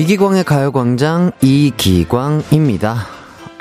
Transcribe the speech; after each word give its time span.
이기광의 0.00 0.44
가요광장 0.44 1.32
이기광입니다. 1.42 3.04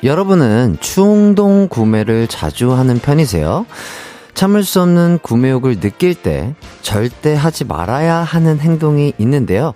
여러분은 0.05 0.77
충동 0.79 1.67
구매를 1.67 2.27
자주 2.27 2.71
하는 2.71 2.97
편이세요? 2.97 3.65
참을 4.35 4.63
수 4.63 4.81
없는 4.81 5.19
구매욕을 5.21 5.81
느낄 5.81 6.15
때 6.15 6.55
절대 6.81 7.35
하지 7.35 7.65
말아야 7.65 8.15
하는 8.19 8.57
행동이 8.59 9.11
있는데요. 9.17 9.73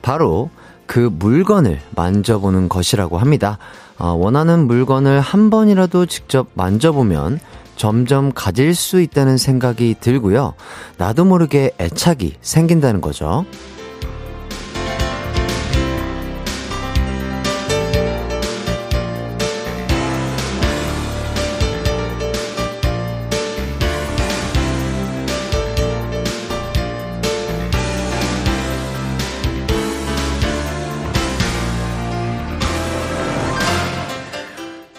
바로 0.00 0.48
그 0.86 1.10
물건을 1.12 1.80
만져보는 1.94 2.70
것이라고 2.70 3.18
합니다. 3.18 3.58
어, 3.98 4.12
원하는 4.12 4.66
물건을 4.66 5.20
한 5.20 5.50
번이라도 5.50 6.06
직접 6.06 6.46
만져보면 6.54 7.40
점점 7.76 8.32
가질 8.32 8.74
수 8.74 9.02
있다는 9.02 9.36
생각이 9.36 9.96
들고요. 10.00 10.54
나도 10.96 11.26
모르게 11.26 11.72
애착이 11.78 12.36
생긴다는 12.40 13.02
거죠. 13.02 13.44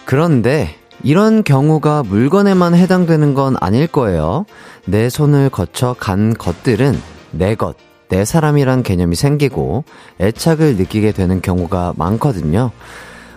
그런데 0.08 0.74
이런 1.04 1.44
경우가 1.44 2.04
물건에만 2.04 2.74
해당되는 2.76 3.34
건 3.34 3.58
아닐 3.60 3.88
거예요. 3.88 4.46
내 4.86 5.10
손을 5.10 5.50
거쳐 5.50 5.98
간 6.00 6.34
것들은 6.34 6.98
내 7.32 7.56
것, 7.56 7.76
내 8.08 8.24
사람이란 8.24 8.84
개념이 8.84 9.18
생기고 9.18 9.84
애착을 10.22 10.78
느끼게 10.78 11.12
되는 11.12 11.42
경우가 11.42 11.96
많거든요. 11.98 12.72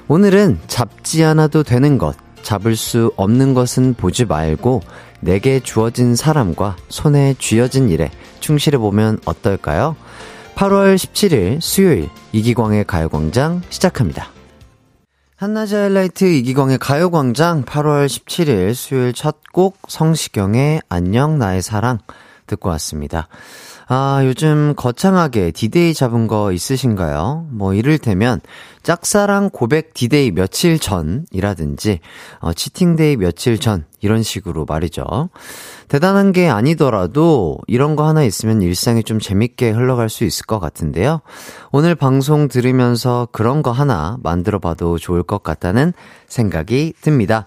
오늘은 0.06 0.60
잡지 0.68 1.24
않아도 1.24 1.64
되는 1.64 1.98
것, 1.98 2.14
잡을 2.42 2.76
수 2.76 3.12
없는 3.16 3.52
것은 3.52 3.94
보지 3.94 4.26
말고 4.26 4.80
내게 5.18 5.58
주어진 5.58 6.14
사람과 6.14 6.76
손에 6.88 7.34
쥐어진 7.40 7.90
일에 7.90 8.12
충실해보면 8.38 9.18
어떨까요? 9.24 9.96
8월 10.54 10.94
17일 10.94 11.60
수요일 11.60 12.08
이기광의 12.30 12.84
가요광장 12.84 13.62
시작합니다. 13.70 14.30
한낮의 15.40 15.72
하이라이트 15.74 16.24
이기광의 16.26 16.76
가요광장 16.76 17.64
8월 17.64 18.04
17일 18.04 18.74
수요일 18.74 19.14
첫 19.14 19.38
곡 19.54 19.78
성시경의 19.88 20.82
안녕 20.90 21.38
나의 21.38 21.62
사랑 21.62 21.98
듣고 22.46 22.68
왔습니다. 22.68 23.26
아, 23.92 24.20
요즘 24.24 24.74
거창하게 24.76 25.50
디데이 25.50 25.94
잡은 25.94 26.28
거 26.28 26.52
있으신가요? 26.52 27.48
뭐, 27.50 27.74
이를테면, 27.74 28.40
짝사랑 28.84 29.50
고백 29.50 29.94
디데이 29.94 30.30
며칠 30.30 30.78
전이라든지, 30.78 31.98
어, 32.38 32.52
치팅데이 32.52 33.16
며칠 33.16 33.58
전, 33.58 33.84
이런 33.98 34.22
식으로 34.22 34.64
말이죠. 34.64 35.30
대단한 35.88 36.30
게 36.30 36.48
아니더라도 36.48 37.58
이런 37.66 37.96
거 37.96 38.06
하나 38.06 38.22
있으면 38.22 38.62
일상이 38.62 39.02
좀 39.02 39.18
재밌게 39.18 39.70
흘러갈 39.70 40.08
수 40.08 40.22
있을 40.22 40.46
것 40.46 40.60
같은데요. 40.60 41.20
오늘 41.72 41.96
방송 41.96 42.46
들으면서 42.46 43.26
그런 43.32 43.60
거 43.60 43.72
하나 43.72 44.18
만들어 44.22 44.60
봐도 44.60 44.98
좋을 44.98 45.24
것 45.24 45.42
같다는 45.42 45.94
생각이 46.28 46.92
듭니다. 47.00 47.46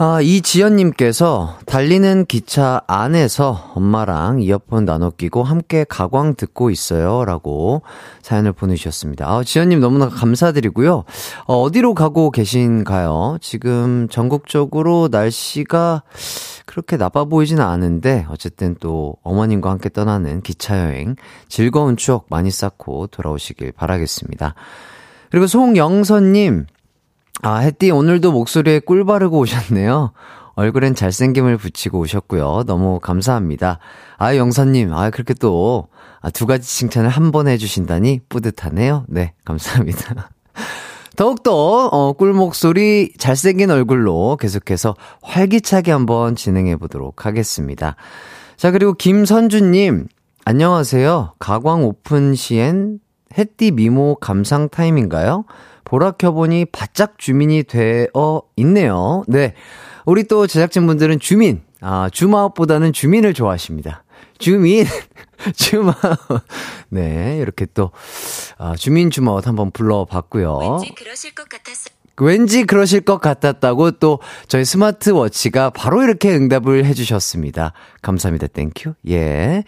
아, 0.00 0.20
이지연님께서 0.20 1.58
달리는 1.66 2.24
기차 2.26 2.82
안에서 2.86 3.72
엄마랑 3.74 4.40
이어폰 4.40 4.84
나눠 4.84 5.10
끼고 5.10 5.42
함께 5.42 5.84
가광 5.88 6.36
듣고 6.36 6.70
있어요. 6.70 7.24
라고 7.24 7.82
사연을 8.22 8.52
보내주셨습니다. 8.52 9.28
아, 9.28 9.42
지연님 9.42 9.80
너무나 9.80 10.08
감사드리고요. 10.08 11.02
어, 11.48 11.62
어디로 11.62 11.94
가고 11.94 12.30
계신가요? 12.30 13.38
지금 13.40 14.06
전국적으로 14.08 15.08
날씨가 15.10 16.04
그렇게 16.64 16.96
나빠 16.96 17.24
보이지는 17.24 17.60
않은데, 17.64 18.24
어쨌든 18.30 18.76
또 18.78 19.16
어머님과 19.24 19.68
함께 19.68 19.88
떠나는 19.88 20.42
기차여행, 20.42 21.16
즐거운 21.48 21.96
추억 21.96 22.26
많이 22.30 22.52
쌓고 22.52 23.08
돌아오시길 23.08 23.72
바라겠습니다. 23.72 24.54
그리고 25.32 25.48
송영선님, 25.48 26.66
아, 27.42 27.58
햇띠 27.58 27.90
오늘도 27.90 28.32
목소리에 28.32 28.80
꿀 28.80 29.04
바르고 29.04 29.38
오셨네요. 29.38 30.12
얼굴엔 30.54 30.96
잘생김을 30.96 31.56
붙이고 31.56 32.00
오셨고요. 32.00 32.64
너무 32.66 32.98
감사합니다. 32.98 33.78
아, 34.16 34.34
영선님, 34.34 34.92
아, 34.92 35.10
그렇게 35.10 35.34
또, 35.34 35.86
아, 36.20 36.30
두 36.30 36.46
가지 36.46 36.68
칭찬을 36.68 37.08
한번 37.08 37.46
해주신다니 37.46 38.22
뿌듯하네요. 38.28 39.04
네, 39.06 39.34
감사합니다. 39.44 40.30
더욱더, 41.16 41.86
어, 41.86 42.12
꿀 42.12 42.32
목소리, 42.32 43.12
잘생긴 43.18 43.70
얼굴로 43.70 44.36
계속해서 44.40 44.96
활기차게 45.22 45.92
한번 45.92 46.34
진행해 46.34 46.76
보도록 46.76 47.24
하겠습니다. 47.24 47.94
자, 48.56 48.72
그리고 48.72 48.94
김선주님, 48.94 50.08
안녕하세요. 50.44 51.34
가광 51.38 51.84
오픈 51.84 52.34
시엔 52.34 52.98
햇띠 53.36 53.70
미모 53.70 54.16
감상 54.16 54.68
타임인가요? 54.68 55.44
보라 55.88 56.12
켜보니 56.12 56.66
바짝 56.66 57.18
zoom 57.18 57.43
in이 57.43 57.62
되어 57.64 58.42
있네요. 58.56 59.24
네. 59.26 59.54
우리 60.04 60.24
또 60.24 60.46
제작진분들은 60.46 61.18
주민, 61.18 61.62
아, 61.80 62.10
주마업보다는 62.12 62.92
주민을 62.92 63.32
좋아하십니다. 63.32 64.04
zoom 64.38 64.64
in, 64.64 64.84
zoom 65.56 65.76
out. 65.76 65.96
네, 66.90 67.38
이렇게 67.40 67.66
또, 67.72 67.90
아, 68.58 68.76
zoom 68.76 68.99
in 68.99 69.10
zoom 69.10 69.31
out 69.31 69.46
한번 69.46 69.70
불러봤고요. 69.70 70.58
왠지 70.58 70.94
그러실 70.94 71.34
것 71.34 71.48
같았어. 71.48 71.90
왠지 72.20 72.64
그러실 72.64 73.00
것 73.00 73.18
같았다고 73.18 73.92
또 73.92 74.18
저희 74.46 74.64
스마트워치가 74.64 75.70
바로 75.70 76.02
이렇게 76.02 76.34
응답을 76.34 76.84
해주셨습니다. 76.84 77.72
감사합니다. 78.02 78.48
Thank 78.48 78.74
you. 78.74 78.94
예. 79.08 79.62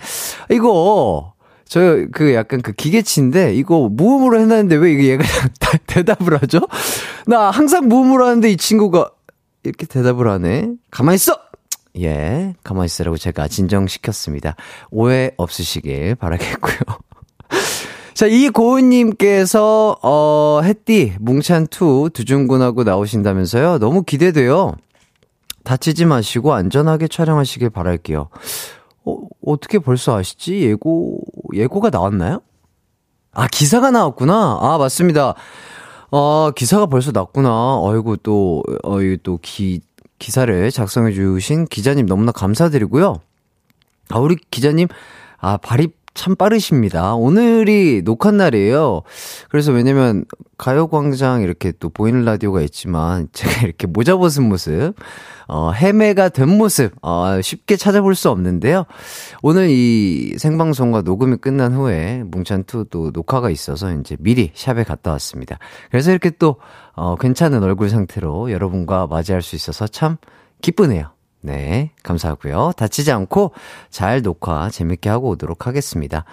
이거, 0.50 1.32
저, 1.70 2.04
그 2.10 2.34
약간 2.34 2.60
그 2.62 2.72
기계치인데, 2.72 3.54
이거 3.54 3.88
무음으로 3.88 4.40
해놨는데 4.40 4.74
왜 4.74 4.90
이게 4.90 5.10
얘가 5.10 5.22
대답을 5.86 6.42
하죠? 6.42 6.58
나 7.28 7.52
항상 7.52 7.86
무음으로 7.86 8.26
하는데 8.26 8.50
이 8.50 8.56
친구가 8.56 9.12
이렇게 9.62 9.86
대답을 9.86 10.28
하네? 10.28 10.72
가만 10.90 11.14
있어! 11.14 11.38
예, 11.96 12.56
가만 12.64 12.86
있으라고 12.86 13.16
제가 13.16 13.46
진정시켰습니다. 13.46 14.56
오해 14.90 15.30
없으시길 15.36 16.16
바라겠고요. 16.16 16.74
자, 18.14 18.26
이고은님께서, 18.26 19.96
어, 20.02 20.60
햇띠, 20.64 21.14
뭉찬2 21.20 22.12
두준군하고 22.12 22.82
나오신다면서요? 22.82 23.78
너무 23.78 24.02
기대돼요. 24.02 24.74
다치지 25.62 26.06
마시고 26.06 26.52
안전하게 26.52 27.06
촬영하시길 27.06 27.70
바랄게요. 27.70 28.28
어, 29.04 29.16
어떻게 29.46 29.78
벌써 29.78 30.16
아시지? 30.16 30.60
예고, 30.60 31.20
예고가 31.54 31.90
나왔나요? 31.90 32.40
아, 33.32 33.46
기사가 33.46 33.90
나왔구나. 33.90 34.58
아, 34.60 34.78
맞습니다. 34.78 35.34
아, 36.10 36.52
기사가 36.56 36.86
벌써 36.86 37.12
났구나. 37.12 37.78
어이구, 37.80 38.18
또, 38.22 38.62
어이, 38.82 39.18
또, 39.22 39.38
기, 39.40 39.80
기사를 40.18 40.70
작성해 40.70 41.12
주신 41.12 41.66
기자님 41.66 42.06
너무나 42.06 42.32
감사드리고요. 42.32 43.20
아, 44.10 44.18
우리 44.18 44.36
기자님, 44.50 44.88
아, 45.38 45.56
발이 45.56 45.88
참 46.14 46.34
빠르십니다. 46.34 47.14
오늘이 47.14 48.02
녹화 48.04 48.30
날이에요. 48.30 49.02
그래서 49.48 49.72
왜냐면 49.72 50.24
가요광장 50.58 51.42
이렇게 51.42 51.72
또 51.78 51.88
보이는 51.88 52.24
라디오가 52.24 52.60
있지만 52.62 53.28
제가 53.32 53.62
이렇게 53.62 53.86
모자 53.86 54.16
벗은 54.16 54.48
모습, 54.48 54.94
어, 55.48 55.70
헤매가 55.70 56.30
된 56.30 56.48
모습, 56.48 56.92
어, 57.02 57.40
쉽게 57.40 57.76
찾아볼 57.76 58.14
수 58.14 58.28
없는데요. 58.28 58.84
오늘 59.42 59.68
이 59.70 60.34
생방송과 60.36 61.02
녹음이 61.02 61.36
끝난 61.36 61.74
후에 61.74 62.24
뭉찬2 62.30 62.90
또 62.90 63.10
녹화가 63.12 63.50
있어서 63.50 63.92
이제 63.94 64.16
미리 64.18 64.50
샵에 64.54 64.84
갔다 64.84 65.12
왔습니다. 65.12 65.58
그래서 65.90 66.10
이렇게 66.10 66.30
또, 66.30 66.56
어, 66.94 67.16
괜찮은 67.16 67.62
얼굴 67.62 67.88
상태로 67.88 68.50
여러분과 68.50 69.06
맞이할 69.06 69.42
수 69.42 69.54
있어서 69.56 69.86
참 69.86 70.16
기쁘네요. 70.60 71.12
네, 71.42 71.90
감사하고요. 72.02 72.72
다치지 72.76 73.12
않고 73.12 73.52
잘 73.90 74.22
녹화 74.22 74.68
재밌게 74.70 75.08
하고 75.08 75.30
오도록 75.30 75.66
하겠습니다. 75.66 76.24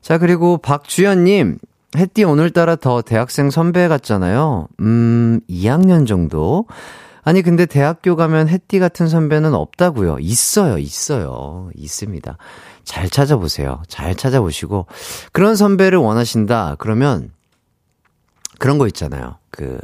자, 0.00 0.18
그리고 0.18 0.58
박주연님, 0.58 1.58
햇띠 1.96 2.24
오늘따라 2.24 2.76
더 2.76 3.02
대학생 3.02 3.50
선배 3.50 3.88
같잖아요. 3.88 4.68
음, 4.80 5.40
2학년 5.48 6.06
정도? 6.06 6.66
아니, 7.22 7.42
근데 7.42 7.66
대학교 7.66 8.16
가면 8.16 8.48
햇띠 8.48 8.78
같은 8.78 9.08
선배는 9.08 9.54
없다고요. 9.54 10.18
있어요, 10.20 10.78
있어요. 10.78 11.70
있습니다. 11.74 12.36
잘 12.84 13.10
찾아보세요. 13.10 13.82
잘 13.86 14.14
찾아보시고. 14.14 14.86
그런 15.32 15.56
선배를 15.56 15.98
원하신다. 15.98 16.76
그러면, 16.78 17.32
그런 18.58 18.78
거 18.78 18.86
있잖아요. 18.86 19.36
그, 19.50 19.78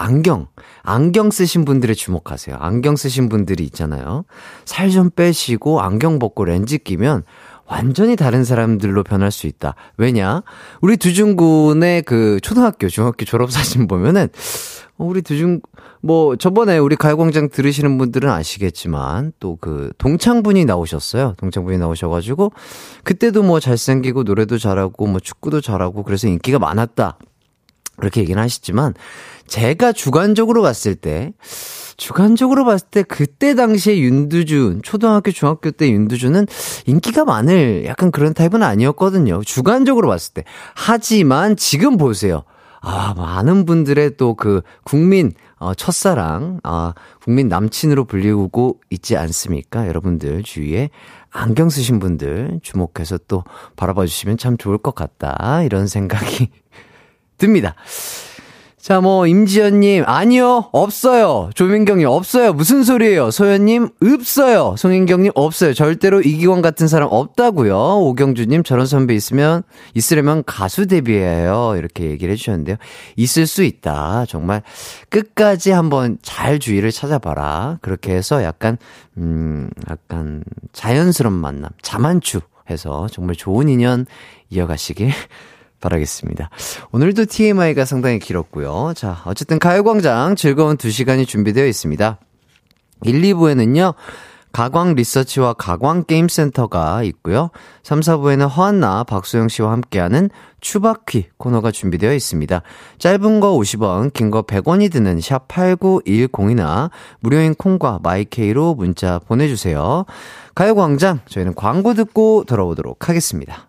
안경, 0.00 0.46
안경 0.82 1.30
쓰신 1.32 1.64
분들에 1.64 1.92
주목하세요. 1.92 2.56
안경 2.58 2.94
쓰신 2.94 3.28
분들이 3.28 3.64
있잖아요. 3.64 4.24
살 4.64 4.90
좀 4.90 5.10
빼시고 5.10 5.80
안경 5.82 6.18
벗고 6.18 6.44
렌즈 6.44 6.78
끼면 6.78 7.24
완전히 7.66 8.16
다른 8.16 8.44
사람들로 8.44 9.02
변할 9.02 9.30
수 9.30 9.46
있다. 9.46 9.74
왜냐? 9.98 10.42
우리 10.80 10.96
두중군의 10.96 12.02
그 12.02 12.38
초등학교, 12.42 12.88
중학교 12.88 13.26
졸업사진 13.26 13.86
보면은, 13.86 14.28
어, 14.96 15.04
우리 15.04 15.20
두중, 15.20 15.60
뭐, 16.00 16.36
저번에 16.36 16.78
우리 16.78 16.96
가요광장 16.96 17.50
들으시는 17.50 17.98
분들은 17.98 18.30
아시겠지만, 18.30 19.32
또 19.38 19.58
그, 19.60 19.92
동창분이 19.98 20.64
나오셨어요. 20.64 21.34
동창분이 21.36 21.76
나오셔가지고, 21.76 22.52
그때도 23.04 23.42
뭐 23.42 23.60
잘생기고, 23.60 24.22
노래도 24.22 24.56
잘하고, 24.56 25.06
뭐 25.06 25.20
축구도 25.20 25.60
잘하고, 25.60 26.04
그래서 26.04 26.26
인기가 26.26 26.58
많았다. 26.58 27.18
그렇게 27.98 28.20
얘기는 28.20 28.40
하시지만, 28.40 28.94
제가 29.46 29.92
주관적으로 29.92 30.62
봤을 30.62 30.94
때, 30.94 31.32
주관적으로 31.96 32.64
봤을 32.64 32.86
때 32.90 33.02
그때 33.02 33.54
당시에 33.54 33.98
윤두준, 33.98 34.82
초등학교, 34.82 35.32
중학교 35.32 35.72
때 35.72 35.90
윤두준은 35.90 36.46
인기가 36.86 37.24
많을 37.24 37.84
약간 37.86 38.12
그런 38.12 38.34
타입은 38.34 38.62
아니었거든요. 38.62 39.42
주관적으로 39.44 40.08
봤을 40.08 40.32
때. 40.32 40.44
하지만 40.76 41.56
지금 41.56 41.96
보세요. 41.96 42.44
아, 42.80 43.14
많은 43.16 43.64
분들의 43.66 44.16
또 44.16 44.34
그 44.34 44.62
국민, 44.84 45.32
어, 45.58 45.74
첫사랑, 45.74 46.60
아, 46.62 46.94
국민 47.24 47.48
남친으로 47.48 48.04
불리고 48.04 48.78
있지 48.90 49.16
않습니까? 49.16 49.88
여러분들 49.88 50.44
주위에 50.44 50.90
안경 51.30 51.68
쓰신 51.68 51.98
분들 51.98 52.60
주목해서 52.62 53.18
또 53.26 53.42
바라봐 53.74 54.06
주시면 54.06 54.38
참 54.38 54.56
좋을 54.56 54.78
것 54.78 54.94
같다. 54.94 55.62
이런 55.64 55.88
생각이 55.88 56.50
듭니다. 57.38 57.74
자, 58.88 59.02
뭐, 59.02 59.26
임지연님, 59.26 60.04
아니요, 60.06 60.70
없어요. 60.72 61.50
조민경님, 61.54 62.06
없어요. 62.06 62.54
무슨 62.54 62.84
소리예요? 62.84 63.30
소연님, 63.30 63.90
없어요. 64.00 64.76
송인경님, 64.78 65.32
없어요. 65.34 65.74
절대로 65.74 66.22
이기광 66.22 66.62
같은 66.62 66.88
사람 66.88 67.08
없다고요. 67.10 67.76
오경주님, 67.76 68.62
저런 68.62 68.86
선배 68.86 69.14
있으면, 69.14 69.62
있으려면 69.92 70.42
가수 70.46 70.86
데뷔해요. 70.86 71.74
이렇게 71.76 72.04
얘기를 72.04 72.32
해주셨는데요. 72.32 72.76
있을 73.16 73.46
수 73.46 73.62
있다. 73.62 74.24
정말, 74.26 74.62
끝까지 75.10 75.70
한번 75.70 76.16
잘 76.22 76.58
주위를 76.58 76.90
찾아봐라. 76.90 77.80
그렇게 77.82 78.14
해서 78.14 78.42
약간, 78.42 78.78
음, 79.18 79.68
약간, 79.90 80.42
자연스러운 80.72 81.34
만남, 81.36 81.72
자만추 81.82 82.40
해서 82.70 83.06
정말 83.12 83.36
좋은 83.36 83.68
인연 83.68 84.06
이어가시길 84.48 85.10
바라겠습니다. 85.80 86.50
오늘도 86.92 87.26
TMI가 87.26 87.84
상당히 87.84 88.18
길었고요. 88.18 88.92
자, 88.96 89.22
어쨌든 89.26 89.58
가요광장 89.58 90.36
즐거운 90.36 90.76
2시간이 90.76 91.26
준비되어 91.26 91.66
있습니다. 91.66 92.18
1, 93.04 93.22
2부에는요, 93.22 93.94
가광 94.50 94.94
리서치와 94.94 95.52
가광 95.52 96.04
게임센터가 96.04 97.02
있고요. 97.04 97.50
3, 97.82 98.00
4부에는 98.00 98.48
허한나, 98.48 99.04
박소영 99.04 99.48
씨와 99.48 99.70
함께하는 99.72 100.30
추바퀴 100.60 101.28
코너가 101.36 101.70
준비되어 101.70 102.12
있습니다. 102.14 102.62
짧은 102.98 103.40
거 103.40 103.52
50원, 103.52 104.12
긴 104.12 104.30
거 104.30 104.42
100원이 104.42 104.90
드는 104.90 105.20
샵 105.20 105.46
8910이나 105.48 106.90
무료인 107.20 107.54
콩과 107.54 108.00
마이케이로 108.02 108.74
문자 108.74 109.20
보내주세요. 109.28 110.06
가요광장, 110.54 111.20
저희는 111.28 111.54
광고 111.54 111.94
듣고 111.94 112.44
돌아오도록 112.44 113.08
하겠습니다. 113.08 113.67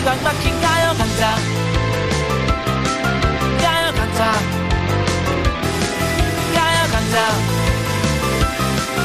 한낮엔 0.00 0.04
기광 0.04 0.22
막힌 0.22 0.60
가요 0.60 0.94
강장 0.96 1.36
가요 3.58 3.92
강장 3.92 4.32
가요 6.54 6.80
강장 6.90 7.14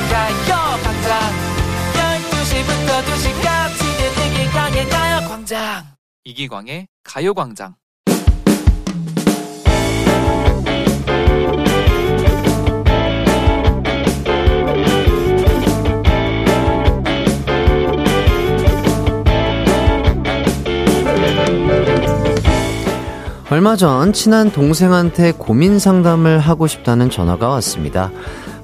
가요 0.09 0.79
강장 0.83 1.11
12시부터 1.93 2.89
2시까지 3.03 3.79
이기광의 4.25 4.89
가요 4.89 5.27
광장. 5.27 5.85
이기광의 6.23 6.87
가요 7.03 7.33
광장 7.33 7.75
얼마 23.49 23.75
전 23.75 24.11
친한 24.11 24.51
동생한테 24.51 25.31
고민 25.33 25.77
상담을 25.77 26.39
하고 26.39 26.67
싶다는 26.67 27.09
전화가 27.09 27.47
왔습니다. 27.49 28.11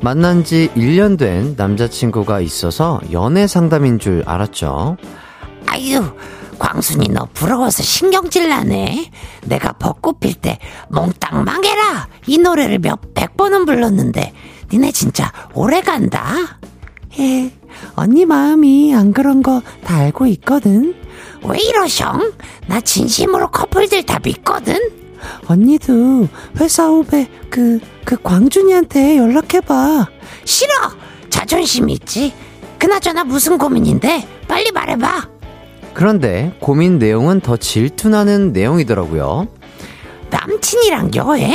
만난 0.01 0.44
지 0.44 0.69
1년 0.75 1.19
된 1.19 1.54
남자친구가 1.56 2.42
있어서 2.42 3.00
연애 3.12 3.45
상담인 3.45 4.00
줄 4.00 4.24
알았죠. 4.25 4.98
아유, 5.68 6.04
광순이 6.57 7.10
너 7.10 7.28
부러워서 7.33 7.83
신경질 7.83 8.50
나네. 8.50 9.12
내가 9.45 9.74
벚꽃 9.74 10.19
필 10.19 10.33
때 10.33 10.57
몽땅 10.89 11.44
망해라. 11.44 12.07
이 12.25 12.39
노래를 12.39 12.80
몇 12.80 13.13
백 13.13 13.38
번은 13.38 13.66
불렀는데 13.66 14.33
니네 14.74 14.92
진짜 14.92 15.31
오래 15.54 15.81
간다. 15.81 16.60
예, 17.19 17.52
언니 17.96 18.25
마음이 18.25 18.94
안 18.96 19.12
그런 19.13 19.42
거 19.44 19.62
다 19.84 19.98
알고 19.98 20.25
있거든. 20.28 20.96
왜 21.44 21.60
이러셩? 21.60 22.06
나 22.68 22.80
진심으로 22.81 23.50
커플들 23.52 24.04
다 24.04 24.19
믿거든? 24.24 24.78
언니도 25.48 26.28
회사 26.60 26.88
후배 26.88 27.28
그, 27.50 27.80
그 28.06 28.16
광준이한테 28.22 29.18
연락해봐. 29.18 30.08
싫어! 30.46 30.72
자존심 31.30 31.90
있지? 31.90 32.34
그나저나 32.80 33.24
무슨 33.24 33.57
고민인데? 33.57 34.28
빨리 34.48 34.72
말해봐. 34.72 35.30
그런데 35.94 36.56
고민 36.60 36.98
내용은 37.00 37.42
더 37.42 37.57
질투나는 37.57 38.54
내용이더라고요. 38.54 39.48
남친이랑 40.30 41.12
여행? 41.16 41.54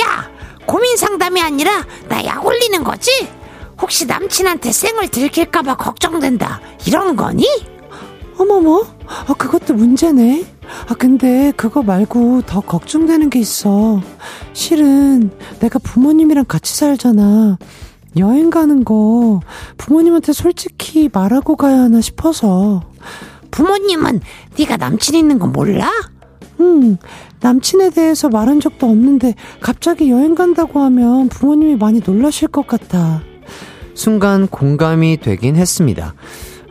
야! 0.00 0.30
고민 0.66 0.96
상담이 0.96 1.40
아니라 1.40 1.84
나 2.08 2.24
약 2.24 2.44
올리는 2.44 2.82
거지? 2.84 3.10
혹시 3.80 4.06
남친한테 4.06 4.72
쌩을 4.72 5.08
들킬까봐 5.08 5.76
걱정된다. 5.76 6.60
이런 6.86 7.16
거니? 7.16 7.46
어머머, 8.38 8.86
아, 9.06 9.34
그것도 9.34 9.74
문제네. 9.74 10.44
아, 10.88 10.94
근데 10.94 11.52
그거 11.56 11.82
말고 11.82 12.42
더 12.42 12.60
걱정되는 12.60 13.28
게 13.30 13.38
있어. 13.38 14.00
실은 14.52 15.30
내가 15.60 15.78
부모님이랑 15.78 16.44
같이 16.46 16.74
살잖아. 16.74 17.58
여행 18.16 18.50
가는 18.50 18.84
거 18.84 19.40
부모님한테 19.76 20.32
솔직히 20.32 21.08
말하고 21.12 21.56
가야 21.56 21.80
하나 21.80 22.00
싶어서. 22.00 22.82
부모님은 23.50 24.20
네가 24.58 24.76
남친 24.76 25.14
있는 25.14 25.38
거 25.38 25.46
몰라? 25.46 25.90
응, 26.60 26.98
남친에 27.40 27.90
대해서 27.90 28.28
말한 28.28 28.60
적도 28.60 28.88
없는데 28.88 29.34
갑자기 29.60 30.10
여행 30.10 30.34
간다고 30.34 30.80
하면 30.80 31.28
부모님이 31.28 31.76
많이 31.76 32.00
놀라실 32.04 32.48
것 32.48 32.66
같아. 32.66 33.22
순간 33.94 34.46
공감이 34.46 35.18
되긴 35.18 35.56
했습니다. 35.56 36.14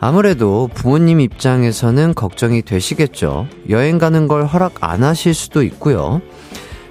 아무래도 0.00 0.68
부모님 0.74 1.20
입장에서는 1.20 2.14
걱정이 2.14 2.62
되시겠죠. 2.62 3.46
여행 3.68 3.98
가는 3.98 4.26
걸 4.28 4.46
허락 4.46 4.76
안 4.80 5.02
하실 5.04 5.34
수도 5.34 5.62
있고요. 5.62 6.22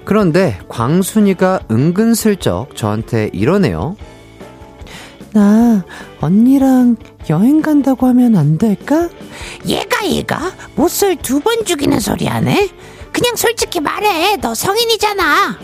그런데 0.05 0.59
광순이가 0.69 1.62
은근슬쩍 1.71 2.75
저한테 2.75 3.29
이러네요. 3.33 3.95
나 5.33 5.83
언니랑 6.21 6.95
여행 7.29 7.62
간다고 7.62 8.07
하면 8.07 8.36
안 8.36 8.57
될까? 8.57 9.09
얘가 9.67 10.07
얘가 10.07 10.51
못을 10.75 11.15
두 11.17 11.39
번 11.39 11.65
죽이는 11.65 12.00
소리 12.00 12.25
하네? 12.25 12.69
그냥 13.12 13.36
솔직히 13.36 13.79
말해. 13.79 14.38
너 14.38 14.53
성인이잖아. 14.55 15.57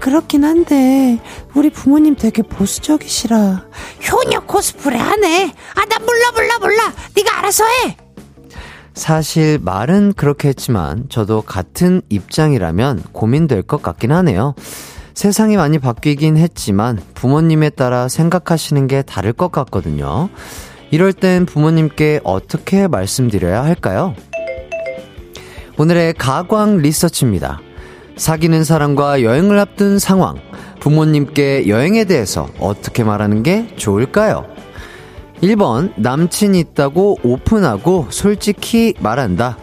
그렇긴 0.00 0.44
한데 0.44 1.20
우리 1.54 1.70
부모님 1.70 2.16
되게 2.16 2.42
보수적이시라. 2.42 3.64
효녀 4.10 4.40
코스프레 4.40 4.96
하네. 4.98 5.54
아, 5.74 5.84
나 5.84 5.98
몰라 5.98 6.32
몰라 6.32 6.58
몰라. 6.58 6.92
네가 7.14 7.38
알아서 7.38 7.64
해. 7.64 7.96
사실 8.94 9.58
말은 9.60 10.14
그렇게 10.14 10.48
했지만 10.48 11.04
저도 11.10 11.42
같은 11.42 12.00
입장이라면 12.08 13.04
고민될 13.12 13.62
것 13.62 13.82
같긴 13.82 14.10
하네요. 14.12 14.54
세상이 15.14 15.56
많이 15.56 15.78
바뀌긴 15.78 16.36
했지만 16.36 17.00
부모님에 17.14 17.70
따라 17.70 18.08
생각하시는 18.08 18.86
게 18.86 19.02
다를 19.02 19.32
것 19.32 19.52
같거든요. 19.52 20.28
이럴 20.90 21.12
땐 21.12 21.46
부모님께 21.46 22.20
어떻게 22.24 22.86
말씀드려야 22.86 23.64
할까요? 23.64 24.14
오늘의 25.78 26.14
가광 26.14 26.78
리서치입니다. 26.78 27.60
사귀는 28.16 28.64
사람과 28.64 29.22
여행을 29.22 29.58
앞둔 29.58 29.98
상황, 29.98 30.36
부모님께 30.80 31.68
여행에 31.68 32.04
대해서 32.04 32.48
어떻게 32.58 33.04
말하는 33.04 33.42
게 33.42 33.68
좋을까요? 33.76 34.46
1번, 35.42 35.92
남친 35.96 36.54
있다고 36.54 37.18
오픈하고 37.22 38.06
솔직히 38.08 38.94
말한다. 39.00 39.58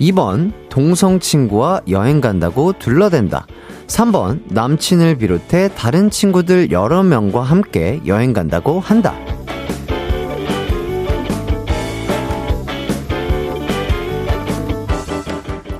2번, 0.00 0.52
동성 0.70 1.20
친구와 1.20 1.82
여행 1.90 2.22
간다고 2.22 2.72
둘러댄다. 2.72 3.46
3번, 3.88 4.40
남친을 4.46 5.18
비롯해 5.18 5.68
다른 5.76 6.08
친구들 6.08 6.70
여러 6.70 7.02
명과 7.02 7.42
함께 7.42 8.00
여행 8.06 8.32
간다고 8.32 8.80
한다. 8.80 9.14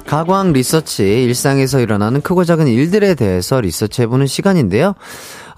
가광 0.09 0.55
리서치, 0.55 1.03
일상에서 1.25 1.81
일어나는 1.81 2.23
크고 2.23 2.45
작은 2.45 2.67
일들에 2.67 3.15
대해서 3.15 3.61
리서치해보는 3.61 4.27
시간인데요. 4.27 4.95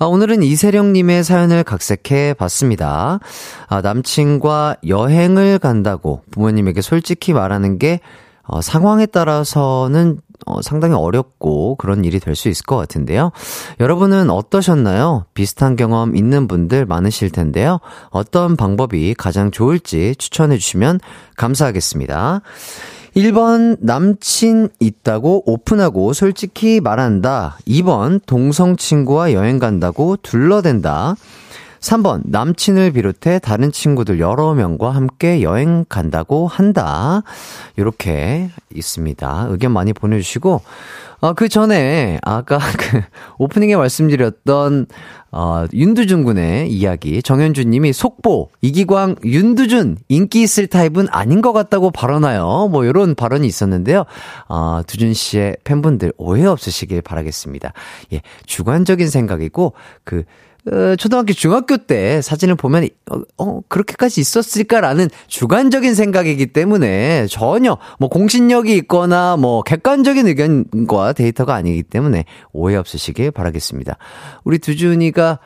아, 0.01 0.07
오늘은 0.07 0.43
이세령님의 0.43 1.23
사연을 1.23 1.63
각색해 1.63 2.35
봤습니다. 2.35 3.21
아, 3.69 3.81
남친과 3.81 4.79
여행을 4.89 5.61
간다고 5.61 6.23
부모님에게 6.33 6.83
솔직히 6.83 7.33
말하는 7.33 7.79
게 7.79 8.01
어, 8.43 8.61
상황에 8.61 9.07
따라서는 9.07 10.19
어, 10.47 10.61
상당히 10.63 10.95
어렵고 10.95 11.77
그런 11.77 12.05
일이 12.05 12.19
될 12.19 12.35
수 12.35 12.49
있을 12.49 12.67
것 12.67 12.77
같은데요. 12.77 13.31
여러분은 13.79 14.31
어떠셨나요? 14.31 15.27
비슷한 15.33 15.77
경험 15.77 16.17
있는 16.17 16.49
분들 16.49 16.87
많으실 16.87 17.31
텐데요. 17.31 17.79
어떤 18.09 18.57
방법이 18.57 19.15
가장 19.15 19.53
좋을지 19.53 20.17
추천해 20.17 20.59
주시면 20.59 20.99
감사하겠습니다. 21.37 22.41
1번 23.17 23.77
남친 23.81 24.69
있다고 24.79 25.43
오픈하고 25.51 26.13
솔직히 26.13 26.81
말한다. 26.81 27.59
2번 27.67 28.21
동성 28.25 28.77
친구와 28.77 29.33
여행 29.33 29.59
간다고 29.59 30.17
둘러댄다. 30.17 31.17
3번 31.81 32.23
남친을 32.27 32.93
비롯해 32.93 33.39
다른 33.39 33.73
친구들 33.73 34.21
여러 34.21 34.55
명과 34.55 34.91
함께 34.91 35.43
여행 35.43 35.85
간다고 35.89 36.47
한다. 36.47 37.23
이렇게 37.77 38.51
있습니다. 38.75 39.47
의견 39.51 39.73
많이 39.73 39.93
보내주시고 39.93 40.61
어, 41.23 41.35
그 41.35 41.51
전에, 41.51 42.19
아까 42.23 42.59
그, 42.79 43.03
오프닝에 43.39 43.77
말씀드렸던, 43.77 44.87
어, 45.33 45.67
윤두준 45.73 46.25
군의 46.25 46.73
이야기, 46.73 47.23
정현주 47.23 47.65
님이 47.65 47.93
속보, 47.93 48.49
이기광, 48.63 49.17
윤두준, 49.23 49.99
인기 50.09 50.43
있을 50.43 50.67
타입은 50.67 51.09
아닌 51.11 51.43
것 51.43 51.53
같다고 51.53 51.91
발언하여, 51.91 52.69
뭐, 52.71 52.87
요런 52.87 53.17
발언이 53.17 53.47
있었는데요. 53.47 54.05
어, 54.49 54.81
두준 54.87 55.13
씨의 55.13 55.59
팬분들 55.65 56.15
오해 56.17 56.47
없으시길 56.47 57.03
바라겠습니다. 57.03 57.75
예, 58.15 58.23
주관적인 58.47 59.11
생각이고, 59.11 59.75
그, 60.05 60.25
어, 60.67 60.97
초등학교, 60.97 61.33
중학교 61.33 61.77
때 61.77 62.21
사진을 62.21 62.55
보면, 62.55 62.89
어, 63.11 63.21
어, 63.39 63.61
그렇게까지 63.69 64.21
있었을까라는 64.21 65.09
주관적인 65.27 65.95
생각이기 65.95 66.47
때문에 66.49 67.27
전혀 67.29 67.79
뭐 67.99 68.09
공신력이 68.09 68.75
있거나 68.77 69.37
뭐 69.37 69.63
객관적인 69.63 70.27
의견과 70.27 71.15
데이터가 71.15 71.55
아니기 71.55 71.83
때문에 71.83 72.25
오해 72.53 72.77
없으시길 72.77 73.31
바라겠습니다. 73.31 73.97
우리 74.45 74.59
두준이가 74.59 75.39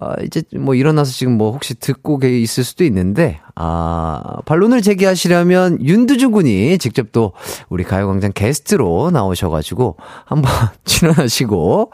아, 0.00 0.16
이제 0.22 0.42
뭐 0.56 0.74
일어나서 0.74 1.12
지금 1.12 1.38
뭐 1.38 1.52
혹시 1.52 1.74
듣고 1.74 2.18
있을 2.24 2.64
수도 2.64 2.82
있는데, 2.84 3.40
아, 3.54 4.38
반론을 4.44 4.82
제기하시려면 4.82 5.80
윤두준 5.80 6.32
군이 6.32 6.78
직접 6.78 7.12
또 7.12 7.32
우리 7.68 7.84
가요광장 7.84 8.32
게스트로 8.34 9.12
나오셔가지고 9.12 9.96
한번 10.24 10.50
출연하시고 10.84 11.92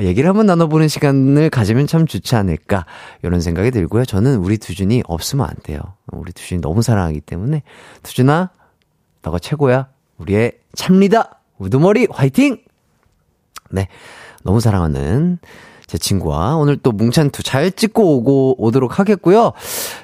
얘기를 0.00 0.28
한번 0.28 0.46
나눠보는 0.46 0.86
시간을 0.86 1.50
가지면 1.50 1.88
참 1.88 2.06
좋지 2.06 2.36
않을까, 2.36 2.86
이런 3.24 3.40
생각이 3.40 3.72
들고요. 3.72 4.04
저는 4.04 4.36
우리 4.36 4.56
두준이 4.56 5.02
없으면 5.08 5.46
안 5.46 5.54
돼요. 5.64 5.80
우리 6.12 6.32
두준이 6.32 6.60
너무 6.60 6.82
사랑하기 6.82 7.20
때문에. 7.22 7.62
두준아, 8.04 8.50
너가 9.22 9.38
최고야. 9.40 9.88
우리의 10.18 10.52
참리다! 10.74 11.40
우두머리 11.58 12.06
화이팅! 12.10 12.58
네. 13.70 13.88
너무 14.42 14.60
사랑하는 14.60 15.38
제 15.90 15.98
친구와 15.98 16.54
오늘 16.54 16.76
또 16.76 16.92
뭉찬투 16.92 17.42
잘 17.42 17.72
찍고 17.72 18.18
오고 18.18 18.62
오도록 18.62 19.00
하겠고요. 19.00 19.50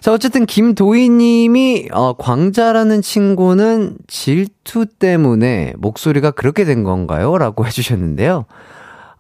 자, 0.01 0.13
어쨌든 0.13 0.45
김도희 0.45 1.09
님이 1.11 1.87
어 1.93 2.13
광자라는 2.15 3.03
친구는 3.03 3.97
질투 4.09 4.87
때문에 4.87 5.75
목소리가 5.79 6.33
그렇게 6.33 6.65
된 6.65 6.83
건가요? 6.83 7.39
라고 7.39 7.65
해 7.65 7.71
주셨는데요. 7.71 8.47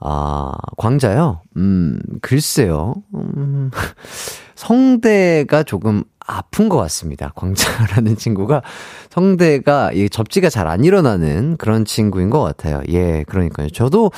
아, 0.01 0.55
광자요? 0.77 1.41
음, 1.57 2.01
글쎄요. 2.21 2.97
음, 3.15 3.71
성대가 4.57 5.63
조금 5.63 6.03
아픈 6.27 6.69
것 6.69 6.77
같습니다. 6.77 7.33
광자라는 7.35 8.17
친구가 8.19 8.63
성대가 9.11 9.93
이 9.93 10.09
접지가 10.09 10.51
잘 10.51 10.67
안 10.67 10.83
일어나는 10.85 11.57
그런 11.59 11.85
친구인 11.85 12.29
것 12.29 12.41
같아요. 12.43 12.83
예, 12.89 13.23
그러니까요. 13.29 13.71
저도 13.71 14.11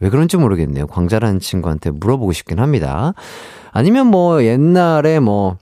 왜 0.00 0.10
그런지 0.10 0.36
모르겠네요. 0.36 0.88
광자라는 0.88 1.38
친구한테 1.38 1.90
물어보고 1.90 2.32
싶긴 2.32 2.58
합니다. 2.58 3.14
아니면 3.70 4.08
뭐 4.08 4.42
옛날에 4.42 5.20
뭐 5.20 5.56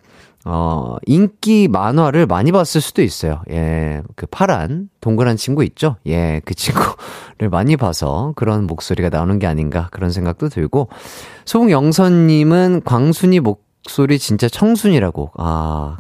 어, 0.47 0.97
인기 1.05 1.69
만화를 1.69 2.25
많이 2.25 2.51
봤을 2.51 2.81
수도 2.81 3.03
있어요. 3.03 3.43
예, 3.51 4.01
그 4.17 4.25
파란, 4.27 4.89
동그란 5.03 5.37
친구 5.37 5.63
있죠? 5.65 5.97
예, 6.07 6.41
그 6.47 6.55
친구를 6.55 7.51
많이 7.51 7.77
봐서 7.77 8.33
그런 8.37 8.67
목소리가 8.67 9.11
나오는 9.11 9.39
게 9.39 9.47
아닌가 9.47 9.89
그런 9.93 10.11
생각도 10.11 10.49
들고, 10.49 10.89
송영선님은 11.45 12.83
광순이 12.87 13.41
목, 13.41 13.70
목소리 13.85 14.19
진짜 14.19 14.49
청순이라고. 14.49 15.33
아, 15.37 15.99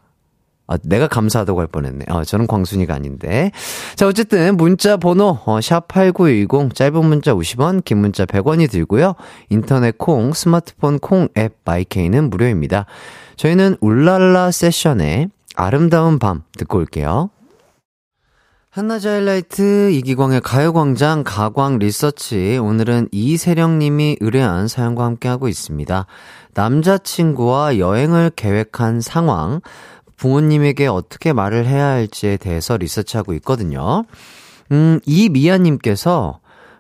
아, 0.67 0.79
내가 0.85 1.09
감사하다고 1.09 1.61
할 1.61 1.67
뻔했네. 1.67 2.05
아, 2.09 2.25
저는 2.25 2.47
광순이가 2.47 2.95
아닌데. 2.95 3.51
자, 3.97 4.07
어쨌든 4.07 4.57
문자 4.57 4.97
번호 4.97 5.39
어, 5.45 5.59
샵8910 5.59 6.75
짧은 6.75 7.05
문자 7.05 7.35
50원, 7.35 7.85
긴 7.85 7.99
문자 7.99 8.25
100원이 8.25 8.71
들고요. 8.71 9.15
인터넷 9.49 9.99
콩, 9.99 10.33
스마트폰 10.33 11.01
콩 11.01 11.29
앱 11.37 11.57
마이케이는 11.65 12.31
무료입니다. 12.31 12.87
저희는 13.37 13.79
울랄라 13.81 14.53
세션의 14.53 15.31
아름다운 15.57 16.21
밤 16.21 16.43
듣고 16.57 16.79
올게요. 16.79 17.31
한낮 18.73 19.05
하이라이트 19.05 19.91
이기광의 19.91 20.43
가요광장 20.43 21.25
가광 21.25 21.81
리서치 21.81 22.57
오늘은 22.57 23.09
이세령님이 23.11 24.19
의뢰한 24.21 24.69
사연과 24.69 25.05
함께하고 25.07 25.49
있습니다. 25.49 26.07
남자친구와 26.55 27.79
여행을 27.79 28.31
계획한 28.37 29.01
상황, 29.01 29.61
부모님에게 30.17 30.87
어떻게 30.87 31.33
말을 31.33 31.67
해야 31.67 31.87
할지에 31.87 32.37
대해서 32.37 32.77
리서치하고 32.77 33.35
있거든요. 33.35 34.05
음, 34.71 35.01
이미아님께서 35.05 36.39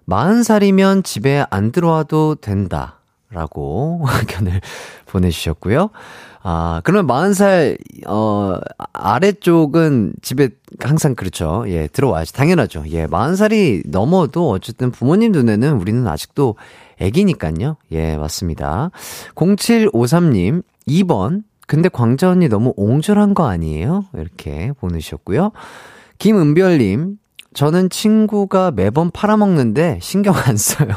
40살이면 0.09 1.03
집에 1.03 1.45
안 1.51 1.73
들어와도 1.73 2.37
된다. 2.37 3.01
라고 3.33 4.05
의견을 4.21 4.61
보내주셨고요. 5.07 5.91
아, 6.43 6.81
그러면 6.85 7.07
40살, 7.07 7.77
어, 8.07 8.59
아래쪽은 8.93 10.15
집에 10.23 10.49
항상 10.79 11.15
그렇죠. 11.15 11.65
예, 11.69 11.87
들어와야지. 11.87 12.33
당연하죠. 12.33 12.85
예, 12.89 13.07
40살이 13.07 13.89
넘어도 13.91 14.49
어쨌든 14.51 14.91
부모님 14.91 15.33
눈에는 15.33 15.75
우리는 15.75 16.07
아직도 16.07 16.57
애기니깐요. 16.99 17.77
예, 17.93 18.17
맞습니다. 18.17 18.91
0753님, 19.35 20.63
2번. 20.89 21.43
근데 21.67 21.89
광자 21.89 22.31
언니 22.31 22.49
너무 22.49 22.73
옹졸한 22.77 23.35
거 23.35 23.47
아니에요? 23.47 24.05
이렇게 24.15 24.73
보내주셨고요. 24.81 25.53
김은별님, 26.19 27.17
저는 27.55 27.91
친구가 27.91 28.71
매번 28.73 29.11
팔아먹는데 29.11 29.99
신경 30.01 30.35
안 30.35 30.57
써요. 30.57 30.89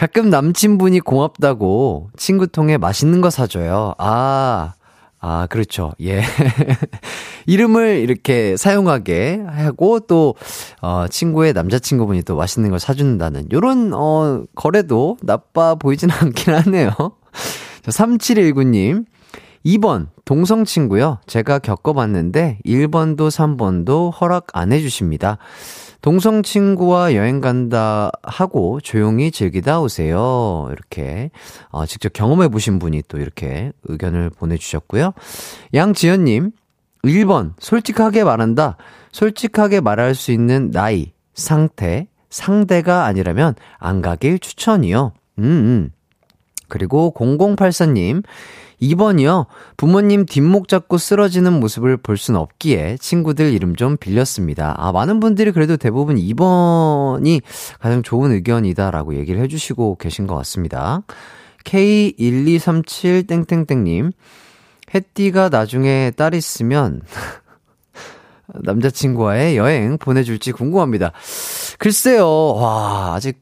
가끔 0.00 0.30
남친분이 0.30 1.00
고맙다고 1.00 2.08
친구 2.16 2.46
통해 2.46 2.78
맛있는 2.78 3.20
거 3.20 3.28
사줘요. 3.28 3.92
아, 3.98 4.72
아, 5.18 5.46
그렇죠. 5.50 5.92
예. 6.00 6.22
이름을 7.44 7.98
이렇게 7.98 8.56
사용하게 8.56 9.44
하고 9.46 10.00
또, 10.00 10.36
어, 10.80 11.04
친구의 11.10 11.52
남자친구분이 11.52 12.22
또 12.22 12.34
맛있는 12.34 12.70
걸 12.70 12.80
사준다는 12.80 13.48
요런, 13.52 13.92
어, 13.92 14.44
거래도 14.54 15.18
나빠 15.20 15.74
보이지는 15.74 16.14
않긴 16.18 16.54
하네요. 16.54 16.92
자, 17.82 17.90
3719님. 17.90 19.04
2번, 19.66 20.06
동성친구요. 20.24 21.18
제가 21.26 21.58
겪어봤는데, 21.58 22.60
1번도 22.64 23.28
3번도 23.28 24.18
허락 24.18 24.46
안 24.54 24.72
해주십니다. 24.72 25.36
동성 26.00 26.42
친구와 26.42 27.14
여행 27.14 27.40
간다 27.40 28.10
하고 28.22 28.80
조용히 28.80 29.30
즐기다 29.30 29.80
오세요. 29.80 30.68
이렇게 30.72 31.30
어, 31.70 31.86
직접 31.86 32.12
경험해 32.12 32.48
보신 32.48 32.78
분이 32.78 33.02
또 33.08 33.18
이렇게 33.18 33.72
의견을 33.84 34.30
보내주셨고요. 34.30 35.12
양지연님 35.74 36.52
1번 37.04 37.52
솔직하게 37.58 38.24
말한다. 38.24 38.76
솔직하게 39.12 39.80
말할 39.80 40.14
수 40.14 40.32
있는 40.32 40.70
나이, 40.70 41.12
상태, 41.34 42.06
상대가 42.28 43.06
아니라면 43.06 43.54
안 43.78 44.00
가길 44.02 44.38
추천이요. 44.38 45.12
음, 45.38 45.44
음. 45.44 45.90
그리고 46.70 47.12
0084님, 47.14 48.22
2번이요. 48.80 49.44
부모님 49.76 50.24
뒷목 50.24 50.68
잡고 50.68 50.96
쓰러지는 50.96 51.60
모습을 51.60 51.98
볼 51.98 52.16
순 52.16 52.36
없기에 52.36 52.96
친구들 52.98 53.52
이름 53.52 53.76
좀 53.76 53.98
빌렸습니다. 53.98 54.74
아, 54.78 54.90
많은 54.92 55.20
분들이 55.20 55.52
그래도 55.52 55.76
대부분 55.76 56.16
2번이 56.16 57.42
가장 57.78 58.02
좋은 58.02 58.32
의견이다라고 58.32 59.16
얘기를 59.16 59.42
해주시고 59.42 59.96
계신 59.96 60.26
것 60.26 60.34
같습니다. 60.36 61.02
K1237땡땡땡님, 61.64 64.12
햇띠가 64.94 65.50
나중에 65.50 66.10
딸 66.16 66.32
있으면 66.34 67.02
남자친구와의 68.52 69.56
여행 69.56 69.98
보내줄지 69.98 70.52
궁금합니다. 70.52 71.12
글쎄요, 71.78 72.54
와, 72.54 73.14
아직 73.14 73.32
그, 73.32 73.38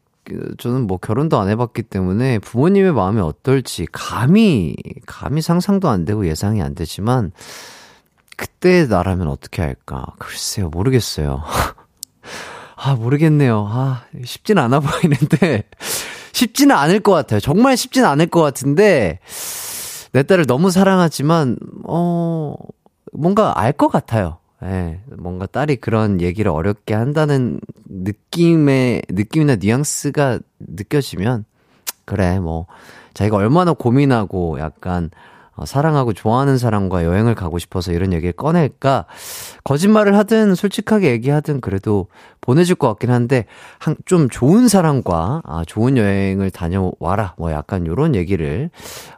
저는 0.58 0.86
뭐 0.86 0.98
결혼도 0.98 1.38
안 1.38 1.48
해봤기 1.48 1.82
때문에 1.84 2.38
부모님의 2.40 2.92
마음이 2.92 3.20
어떨지 3.20 3.86
감히, 3.92 4.76
감히 5.06 5.40
상상도 5.42 5.88
안 5.88 6.04
되고 6.04 6.26
예상이 6.26 6.62
안 6.62 6.74
되지만, 6.74 7.32
그때 8.36 8.86
나라면 8.86 9.28
어떻게 9.28 9.62
할까? 9.62 10.06
글쎄요, 10.18 10.68
모르겠어요. 10.68 11.42
아, 12.76 12.94
모르겠네요. 12.94 13.66
아, 13.68 14.04
쉽진 14.24 14.58
않아 14.58 14.80
보이는데, 14.80 15.64
쉽지는 16.32 16.76
않을 16.76 17.00
것 17.00 17.12
같아요. 17.12 17.40
정말 17.40 17.76
쉽진 17.76 18.04
않을 18.04 18.26
것 18.28 18.40
같은데, 18.40 19.18
내 20.12 20.22
딸을 20.22 20.46
너무 20.46 20.70
사랑하지만, 20.70 21.56
어, 21.84 22.54
뭔가 23.12 23.58
알 23.60 23.72
것 23.72 23.88
같아요. 23.88 24.38
예, 24.62 25.00
뭔가 25.16 25.46
딸이 25.46 25.76
그런 25.76 26.20
얘기를 26.20 26.50
어렵게 26.50 26.94
한다는 26.94 27.60
느낌의, 27.88 29.02
느낌이나 29.08 29.56
뉘앙스가 29.56 30.40
느껴지면, 30.58 31.44
그래, 32.04 32.40
뭐, 32.40 32.66
자기가 33.14 33.36
얼마나 33.36 33.72
고민하고 33.72 34.58
약간, 34.58 35.10
어, 35.54 35.64
사랑하고 35.66 36.12
좋아하는 36.12 36.56
사람과 36.56 37.04
여행을 37.04 37.34
가고 37.34 37.58
싶어서 37.58 37.92
이런 37.92 38.12
얘기를 38.12 38.32
꺼낼까? 38.32 39.06
거짓말을 39.64 40.16
하든 40.18 40.54
솔직하게 40.54 41.10
얘기하든 41.10 41.60
그래도 41.60 42.06
보내줄 42.40 42.76
것 42.76 42.88
같긴 42.88 43.10
한데, 43.10 43.44
한, 43.78 43.96
좀 44.06 44.28
좋은 44.28 44.66
사람과, 44.66 45.42
아, 45.44 45.64
좋은 45.66 45.96
여행을 45.96 46.50
다녀와라. 46.50 47.34
뭐 47.38 47.52
약간 47.52 47.86
요런 47.86 48.14
얘기를, 48.16 48.70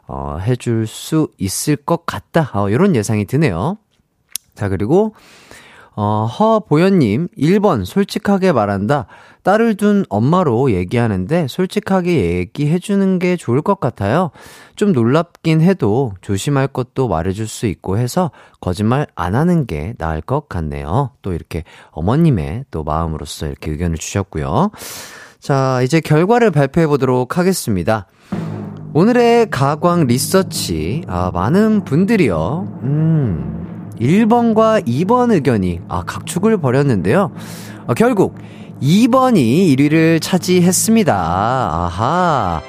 어, 0.07 0.37
해줄 0.39 0.85
수 0.85 1.29
있을 1.37 1.75
것 1.77 2.05
같다. 2.05 2.51
어, 2.53 2.71
요런 2.71 2.95
예상이 2.95 3.25
드네요. 3.25 3.77
자, 4.55 4.69
그리고, 4.69 5.13
어, 5.93 6.25
허보현님, 6.25 7.27
1번, 7.37 7.85
솔직하게 7.85 8.53
말한다. 8.53 9.07
딸을 9.43 9.75
둔 9.75 10.05
엄마로 10.09 10.71
얘기하는데 10.71 11.47
솔직하게 11.47 12.37
얘기해주는 12.37 13.19
게 13.19 13.35
좋을 13.35 13.61
것 13.61 13.79
같아요. 13.79 14.31
좀 14.75 14.93
놀랍긴 14.93 15.61
해도 15.61 16.13
조심할 16.21 16.67
것도 16.67 17.07
말해줄 17.07 17.47
수 17.47 17.65
있고 17.65 17.97
해서 17.97 18.31
거짓말 18.61 19.07
안 19.15 19.35
하는 19.35 19.65
게 19.65 19.93
나을 19.97 20.21
것 20.21 20.47
같네요. 20.47 21.11
또 21.21 21.33
이렇게 21.33 21.63
어머님의 21.91 22.65
또 22.71 22.83
마음으로서 22.83 23.47
이렇게 23.47 23.71
의견을 23.71 23.97
주셨고요. 23.97 24.71
자, 25.39 25.81
이제 25.81 25.99
결과를 25.99 26.51
발표해 26.51 26.85
보도록 26.85 27.37
하겠습니다. 27.37 28.05
오늘의 28.93 29.49
가광 29.49 30.05
리서치, 30.05 31.03
아, 31.07 31.31
많은 31.33 31.83
분들이요, 31.85 32.79
음, 32.83 33.60
1번과 34.01 34.85
2번 34.87 35.31
의견이 35.31 35.79
아, 35.87 36.03
각축을 36.03 36.57
벌였는데요. 36.57 37.31
어, 37.87 37.93
결국 37.93 38.35
2번이 38.81 39.77
1위를 39.77 40.21
차지했습니다. 40.21 41.15
아하. 41.15 42.61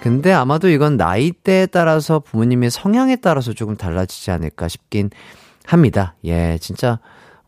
근데 0.00 0.32
아마도 0.32 0.68
이건 0.68 0.96
나이대에 0.96 1.66
따라서 1.66 2.20
부모님의 2.20 2.70
성향에 2.70 3.16
따라서 3.16 3.52
조금 3.52 3.76
달라지지 3.76 4.30
않을까 4.30 4.68
싶긴 4.68 5.10
합니다. 5.64 6.14
예, 6.24 6.58
진짜 6.60 7.00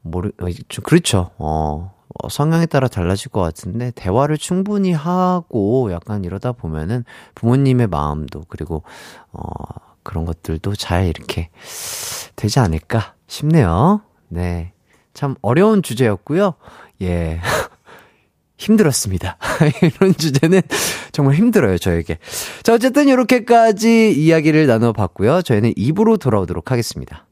모르 0.02 0.30
어, 0.40 0.46
좀 0.68 0.82
그렇죠. 0.82 1.30
어. 1.38 1.96
어, 2.20 2.28
성향에 2.28 2.66
따라 2.66 2.88
달라질 2.88 3.30
것 3.30 3.42
같은데 3.42 3.92
대화를 3.94 4.38
충분히 4.38 4.92
하고 4.92 5.92
약간 5.92 6.24
이러다 6.24 6.52
보면은 6.52 7.04
부모님의 7.36 7.86
마음도 7.86 8.42
그리고 8.48 8.82
어 9.30 9.42
그런 10.02 10.24
것들도 10.24 10.74
잘 10.74 11.06
이렇게 11.06 11.50
되지 12.34 12.58
않을까 12.58 13.14
싶네요. 13.28 14.02
네. 14.28 14.72
참 15.14 15.36
어려운 15.42 15.82
주제였고요. 15.82 16.54
예. 17.02 17.40
힘들었습니다. 18.58 19.38
이런 19.82 20.14
주제는 20.14 20.62
정말 21.12 21.36
힘들어요, 21.36 21.78
저에게. 21.78 22.18
자, 22.64 22.74
어쨌든 22.74 23.06
이렇게까지 23.06 24.12
이야기를 24.12 24.66
나눠봤고요. 24.66 25.42
저희는 25.42 25.74
입으로 25.76 26.16
돌아오도록 26.16 26.72
하겠습니다. 26.72 27.27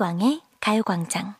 이기광의 0.00 0.40
가요광장 0.60 1.34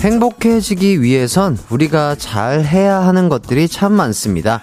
행복해지기 0.00 1.02
위해선 1.02 1.58
우리가 1.70 2.16
잘 2.16 2.64
해야 2.64 3.00
하는 3.00 3.28
것들이 3.28 3.68
참 3.68 3.92
많습니다. 3.92 4.62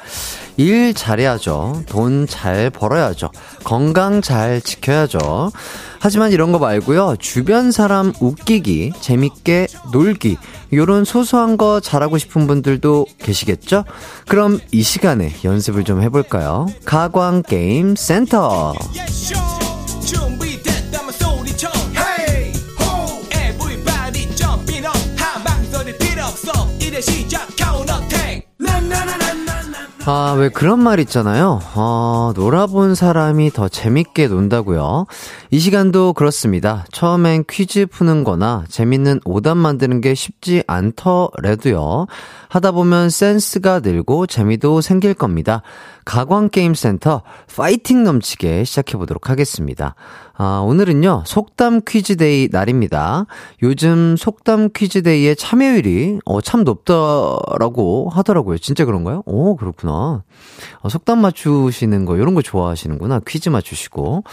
일 0.57 0.93
잘해야죠. 0.93 1.83
돈 1.87 2.27
잘 2.27 2.69
벌어야죠. 2.69 3.29
건강 3.63 4.21
잘 4.21 4.61
지켜야죠. 4.61 5.51
하지만 6.05 6.31
이런 6.31 6.51
거 6.51 6.59
말고요. 6.59 7.15
주변 7.17 7.71
사람 7.71 8.13
웃기기, 8.21 8.91
재밌게 9.01 9.65
놀기, 9.91 10.37
요런 10.71 11.03
소소한 11.03 11.57
거 11.57 11.79
잘하고 11.79 12.19
싶은 12.19 12.45
분들도 12.45 13.07
계시겠죠? 13.17 13.85
그럼 14.27 14.59
이 14.71 14.83
시간에 14.83 15.31
연습을 15.43 15.83
좀 15.83 16.03
해볼까요? 16.03 16.67
가광 16.85 17.41
게임 17.41 17.95
센터. 17.95 18.75
시작 27.01 27.47
counterattack 27.57 28.47
아, 30.07 30.35
왜 30.37 30.49
그런 30.49 30.83
말 30.83 30.99
있잖아요. 30.99 31.59
어, 31.73 32.31
놀아본 32.35 32.93
사람이 32.93 33.49
더 33.49 33.67
재밌게 33.67 34.27
논다고요. 34.27 35.07
이 35.49 35.57
시간도 35.57 36.13
그렇습니다. 36.13 36.85
처음엔 36.91 37.45
퀴즈 37.49 37.87
푸는 37.87 38.23
거나 38.23 38.65
재밌는 38.69 39.21
오답 39.25 39.57
만드는 39.57 40.01
게 40.01 40.13
쉽지 40.13 40.63
않더라도요. 40.67 42.05
하다 42.49 42.71
보면 42.73 43.09
센스가 43.09 43.79
늘고 43.79 44.27
재미도 44.27 44.81
생길 44.81 45.15
겁니다. 45.15 45.63
가광게임센터 46.05 47.23
파이팅 47.55 48.03
넘치게 48.03 48.63
시작해 48.63 48.97
보도록 48.97 49.31
하겠습니다. 49.31 49.95
아, 50.37 50.61
오늘은요, 50.65 51.23
속담 51.25 51.81
퀴즈데이 51.87 52.49
날입니다. 52.51 53.25
요즘 53.63 54.17
속담 54.17 54.71
퀴즈데이의 54.75 55.37
참여율이, 55.37 56.19
어, 56.25 56.41
참 56.41 56.65
높다라고 56.65 58.09
하더라고요. 58.09 58.57
진짜 58.57 58.83
그런가요? 58.83 59.23
오, 59.25 59.55
그렇구나. 59.55 60.23
어, 60.81 60.89
속담 60.89 61.19
맞추시는 61.19 62.03
거, 62.03 62.17
이런 62.17 62.33
거 62.33 62.41
좋아하시는구나. 62.41 63.21
퀴즈 63.25 63.47
맞추시고. 63.47 64.25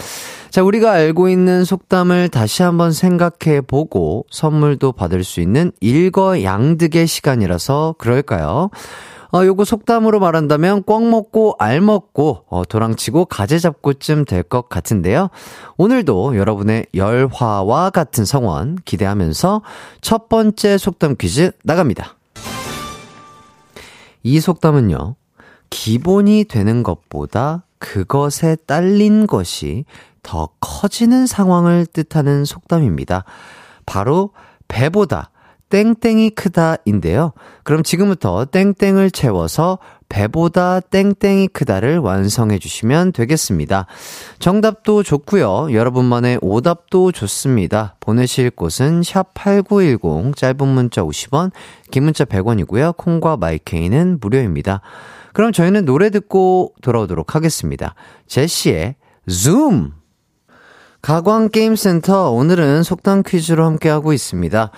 자, 0.51 0.65
우리가 0.65 0.91
알고 0.91 1.29
있는 1.29 1.65
속담을 1.65 2.31
다시 2.31 2.65
한번 2.65 2.91
생각해 2.91 3.61
보고 3.61 4.27
선물도 4.31 4.93
받을 4.93 5.23
수 5.23 5.41
있는 5.41 5.71
일거양득의 5.81 7.07
시간이라서 7.07 7.95
그럴까요? 7.99 8.71
어, 9.35 9.47
요거 9.47 9.65
속담으로 9.65 10.21
말한다면 10.21 10.85
꽝 10.85 11.11
먹고 11.11 11.57
알 11.59 11.81
먹고 11.81 12.45
어, 12.49 12.65
도랑치고 12.67 13.25
가재 13.25 13.59
잡고쯤 13.59 14.27
될 14.27 14.43
것 14.43 14.69
같은데요. 14.69 15.31
오늘도 15.79 16.37
여러분의 16.37 16.87
열화와 16.95 17.91
같은 17.91 18.25
성원 18.27 18.77
기대하면서 18.85 19.63
첫 20.03 20.29
번째 20.29 20.77
속담 20.77 21.17
퀴즈 21.19 21.53
나갑니다. 21.65 22.17
이 24.23 24.39
속담은요. 24.39 25.17
기본이 25.71 26.45
되는 26.45 26.83
것보다 26.83 27.65
그것에 27.79 28.57
딸린 28.67 29.27
것이 29.27 29.87
더 30.23 30.51
커지는 30.61 31.27
상황을 31.27 31.87
뜻하는 31.87 32.45
속담입니다. 32.45 33.25
바로 33.87 34.31
배보다 34.69 35.31
땡땡이 35.73 36.31
크다인데요. 36.31 37.33
그럼 37.63 37.83
지금부터 37.83 38.45
땡땡을 38.45 39.11
채워서 39.11 39.79
배보다 40.11 40.81
땡땡이 40.81 41.49
크다를 41.49 41.97
완성해 41.97 42.59
주시면 42.59 43.13
되겠습니다. 43.13 43.87
정답도 44.39 45.03
좋고요. 45.03 45.73
여러분만의 45.73 46.41
오답도 46.43 47.13
좋습니다. 47.13 47.97
보내실 48.01 48.51
곳은 48.51 49.01
샵8910 49.01 50.37
짧은 50.37 50.69
문자 50.69 51.03
50원, 51.03 51.53
긴 51.91 52.05
문자 52.05 52.27
100원이고요. 52.27 52.95
콩과 52.99 53.39
마이케이는 53.39 54.19
무료입니다. 54.21 54.83
그럼 55.33 55.53
저희는 55.53 55.87
노래 55.87 56.11
듣고 56.11 56.75
돌아오도록 56.83 57.35
하겠습니다. 57.35 57.95
제시의 58.27 58.97
줌! 59.27 59.93
가광게임센터 61.01 62.31
오늘은 62.31 62.83
속담 62.83 63.23
퀴즈로 63.27 63.65
함께하고 63.65 64.13
있습니다. 64.13 64.71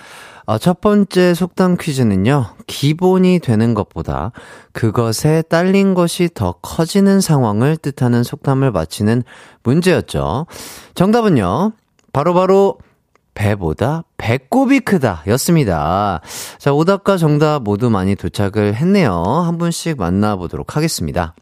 어, 0.47 0.59
첫 0.59 0.79
번째 0.79 1.33
속담 1.33 1.77
퀴즈는요, 1.77 2.45
기본이 2.67 3.39
되는 3.39 3.73
것보다 3.73 4.31
그것에 4.73 5.41
딸린 5.43 5.93
것이 5.95 6.29
더 6.33 6.53
커지는 6.61 7.19
상황을 7.19 7.75
뜻하는 7.77 8.23
속담을 8.23 8.71
맞히는 8.71 9.23
문제였죠. 9.63 10.45
정답은요, 10.93 11.71
바로바로 12.13 12.77
바로 12.77 12.85
배보다 13.33 14.03
배꼽이 14.17 14.79
크다 14.79 15.23
였습니다. 15.27 16.21
자, 16.57 16.73
오답과 16.73 17.17
정답 17.17 17.63
모두 17.63 17.89
많이 17.89 18.15
도착을 18.15 18.75
했네요. 18.75 19.13
한 19.13 19.57
분씩 19.57 19.97
만나보도록 19.97 20.77
하겠습니다. 20.77 21.35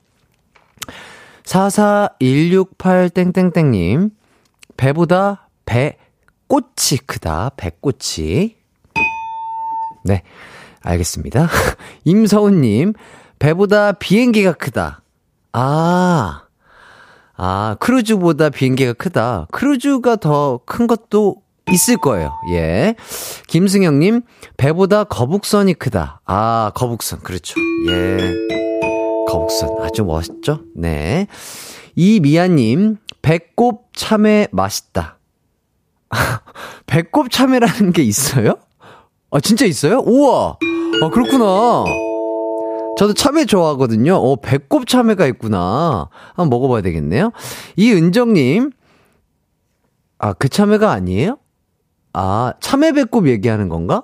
44168땡땡땡님, 1.44 4.10
배보다 4.78 5.50
배꽃이 5.66 7.00
크다, 7.06 7.52
배꽃이. 7.58 8.63
네, 10.04 10.24
알겠습니다. 10.82 11.48
임서훈님, 12.06 12.94
배보다 13.40 13.94
비행기가 13.94 14.54
크다. 14.54 15.02
아, 15.54 16.44
아, 17.36 17.76
크루즈보다 17.80 18.50
비행기가 18.50 18.94
크다. 18.94 19.48
크루즈가 19.52 20.16
더 20.18 20.60
큰 20.66 20.88
것도 20.88 21.44
있을 21.72 21.98
거예요. 21.98 22.34
예. 22.52 22.96
김승영님, 23.48 24.22
배보다 24.58 25.06
거북선이 25.06 25.76
크다. 25.76 26.22
아, 26.26 26.72
거북선. 26.76 27.22
그렇죠. 27.22 27.56
예. 27.90 28.18
거북선. 29.28 29.70
아주 29.82 30.04
멋있죠? 30.04 30.62
네. 30.76 31.28
이미아님, 31.96 32.98
배꼽 33.22 33.90
참외 33.94 34.48
맛있다. 34.52 35.20
배꼽 36.86 37.32
참외라는 37.32 37.94
게 37.94 38.04
있어요? 38.04 38.58
아, 39.34 39.40
진짜 39.40 39.66
있어요? 39.66 40.04
우와! 40.06 40.58
아, 41.02 41.10
그렇구나. 41.10 41.84
저도 42.98 43.14
참외 43.16 43.46
좋아하거든요. 43.46 44.16
어, 44.16 44.36
배꼽 44.36 44.86
참외가 44.88 45.26
있구나. 45.26 46.08
한번 46.36 46.50
먹어봐야 46.52 46.82
되겠네요. 46.84 47.32
이은정님, 47.76 48.72
아, 50.20 50.34
그 50.34 50.48
참외가 50.50 50.92
아니에요? 50.92 51.40
아, 52.14 52.54
참외 52.62 52.92
배꼽 52.92 53.28
얘기하는 53.28 53.70
건가? 53.70 54.04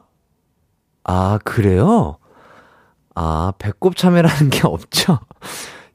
아, 1.04 1.38
그래요? 1.44 2.18
아, 3.14 3.54
배꼽 3.60 3.96
참외라는 3.96 4.50
게 4.50 4.62
없죠? 4.68 5.20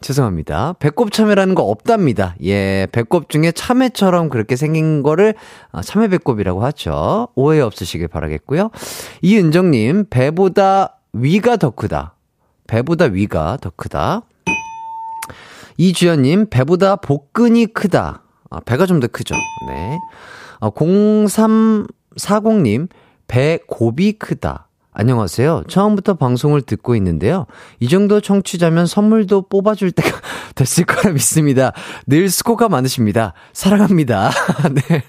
죄송합니다. 0.00 0.74
배꼽 0.78 1.10
참외라는 1.12 1.54
거 1.54 1.62
없답니다. 1.64 2.34
예, 2.42 2.86
배꼽 2.92 3.28
중에 3.30 3.52
참외처럼 3.52 4.28
그렇게 4.28 4.56
생긴 4.56 5.02
거를 5.02 5.34
아, 5.72 5.80
참외 5.82 6.08
배꼽이라고 6.08 6.62
하죠. 6.64 7.28
오해 7.34 7.60
없으시길 7.60 8.08
바라겠고요. 8.08 8.70
이은정님, 9.22 10.06
배보다 10.10 10.98
위가 11.12 11.56
더 11.56 11.70
크다. 11.70 12.14
배보다 12.66 13.06
위가 13.06 13.56
더 13.60 13.70
크다. 13.74 14.22
이주연님, 15.76 16.46
배보다 16.50 16.96
복근이 16.96 17.66
크다. 17.66 18.22
아, 18.50 18.60
배가 18.60 18.86
좀 18.86 19.00
더 19.00 19.06
크죠. 19.08 19.34
네. 19.68 19.98
아, 20.60 20.70
0340님, 20.70 22.88
배곱이 23.26 24.12
크다. 24.12 24.68
안녕하세요. 24.96 25.64
처음부터 25.68 26.14
방송을 26.14 26.62
듣고 26.62 26.94
있는데요. 26.94 27.46
이 27.80 27.88
정도 27.88 28.20
청취자면 28.20 28.86
선물도 28.86 29.48
뽑아줄 29.48 29.90
때가 29.90 30.20
됐을 30.54 30.84
거라 30.84 31.12
믿습니다. 31.12 31.72
늘 32.06 32.30
수고가 32.30 32.68
많으십니다. 32.68 33.34
사랑합니다. 33.52 34.30
네. 34.88 35.02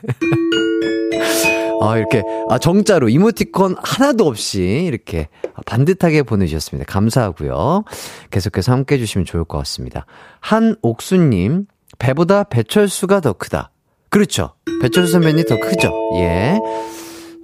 아, 1.82 1.98
이렇게, 1.98 2.24
아, 2.50 2.58
정자로 2.58 3.10
이모티콘 3.10 3.76
하나도 3.78 4.26
없이 4.26 4.86
이렇게 4.88 5.28
반듯하게 5.68 6.24
보내주셨습니다. 6.24 6.92
감사하고요. 6.92 7.84
계속해서 8.32 8.72
함께 8.72 8.96
해주시면 8.96 9.26
좋을 9.26 9.44
것 9.46 9.60
같습니다. 9.60 10.08
한옥수님, 10.40 11.68
배보다 12.00 12.46
배철수가 12.46 13.20
더 13.20 13.34
크다. 13.34 13.70
그렇죠. 14.10 14.54
배철수 14.82 15.12
선배님 15.12 15.46
더 15.46 15.60
크죠. 15.60 15.92
예. 16.16 16.60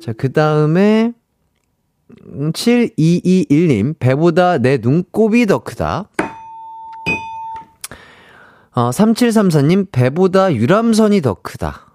자, 0.01 0.13
그 0.17 0.31
다음에, 0.31 1.11
7221님, 2.53 3.95
배보다 3.99 4.57
내 4.57 4.77
눈곱이 4.77 5.45
더 5.45 5.59
크다. 5.59 6.09
어, 8.73 8.89
3734님, 8.89 9.91
배보다 9.91 10.53
유람선이 10.53 11.21
더 11.21 11.35
크다. 11.35 11.87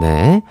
네. 0.00 0.42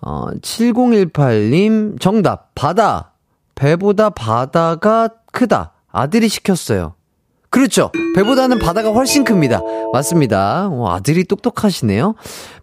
어, 0.00 0.30
7018님, 0.40 2.00
정답, 2.00 2.54
바다. 2.54 3.12
배보다 3.54 4.10
바다가 4.10 5.08
크다. 5.32 5.72
아들이 5.90 6.28
시켰어요. 6.28 6.94
그렇죠. 7.52 7.90
배보다는 8.16 8.58
바다가 8.58 8.90
훨씬 8.92 9.24
큽니다. 9.24 9.60
맞습니다. 9.92 10.68
오, 10.68 10.88
아들이 10.88 11.22
똑똑하시네요. 11.24 12.14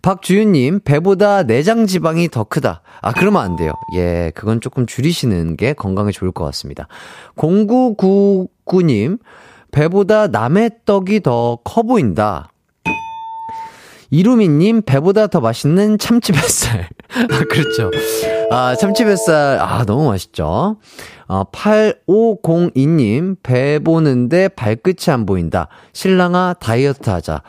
박주윤님, 0.02 0.80
배보다 0.84 1.43
내장 1.43 1.86
지방이 1.86 2.28
더 2.28 2.43
크다. 2.43 2.82
아, 3.02 3.12
그러면 3.13 3.43
안 3.43 3.56
돼요. 3.56 3.71
예, 3.95 4.32
그건 4.34 4.62
조금 4.62 4.88
줄이시는 4.88 5.58
게 5.58 5.73
건강에 5.73 6.12
좋을 6.12 6.32
것 6.32 6.43
같습니다. 6.45 6.88
0999님, 7.38 9.19
배보다 9.71 10.28
남의 10.28 10.71
떡이 10.86 11.19
더 11.21 11.60
커 11.63 11.84
보인다. 11.84 12.49
이루미님, 14.12 14.82
배보다 14.84 15.28
더 15.28 15.39
맛있는 15.39 15.98
참치 15.98 16.32
뱃살. 16.32 16.89
아, 17.32 17.43
그렇죠. 17.50 17.91
아, 18.52 18.76
참치 18.76 19.06
뱃살, 19.06 19.60
아, 19.60 19.86
너무 19.86 20.08
맛있죠. 20.08 20.78
어, 21.28 21.43
8502님, 21.52 23.38
배 23.43 23.80
보는데 23.80 24.48
발끝이 24.48 25.13
안 25.13 25.26
보인다. 25.26 25.67
신랑아, 25.93 26.56
다이어트 26.60 27.10
하자. 27.10 27.43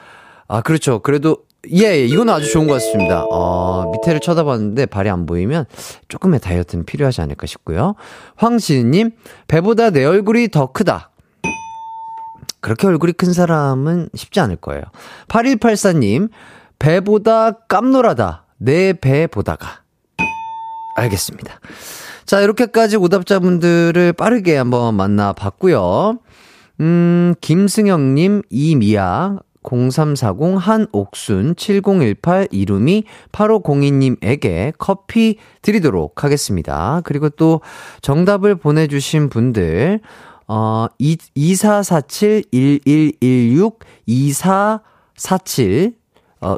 아, 0.49 0.61
그렇죠. 0.61 0.99
그래도, 0.99 1.39
예, 1.73 1.85
예, 1.85 2.05
이거는 2.05 2.33
아주 2.33 2.51
좋은 2.51 2.67
것 2.67 2.75
같습니다. 2.75 3.25
어, 3.31 3.91
밑에를 3.93 4.21
쳐다봤는데 4.21 4.87
발이 4.87 5.09
안 5.09 5.27
보이면 5.27 5.67
조금의 6.09 6.41
다이어트는 6.41 6.85
필요하지 6.85 7.21
않을까 7.23 7.47
싶고요. 7.47 7.95
황시은님, 8.37 9.13
배보다 9.49 9.91
내 9.91 10.05
얼굴이 10.05 10.49
더 10.49 10.73
크다. 10.73 11.11
그렇게 12.61 12.87
얼굴이 12.87 13.13
큰 13.13 13.33
사람은 13.33 14.11
쉽지 14.15 14.41
않을 14.41 14.57
거예요. 14.57 14.83
8184님, 15.29 16.31
배보다 16.79 17.53
깜놀하다. 17.69 18.45
내 18.59 18.93
배 18.93 19.27
보다가. 19.27 19.81
알겠습니다. 20.97 21.61
자, 22.27 22.41
이렇게까지 22.41 22.97
오답자분들을 22.97 24.13
빠르게 24.13 24.57
한번 24.57 24.95
만나봤고요. 24.95 26.19
음, 26.81 27.35
김승영님, 27.41 28.43
이미아, 28.51 29.39
0340 29.63 30.57
한옥순 30.59 31.55
7018 31.57 32.49
이루미 32.51 33.05
8502님에게 33.33 34.73
커피 34.79 35.37
드리도록 35.63 36.25
하겠습니다. 36.25 37.03
그리고 37.05 37.29
또 37.29 37.61
정답을 38.01 38.55
보내주신 38.55 39.29
분들 39.29 40.01
어, 40.53 40.89
2447-1116, 41.01 43.77
2447, 44.05 45.95
어, 46.41 46.57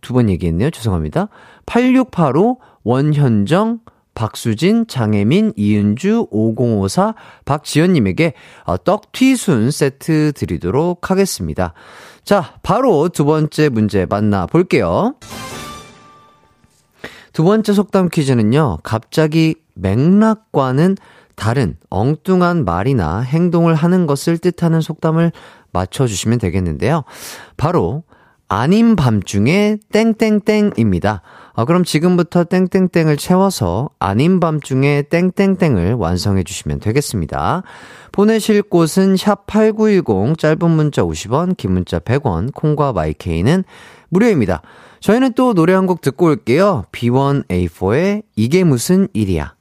두번 0.00 0.30
얘기했네요. 0.30 0.70
죄송합니다. 0.70 1.28
8685, 1.66 2.58
원현정, 2.84 3.80
박수진, 4.14 4.86
장혜민, 4.86 5.52
이은주, 5.56 6.28
5054, 6.30 7.14
박지연님에게 7.44 8.32
어, 8.64 8.82
떡튀순 8.82 9.70
세트 9.70 10.32
드리도록 10.34 11.10
하겠습니다. 11.10 11.74
자, 12.24 12.54
바로 12.62 13.10
두 13.10 13.26
번째 13.26 13.68
문제 13.68 14.06
만나볼게요. 14.06 15.16
두 17.34 17.44
번째 17.44 17.74
속담 17.74 18.08
퀴즈는요, 18.08 18.78
갑자기 18.82 19.56
맥락과는 19.74 20.96
다른 21.42 21.76
엉뚱한 21.90 22.64
말이나 22.64 23.18
행동을 23.18 23.74
하는 23.74 24.06
것을 24.06 24.38
뜻하는 24.38 24.80
속담을 24.80 25.32
맞춰주시면 25.72 26.38
되겠는데요. 26.38 27.02
바로, 27.56 28.04
아닌 28.46 28.94
밤중에 28.94 29.78
땡땡땡입니다. 29.90 31.22
아, 31.54 31.64
그럼 31.64 31.82
지금부터 31.82 32.44
땡땡땡을 32.44 33.16
채워서 33.16 33.90
아닌 33.98 34.38
밤중에 34.38 35.02
땡땡땡을 35.10 35.94
완성해 35.94 36.44
주시면 36.44 36.78
되겠습니다. 36.78 37.64
보내실 38.12 38.62
곳은 38.62 39.16
샵8910 39.16 40.38
짧은 40.38 40.70
문자 40.70 41.02
50원, 41.02 41.56
긴 41.56 41.72
문자 41.72 41.98
100원, 41.98 42.54
콩과 42.54 42.92
마이케이는 42.92 43.64
무료입니다. 44.10 44.62
저희는 45.00 45.32
또 45.32 45.54
노래 45.54 45.72
한 45.72 45.86
곡 45.86 46.02
듣고 46.02 46.26
올게요. 46.26 46.84
B1A4의 46.92 48.22
이게 48.36 48.62
무슨 48.62 49.08
일이야. 49.12 49.56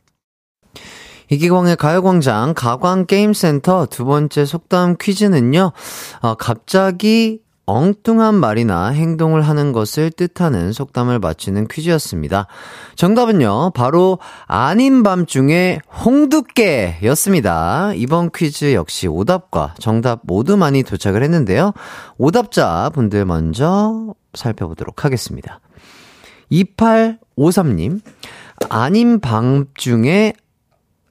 이기광의 1.32 1.78
가요광장 1.78 2.54
가광게임센터 2.56 3.86
두 3.90 4.04
번째 4.04 4.44
속담 4.44 4.98
퀴즈는요, 5.00 5.72
어, 6.20 6.36
갑자기 6.36 7.40
엉뚱한 7.66 8.36
말이나 8.36 8.88
행동을 8.88 9.42
하는 9.42 9.72
것을 9.72 10.12
뜻하는 10.12 10.74
속담을 10.74 11.20
맞히는 11.20 11.70
퀴즈였습니다. 11.70 12.48
정답은요, 12.96 13.72
바로 13.74 14.20
아닌 14.46 15.04
밤 15.04 15.26
중에 15.26 15.80
홍두깨 16.04 17.00
였습니다. 17.04 17.94
이번 17.96 18.30
퀴즈 18.36 18.74
역시 18.74 19.08
오답과 19.08 19.76
정답 19.80 20.20
모두 20.24 20.58
많이 20.58 20.84
도착을 20.84 21.24
했는데요. 21.24 21.72
오답자 22.18 22.92
분들 22.94 23.24
먼저 23.24 24.14
살펴보도록 24.34 25.06
하겠습니다. 25.06 25.62
2853님, 26.52 28.02
아닌 28.70 29.22
밤 29.22 29.68
중에 29.76 30.34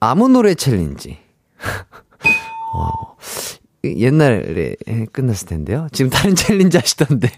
아무 0.01 0.27
노래 0.27 0.55
챌린지. 0.55 1.19
어, 2.73 3.15
옛날에 3.83 4.75
끝났을 5.11 5.47
텐데요. 5.47 5.87
지금 5.91 6.09
다른 6.09 6.33
챌린지 6.35 6.77
하시던데. 6.77 7.29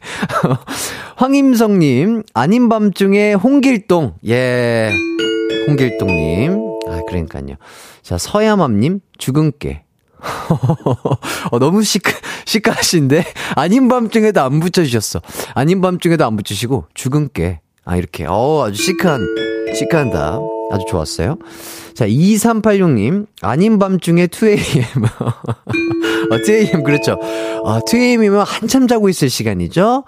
황임성님, 1.18 2.24
아닌 2.34 2.70
밤 2.70 2.94
중에 2.94 3.34
홍길동. 3.34 4.16
예. 4.28 4.92
홍길동님. 5.68 6.54
아, 6.88 7.02
그러니까요. 7.08 7.56
자, 8.02 8.18
서야맘님, 8.18 9.02
주근깨. 9.18 9.84
어, 11.52 11.60
너무 11.60 11.84
시크, 11.84 12.14
시크하신데? 12.46 13.26
아닌 13.56 13.90
밤 13.90 14.10
중에도 14.10 14.42
안 14.42 14.62
붙여주셨어. 14.62 15.22
아닌 15.54 15.82
밤 15.82 16.00
중에도 16.00 16.26
안 16.26 16.38
붙이시고, 16.38 16.86
죽은깨. 16.94 17.60
아, 17.84 17.98
이렇게. 17.98 18.26
어, 18.26 18.64
아주 18.66 18.82
시크한, 18.82 19.22
시크한 19.76 20.12
답. 20.12 20.53
아주 20.74 20.86
좋았어요. 20.88 21.38
자, 21.94 22.08
2386님, 22.08 23.28
아닌 23.42 23.78
밤 23.78 24.00
중에 24.00 24.26
2AM. 24.26 25.06
어, 26.32 26.38
2AM, 26.38 26.84
그렇죠. 26.84 27.20
어, 27.64 27.80
2AM이면 27.82 28.44
한참 28.46 28.88
자고 28.88 29.08
있을 29.08 29.30
시간이죠. 29.30 30.04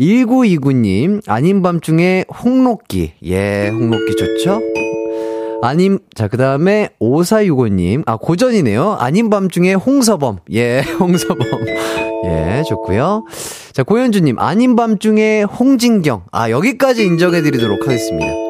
1929님, 0.00 1.20
아닌 1.26 1.60
밤 1.60 1.80
중에 1.82 2.24
홍록기. 2.42 3.12
예, 3.24 3.68
홍록기 3.68 4.16
좋죠? 4.16 4.62
아님, 5.62 5.98
자, 6.14 6.28
그 6.28 6.38
다음에 6.38 6.88
5465님, 7.00 8.02
아, 8.06 8.16
고전이네요. 8.16 8.96
아닌 8.98 9.28
밤중에 9.28 9.74
홍서범. 9.74 10.38
예, 10.52 10.80
홍서범. 10.98 11.46
예, 12.26 12.62
좋고요 12.66 13.24
자, 13.72 13.82
고현주님, 13.82 14.38
아닌 14.38 14.76
밤중에 14.76 15.42
홍진경. 15.42 16.24
아, 16.32 16.50
여기까지 16.50 17.04
인정해드리도록 17.04 17.86
하겠습니다. 17.86 18.45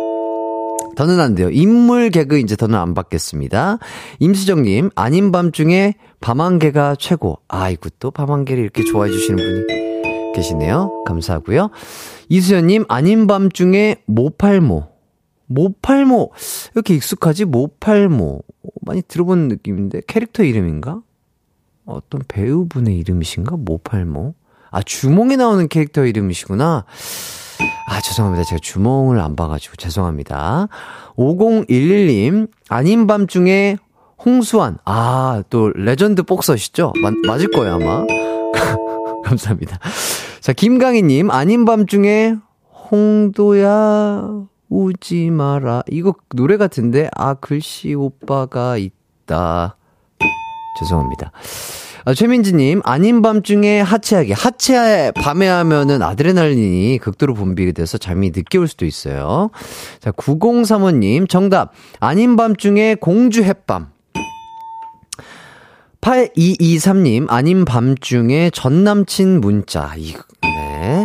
더는 0.97 1.21
안 1.21 1.35
돼요. 1.35 1.51
인물 1.51 2.11
개그 2.11 2.39
이제 2.39 2.57
더는 2.57 2.79
안 2.79 2.95
받겠습니다. 2.95 3.79
임수정님, 4.19 4.91
아닌 4.95 5.31
밤 5.31 5.53
중에 5.53 5.95
밤한개가 6.21 6.97
최고. 6.99 7.39
아이고, 7.49 7.91
또 8.01 8.11
밤한개를 8.11 8.63
이렇게 8.63 8.83
좋아해 8.83 9.11
주시는 9.13 9.37
분이 9.37 10.33
계시네요. 10.35 11.05
감사하고요. 11.07 11.71
이수연님, 12.29 12.87
아닌 12.89 13.27
밤 13.27 13.51
중에 13.51 14.03
모팔모. 14.07 14.89
모팔모. 15.47 16.33
이렇게 16.75 16.95
익숙하지? 16.95 17.45
모팔모. 17.45 18.41
많이 18.83 19.03
들어본 19.03 19.49
느낌인데, 19.49 20.03
캐릭터 20.07 20.43
이름인가? 20.43 21.03
어떤 21.85 22.23
배우분의 22.27 22.99
이름이신가? 22.99 23.57
모팔모. 23.59 24.35
아, 24.71 24.83
주몽에 24.83 25.37
나오는 25.37 25.69
캐릭터 25.69 26.05
이름이시구나. 26.05 26.85
아, 27.89 28.01
죄송합니다. 28.01 28.45
제가 28.45 28.59
주몽을 28.61 29.21
안 29.21 29.37
봐가지고 29.37 29.77
죄송합니다. 29.77 30.69
5011님, 31.17 32.49
아닌 32.69 33.07
밤 33.07 33.27
중에 33.27 33.77
홍수환. 34.25 34.79
아, 34.85 35.43
또 35.51 35.71
레전드 35.71 36.23
복서시죠? 36.23 36.93
마, 37.03 37.11
맞을 37.27 37.51
거예요, 37.51 37.75
아마. 37.75 38.05
감사합니다. 39.25 39.79
자, 40.41 40.53
김강희님, 40.53 41.31
아닌 41.31 41.65
밤 41.65 41.87
중에 41.87 42.37
홍도야, 42.91 44.45
우지 44.69 45.31
마라. 45.31 45.83
이거 45.91 46.15
노래 46.35 46.57
같은데, 46.57 47.09
아, 47.15 47.35
글쎄 47.35 47.95
오빠가 47.95 48.77
있다. 48.77 49.77
죄송합니다. 50.79 51.33
아, 52.09 52.15
최민지님, 52.15 52.83
아닌 52.85 53.21
밤중에 53.21 53.81
하체하기. 53.81 54.33
하체 54.33 55.11
밤에 55.17 55.49
하면은 55.49 56.03
아드레날린이 56.03 57.01
극도로 57.03 57.35
분비가 57.35 57.73
돼서 57.73 57.99
잠이 57.99 58.31
늦게 58.31 58.59
올 58.59 58.69
수도 58.69 58.87
있어요. 58.87 59.51
자, 59.99 60.13
9035님, 60.13 61.29
정답. 61.29 61.73
아닌 61.99 62.37
밤중에 62.37 62.95
공주 62.95 63.43
햇밤. 63.43 63.89
8223님, 66.01 67.27
아닌 67.29 67.65
밤중에 67.65 68.51
전 68.51 68.85
남친 68.85 69.41
문자. 69.41 69.93
이, 69.97 70.15
네. 70.43 71.05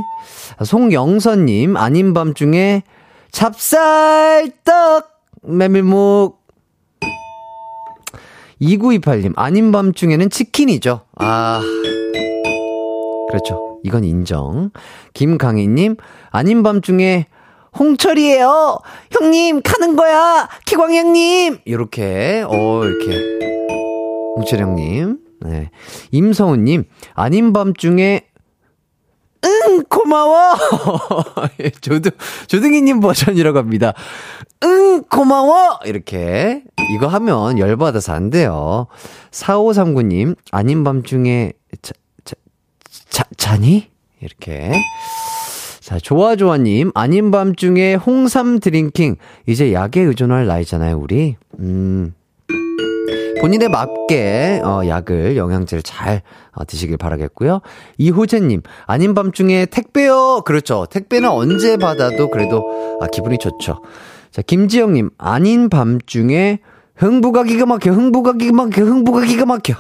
송영선님, 0.64 1.78
아닌 1.78 2.14
밤중에 2.14 2.84
찹쌀떡 3.32 5.10
메밀묵 5.42 6.41
2928님, 8.62 9.34
아닌 9.36 9.72
밤 9.72 9.94
중에는 9.94 10.30
치킨이죠. 10.30 11.02
아. 11.16 11.62
그렇죠. 13.30 13.80
이건 13.84 14.04
인정. 14.04 14.72
김강희님, 15.14 15.96
아닌 16.30 16.64
밤 16.64 16.82
중에 16.82 17.28
홍철이에요! 17.78 18.80
형님, 19.12 19.62
가는 19.64 19.96
거야! 19.96 20.48
기광 20.66 20.94
형님! 20.94 21.58
이렇게, 21.66 22.44
어, 22.48 22.84
이렇게. 22.84 23.18
홍철 24.36 24.60
형님. 24.60 25.18
네. 25.42 25.72
임성우님, 26.12 26.84
아닌 27.16 27.54
밤 27.54 27.74
중에 27.74 28.28
응, 29.44 29.84
고마워! 29.90 30.54
조등, 31.82 32.12
조등이님 32.48 33.00
버전이라고 33.00 33.58
합니다. 33.58 33.94
응, 34.64 35.04
고마워! 35.04 35.80
이렇게. 35.86 36.64
이거 36.96 37.08
하면 37.08 37.58
열받아서 37.58 38.14
안 38.14 38.30
돼요. 38.30 38.88
4539님, 39.32 40.36
아닌 40.52 40.84
밤 40.84 41.04
중에, 41.04 41.54
자, 41.82 41.94
자, 42.24 42.36
자, 43.10 43.24
자니? 43.38 43.90
이렇게. 44.22 44.72
자, 45.80 45.98
좋아좋아님, 46.00 46.92
아닌 46.94 47.32
밤 47.32 47.56
중에 47.56 47.96
홍삼 47.96 48.60
drinking. 48.60 49.16
이제 49.48 49.74
약에 49.74 50.02
의존할 50.02 50.46
나이잖아요, 50.46 50.98
우리. 50.98 51.36
음. 51.60 52.14
본인에 53.42 53.68
맞게 53.68 54.62
어, 54.64 54.82
약을 54.88 55.36
영양제를 55.36 55.82
잘 55.82 56.22
어, 56.52 56.64
드시길 56.64 56.98
바라겠고요. 56.98 57.62
이호재님 57.98 58.62
아닌 58.86 59.16
밤중에 59.16 59.66
택배요. 59.66 60.42
그렇죠. 60.46 60.86
택배는 60.90 61.28
언제 61.28 61.76
받아도 61.78 62.30
그래도 62.30 63.00
아, 63.02 63.08
기분이 63.08 63.40
좋죠. 63.40 63.82
자 64.30 64.42
김지영님 64.44 65.10
아닌 65.18 65.70
밤중에 65.70 66.60
흥부가 66.96 67.44
기가 67.44 67.66
막혀 67.66 67.92
흥부가 67.92 68.34
기가 68.34 68.54
막혀 68.54 68.84
흥부가 68.84 69.22
기가 69.26 69.46
막혀. 69.46 69.74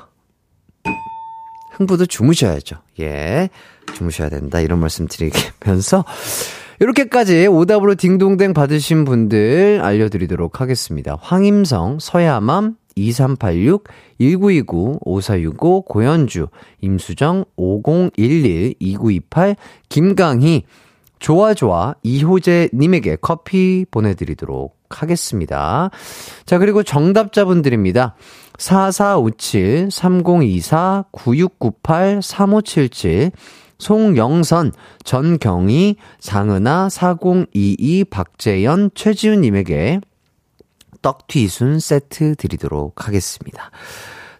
흥부도 1.77 2.07
주무셔야죠. 2.07 2.77
예. 2.99 3.49
주무셔야 3.93 4.29
된다. 4.29 4.59
이런 4.59 4.79
말씀 4.79 5.07
드리면서 5.07 6.03
이렇게까지 6.79 7.45
오답으로 7.45 7.93
딩동댕 7.93 8.53
받으신 8.53 9.05
분들 9.05 9.81
알려드리도록 9.83 10.61
하겠습니다. 10.61 11.15
황임성, 11.21 11.99
서야맘, 12.01 12.75
2386, 12.95 13.83
1929, 14.19 14.99
5465, 15.01 15.81
고현주, 15.83 16.47
임수정, 16.81 17.45
5011, 17.55 18.75
2928, 18.79 19.55
김강희, 19.89 20.63
좋아 21.19 21.53
좋아, 21.53 21.93
이호재 22.01 22.69
님에게 22.73 23.17
커피 23.21 23.85
보내드리도록 23.89 24.75
하겠습니다. 24.89 25.91
자, 26.45 26.57
그리고 26.57 26.83
정답자분들입니다. 26.83 28.15
4457, 28.57 29.89
3024, 29.91 31.05
9698, 31.11 32.21
3577, 32.21 33.31
송영선, 33.77 34.71
전경희, 35.03 35.95
장은아, 36.19 36.89
4022, 36.89 38.05
박재현, 38.05 38.91
최지훈님에게 38.93 40.01
떡튀순 41.01 41.79
세트 41.79 42.35
드리도록 42.35 43.07
하겠습니다. 43.07 43.71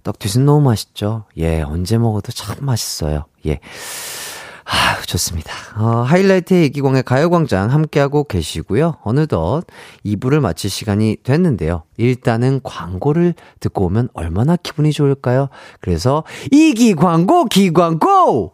떡튀순 0.04 0.46
너무 0.46 0.62
맛있죠? 0.62 1.26
예, 1.38 1.62
언제 1.62 1.98
먹어도 1.98 2.32
참 2.32 2.56
맛있어요. 2.62 3.26
예. 3.46 3.60
아, 4.64 5.02
좋습니다. 5.02 5.52
어, 5.78 6.04
하이라이트의 6.04 6.68
이기광의 6.68 7.04
가요광장 7.04 7.72
함께하고 7.72 8.24
계시고요. 8.24 8.98
어느덧 9.04 9.64
2부를 10.06 10.40
마칠 10.40 10.70
시간이 10.70 11.18
됐는데요. 11.24 11.84
일단은 11.98 12.62
광고를 12.64 13.34
듣고 13.60 13.86
오면 13.86 14.10
얼마나 14.14 14.56
기분이 14.56 14.94
좋을까요? 14.94 15.50
그래서 15.82 16.24
이기광고 16.52 17.46
기광고! 17.46 18.54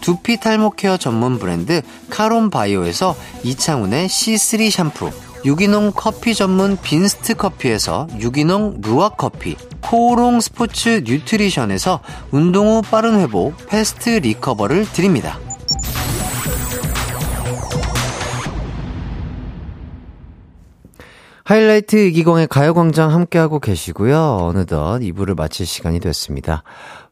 두피 0.00 0.38
탈모 0.38 0.70
케어 0.70 0.96
전문 0.96 1.38
브랜드 1.38 1.82
카론 2.08 2.50
바이오에서 2.50 3.16
이창훈의 3.44 4.08
C3 4.08 4.70
샴푸, 4.70 5.10
유기농 5.44 5.92
커피 5.94 6.34
전문 6.34 6.76
빈스트 6.80 7.34
커피에서 7.34 8.06
유기농 8.18 8.80
루아 8.82 9.10
커피, 9.10 9.56
코오롱 9.80 10.40
스포츠 10.40 11.02
뉴트리션에서 11.04 12.00
운동 12.30 12.68
후 12.68 12.82
빠른 12.82 13.18
회복 13.20 13.54
패스트 13.68 14.10
리커버를 14.10 14.86
드립니다. 14.92 15.38
하이라이트 21.50 21.96
이기광의 21.96 22.46
가요광장 22.46 23.12
함께하고 23.12 23.58
계시고요. 23.58 24.38
어느덧 24.40 25.00
2부를 25.00 25.36
마칠 25.36 25.66
시간이 25.66 25.98
됐습니다. 25.98 26.62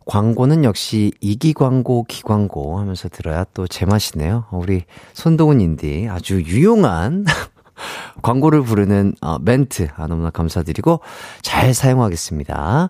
광고는 0.09 0.65
역시 0.65 1.13
이기 1.21 1.53
광고, 1.53 2.03
기 2.05 2.23
광고 2.23 2.79
하면서 2.79 3.09
들어야 3.11 3.45
또 3.53 3.67
제맛이네요. 3.67 4.47
우리 4.51 4.85
손동운 5.13 5.61
인디 5.61 6.09
아주 6.11 6.41
유용한 6.41 7.27
광고를 8.23 8.63
부르는 8.63 9.13
어, 9.21 9.39
멘트 9.39 9.89
아, 9.97 10.07
너무나 10.07 10.31
감사드리고 10.31 11.01
잘 11.43 11.75
사용하겠습니다. 11.75 12.89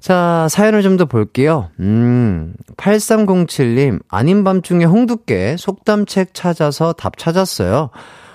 자, 0.00 0.46
사연을 0.50 0.82
좀 0.82 0.96
더 0.96 1.04
볼게요. 1.04 1.68
음, 1.78 2.54
8307님, 2.78 4.00
아닌 4.08 4.42
밤중에 4.42 4.86
홍두깨 4.86 5.56
속담책 5.58 6.32
찾아서 6.32 6.94
답 6.94 7.18
찾았어요. 7.18 7.90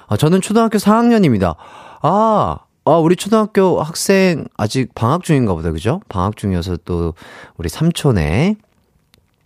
아, 0.07 0.15
저는 0.15 0.41
초등학교 0.41 0.77
4학년입니다. 0.77 1.55
아, 2.03 2.57
아, 2.83 2.93
우리 2.93 3.15
초등학교 3.15 3.79
학생 3.81 4.45
아직 4.57 4.95
방학 4.95 5.23
중인가 5.23 5.53
보다, 5.53 5.71
그죠? 5.71 6.01
방학 6.09 6.35
중이어서 6.35 6.77
또 6.83 7.13
우리 7.57 7.69
삼촌의 7.69 8.55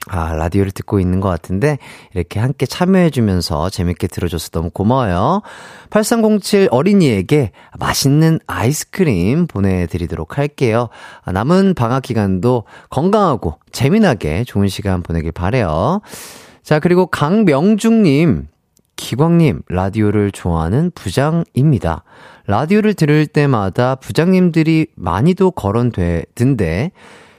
아, 0.08 0.34
라디오를 0.34 0.72
듣고 0.72 1.00
있는 1.00 1.20
것 1.20 1.30
같은데, 1.30 1.80
이렇게 2.14 2.40
함께 2.40 2.68
참여해주면서 2.68 3.72
재밌게 3.72 4.08
들어줘서 4.08 4.52
너무 4.52 4.70
고마워요. 4.70 5.42
8307 5.90 6.68
어린이에게 6.70 7.52
맛있는 7.80 8.40
아이스크림 8.46 9.48
보내드리도록 9.48 10.38
할게요. 10.38 10.90
아, 11.24 11.32
남은 11.32 11.74
방학 11.74 12.04
기간도 12.04 12.66
건강하고 12.92 13.58
재미나게 13.72 14.44
좋은 14.44 14.68
시간 14.68 15.02
보내길 15.02 15.32
바래요. 15.32 16.02
자, 16.62 16.80
그리고 16.80 17.08
강명중님, 17.08 18.48
기광님, 18.96 19.62
라디오를 19.68 20.32
좋아하는 20.32 20.92
부장입니다. 20.96 22.04
라디오를 22.48 22.94
들을 22.94 23.28
때마다 23.28 23.96
부장님들이 23.96 24.88
많이도 24.96 25.52
거론되던데, 25.52 26.92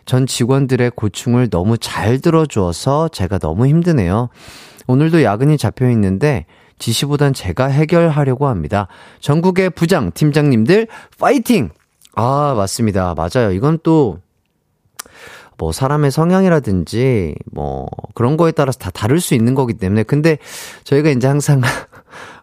전 0.05 0.27
직원들의 0.27 0.93
고충을 0.95 1.51
너무 1.51 1.79
잘 1.79 2.21
들어주어서 2.21 3.09
제가 3.09 3.39
너무 3.39 3.67
힘드네요. 3.67 4.29
오늘도 4.87 5.23
야근이 5.23 5.59
잡혀 5.59 5.91
있는데, 5.91 6.47
지시보단 6.79 7.33
제가 7.33 7.67
해결하려고 7.67 8.47
합니다. 8.49 8.87
전국의 9.21 9.71
부장, 9.71 10.13
팀장님들, 10.13 10.89
파이팅! 11.19 11.71
아, 12.15 12.55
맞습니다. 12.57 13.15
맞아요. 13.15 13.53
이건 13.53 13.79
또, 13.83 14.21
뭐 15.59 15.73
사람의 15.73 16.11
성향이라든지 16.11 17.35
뭐 17.53 17.87
그런 18.15 18.37
거에 18.37 18.53
따라서 18.53 18.79
다 18.79 18.91
다를 18.91 19.21
수 19.21 19.35
있는 19.35 19.55
거기 19.55 19.75
때문에. 19.75 20.03
근데 20.03 20.39
저희가 20.85 21.11
이제 21.11 21.27
항상 21.27 21.61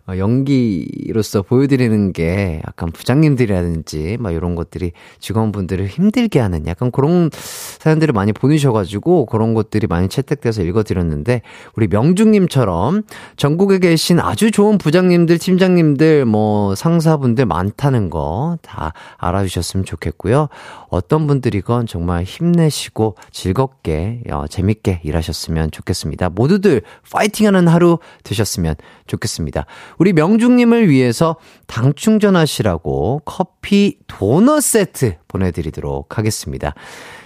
어, 0.07 0.17
연기로서 0.17 1.43
보여드리는 1.43 2.13
게 2.13 2.61
약간 2.67 2.91
부장님들이라든지 2.91 4.17
막 4.19 4.31
이런 4.31 4.55
것들이 4.55 4.91
직원분들을 5.19 5.87
힘들게 5.87 6.39
하는 6.39 6.65
약간 6.67 6.91
그런 6.91 7.29
사연들을 7.33 8.13
많이 8.13 8.33
보내셔가지고 8.33 9.27
그런 9.27 9.53
것들이 9.53 9.87
많이 9.87 10.09
채택돼서 10.09 10.63
읽어드렸는데 10.63 11.41
우리 11.75 11.87
명중님처럼 11.87 13.03
전국에 13.37 13.79
계신 13.79 14.19
아주 14.19 14.51
좋은 14.51 14.77
부장님들, 14.77 15.37
팀장님들, 15.37 16.25
뭐 16.25 16.75
상사분들 16.75 17.45
많다는 17.45 18.09
거 18.09 18.57
다 18.61 18.93
알아주셨으면 19.17 19.85
좋겠고요. 19.85 20.49
어떤 20.89 21.27
분들이건 21.27 21.87
정말 21.87 22.23
힘내시고 22.23 23.15
즐겁게 23.31 24.21
어, 24.31 24.47
재밌게 24.47 25.01
일하셨으면 25.03 25.71
좋겠습니다. 25.71 26.29
모두들 26.29 26.81
파이팅하는 27.11 27.67
하루 27.67 27.99
되셨으면 28.23 28.75
좋겠습니다. 29.07 29.65
우리 29.97 30.13
명중님을 30.13 30.89
위해서 30.89 31.35
당 31.67 31.93
충전하시라고 31.93 33.21
커피 33.25 33.97
도넛 34.07 34.61
세트 34.61 35.17
보내드리도록 35.27 36.17
하겠습니다. 36.17 36.73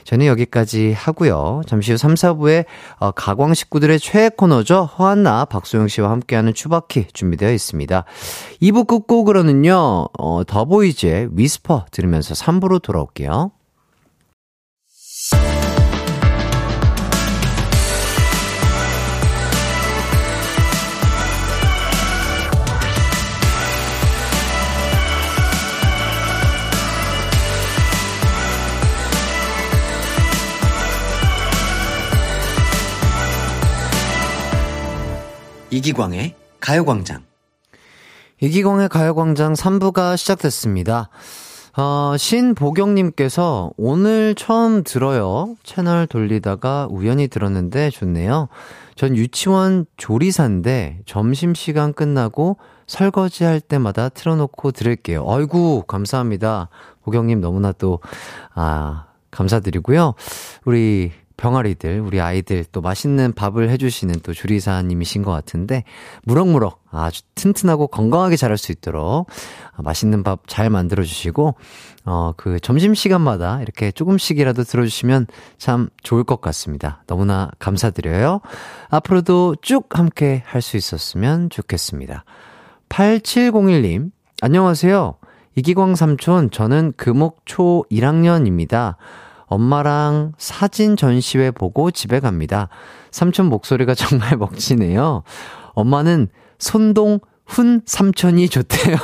저는 0.04 0.26
여기까지 0.26 0.94
하고요. 0.94 1.64
잠시 1.68 1.92
후 1.92 1.98
3, 1.98 2.14
4부에 2.14 2.64
어, 3.00 3.12
가광 3.12 3.54
식구들의 3.54 4.00
최애 4.00 4.30
코너죠. 4.38 4.84
허한나, 4.98 5.44
박소영 5.44 5.90
씨와 5.90 6.10
함께하는 6.12 6.54
추바키 6.54 7.08
준비되어 7.12 7.52
있습니다. 7.52 8.06
2부 8.62 8.88
끝곡으로는요. 8.88 10.08
어, 10.18 10.44
더보이즈의 10.48 11.30
Whisper 11.34 11.86
들으면서 11.92 12.36
3부로 12.36 12.82
돌아올게요. 12.82 13.52
이기광의 35.70 36.34
가요광장. 36.60 37.24
이기광의 38.40 38.90
가요광장 38.90 39.54
3부가 39.54 40.16
시작됐습니다. 40.16 41.10
어, 41.76 42.16
신보경님께서 42.18 43.72
오늘 43.78 44.34
처음 44.36 44.84
들어요. 44.84 45.56
채널 45.64 46.08
돌리다가 46.08 46.88
우연히 46.90 47.28
들었는데 47.28 47.90
좋네요. 47.90 48.48
전 48.96 49.16
유치원 49.16 49.86
조리사인데 49.98 51.02
점심시간 51.06 51.94
끝나고 51.94 52.58
설거지 52.88 53.44
할 53.44 53.60
때마다 53.60 54.10
틀어놓고 54.10 54.72
들을게요. 54.72 55.26
아이고, 55.28 55.84
감사합니다. 55.84 56.70
보경님 57.04 57.42
너무나 57.42 57.74
또, 57.74 58.00
아, 58.56 59.08
감사드리고요. 59.30 60.16
우리 60.66 61.12
병아리들, 61.38 62.00
우리 62.02 62.20
아이들 62.20 62.66
또 62.72 62.82
맛있는 62.82 63.34
밥을 63.34 63.70
해주시는 63.70 64.22
또 64.24 64.34
주리사님이신 64.34 65.22
것 65.24 65.32
같은데, 65.32 65.84
무럭무럭 66.24 66.82
아주 66.92 67.22
튼튼하고 67.36 67.88
건강하게 67.88 68.36
자랄 68.36 68.58
수 68.58 68.72
있도록 68.72 69.28
맛있는 69.78 70.24
밥 70.24 70.40
잘 70.48 70.70
만들어주시고, 70.70 71.56
어, 72.06 72.34
그 72.38 72.60
점심 72.60 72.94
시간마다 72.96 73.62
이렇게 73.62 73.92
조금씩이라도 73.92 74.64
들어주시면 74.64 75.28
참 75.58 75.90
좋을 76.04 76.24
것 76.24 76.42
같습니다. 76.42 77.04
너무나 77.06 77.52
감사드려요. 77.60 78.42
앞으로도 78.90 79.58
쭉 79.62 79.88
함께 79.98 80.42
할 80.46 80.62
수 80.62 80.76
있었으면 80.78 81.50
좋겠습니다. 81.50 82.26
8701님, 82.90 84.12
안녕하세요. 84.42 85.16
이기광 85.56 85.96
삼촌, 85.96 86.52
저는 86.52 86.94
금옥초 86.98 87.86
1학년입니다. 87.92 88.96
엄마랑 89.48 90.34
사진 90.38 90.96
전시회 90.96 91.52
보고 91.52 91.90
집에 91.92 92.20
갑니다. 92.20 92.70
삼촌 93.12 93.48
목소리가 93.48 93.96
정말 93.96 94.38
먹지네요. 94.38 95.24
엄마는 95.74 96.28
손동 96.60 97.20
훈 97.46 97.82
삼촌이 97.86 98.50
좋대요. 98.50 98.98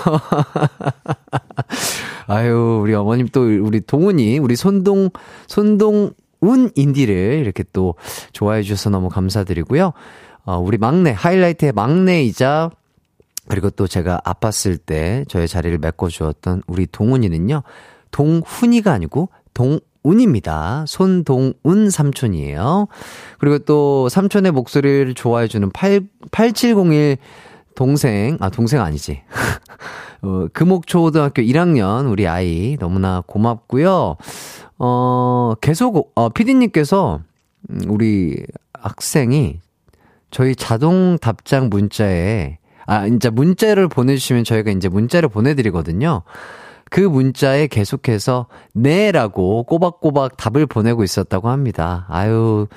아유, 2.28 2.80
우리 2.82 2.94
어머님 2.94 3.28
또 3.30 3.42
우리 3.42 3.80
동훈이 3.80 4.38
우리 4.40 4.56
손동 4.56 5.10
손동 5.48 6.12
운 6.42 6.70
인디를 6.76 7.40
이렇게 7.40 7.64
또 7.72 7.96
좋아해 8.34 8.64
주셔서 8.64 8.90
너무 8.90 9.08
감사드리고요. 9.08 9.94
어, 10.46 10.58
우리 10.58 10.78
막내 10.78 11.12
하이라이트의 11.12 11.72
막내이자 11.72 12.70
그리고 13.48 13.70
또 13.70 13.88
제가 13.88 14.22
아팠을 14.26 14.78
때 14.86 15.24
저의 15.30 15.48
자리를 15.48 15.78
메꿔 15.78 16.10
주었던 16.10 16.64
우리 16.68 16.86
동훈이는요, 16.86 17.64
동훈이가 18.12 18.92
아니고 18.92 19.30
동 19.54 19.80
운입니다. 20.04 20.86
손동운 20.88 21.90
삼촌이에요. 21.90 22.88
그리고 23.40 23.60
또 23.60 24.10
삼촌의 24.10 24.52
목소리를 24.52 25.14
좋아해주는 25.14 25.72
8, 25.72 26.02
8701 26.32 27.18
동생, 27.76 28.38
아, 28.40 28.50
동생 28.50 28.82
아니지. 28.82 29.22
어, 30.22 30.48
금옥초등학교 30.54 31.42
1학년 31.42 32.10
우리 32.10 32.28
아이 32.28 32.78
너무나 32.80 33.24
고맙고요. 33.26 34.18
어, 34.78 35.54
계속, 35.62 36.12
어, 36.16 36.30
피디님께서 36.30 37.22
음, 37.70 37.82
우리 37.88 38.46
학생이 38.74 39.60
저희 40.32 40.56
자동 40.56 41.18
답장 41.20 41.70
문자에 41.70 42.58
아, 42.86 43.08
이제 43.08 43.30
문자를 43.30 43.88
보내주시면 43.88 44.44
저희가 44.44 44.72
이제 44.72 44.90
문자를 44.90 45.30
보내드리거든요. 45.30 46.24
그 46.94 47.00
문자에 47.00 47.66
계속해서 47.66 48.46
네라고 48.74 49.64
꼬박꼬박 49.64 50.38
답을 50.38 50.68
보내고 50.68 51.04
있었다고 51.04 51.50
합니다. 51.50 52.06
아유, 52.08 52.68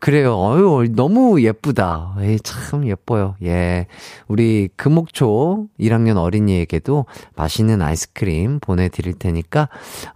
그래요. 0.00 0.34
어유 0.36 0.88
너무 0.96 1.40
예쁘다. 1.40 2.16
에이, 2.20 2.40
참 2.42 2.84
예뻐요. 2.88 3.36
예. 3.44 3.86
우리 4.26 4.70
금옥초 4.74 5.68
1학년 5.78 6.16
어린이에게도 6.16 7.06
맛있는 7.36 7.80
아이스크림 7.80 8.58
보내드릴 8.58 9.12
테니까, 9.12 9.68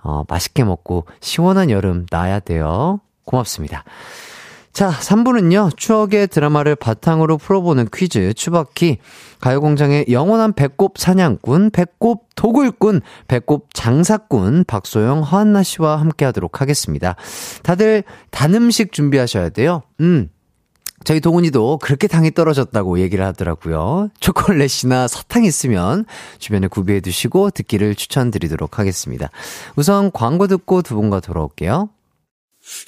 어, 0.02 0.24
맛있게 0.28 0.64
먹고 0.64 1.04
시원한 1.20 1.70
여름 1.70 2.06
나야 2.10 2.40
돼요. 2.40 2.98
고맙습니다. 3.24 3.84
자, 4.74 4.90
3부는요, 4.90 5.76
추억의 5.76 6.26
드라마를 6.26 6.74
바탕으로 6.74 7.38
풀어보는 7.38 7.86
퀴즈, 7.94 8.34
추바키, 8.34 8.98
가요공장의 9.38 10.06
영원한 10.10 10.52
배꼽 10.52 10.98
사냥꾼, 10.98 11.70
배꼽 11.70 12.26
도굴꾼, 12.34 13.00
배꼽 13.28 13.68
장사꾼, 13.72 14.64
박소영, 14.66 15.22
허한나 15.22 15.62
씨와 15.62 16.00
함께 16.00 16.24
하도록 16.24 16.60
하겠습니다. 16.60 17.14
다들 17.62 18.02
단 18.32 18.52
음식 18.56 18.90
준비하셔야 18.90 19.50
돼요. 19.50 19.82
음. 20.00 20.28
저희 21.04 21.20
동훈이도 21.20 21.78
그렇게 21.78 22.08
당이 22.08 22.32
떨어졌다고 22.32 22.98
얘기를 22.98 23.24
하더라고요. 23.26 24.08
초콜릿이나 24.18 25.06
사탕 25.06 25.44
있으면 25.44 26.04
주변에 26.40 26.66
구비해 26.66 26.98
두시고 26.98 27.50
듣기를 27.50 27.94
추천드리도록 27.94 28.80
하겠습니다. 28.80 29.30
우선 29.76 30.10
광고 30.10 30.48
듣고 30.48 30.82
두 30.82 30.96
분과 30.96 31.20
돌아올게요. 31.20 31.90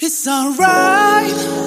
It's 0.01 0.27
alright 0.27 1.66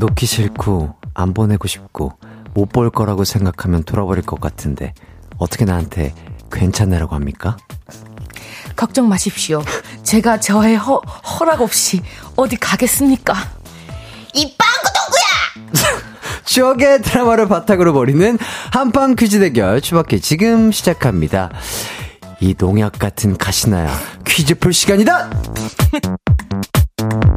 놓기 0.00 0.26
싫고, 0.26 0.94
안 1.14 1.34
보내고 1.34 1.68
싶고, 1.68 2.12
못 2.54 2.70
볼 2.72 2.90
거라고 2.90 3.24
생각하면 3.24 3.84
돌아버릴 3.84 4.24
것 4.24 4.40
같은데, 4.40 4.92
어떻게 5.38 5.64
나한테 5.64 6.14
괜찮으라고 6.50 7.14
합니까? 7.14 7.56
걱정 8.76 9.08
마십시오. 9.08 9.62
제가 10.02 10.40
저의 10.40 10.76
허, 10.76 10.96
허락 10.98 11.60
없이 11.60 12.02
어디 12.36 12.56
가겠습니까? 12.56 13.34
이 14.34 14.56
빵구 14.56 14.90
똥구야! 15.74 16.00
추억의 16.44 17.02
드라마를 17.02 17.46
바탕으로 17.48 17.92
벌이는 17.92 18.38
한판 18.72 19.14
퀴즈 19.16 19.38
대결 19.38 19.80
추바키 19.80 20.20
지금 20.20 20.72
시작합니다. 20.72 21.50
이 22.40 22.54
농약 22.58 22.98
같은 22.98 23.36
가시나야 23.36 23.94
퀴즈 24.26 24.54
풀 24.56 24.72
시간이다! 24.72 25.30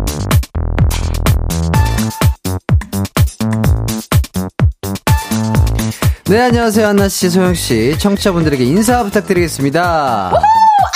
네, 6.31 6.39
안녕하세요. 6.43 6.87
한나씨, 6.87 7.29
소영씨. 7.29 7.97
청취자분들에게 7.99 8.63
인사 8.63 9.03
부탁드리겠습니다. 9.03 10.31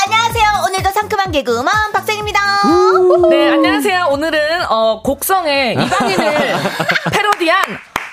안녕하세요. 0.05 0.45
오늘도 0.65 0.91
상큼한 0.91 1.33
개그우먼 1.33 1.73
박생입니다. 1.91 2.39
네, 3.29 3.51
안녕하세요. 3.51 4.07
오늘은 4.11 4.39
어, 4.69 5.01
곡성의 5.01 5.73
이방인을 5.73 6.55
패러디한 7.11 7.59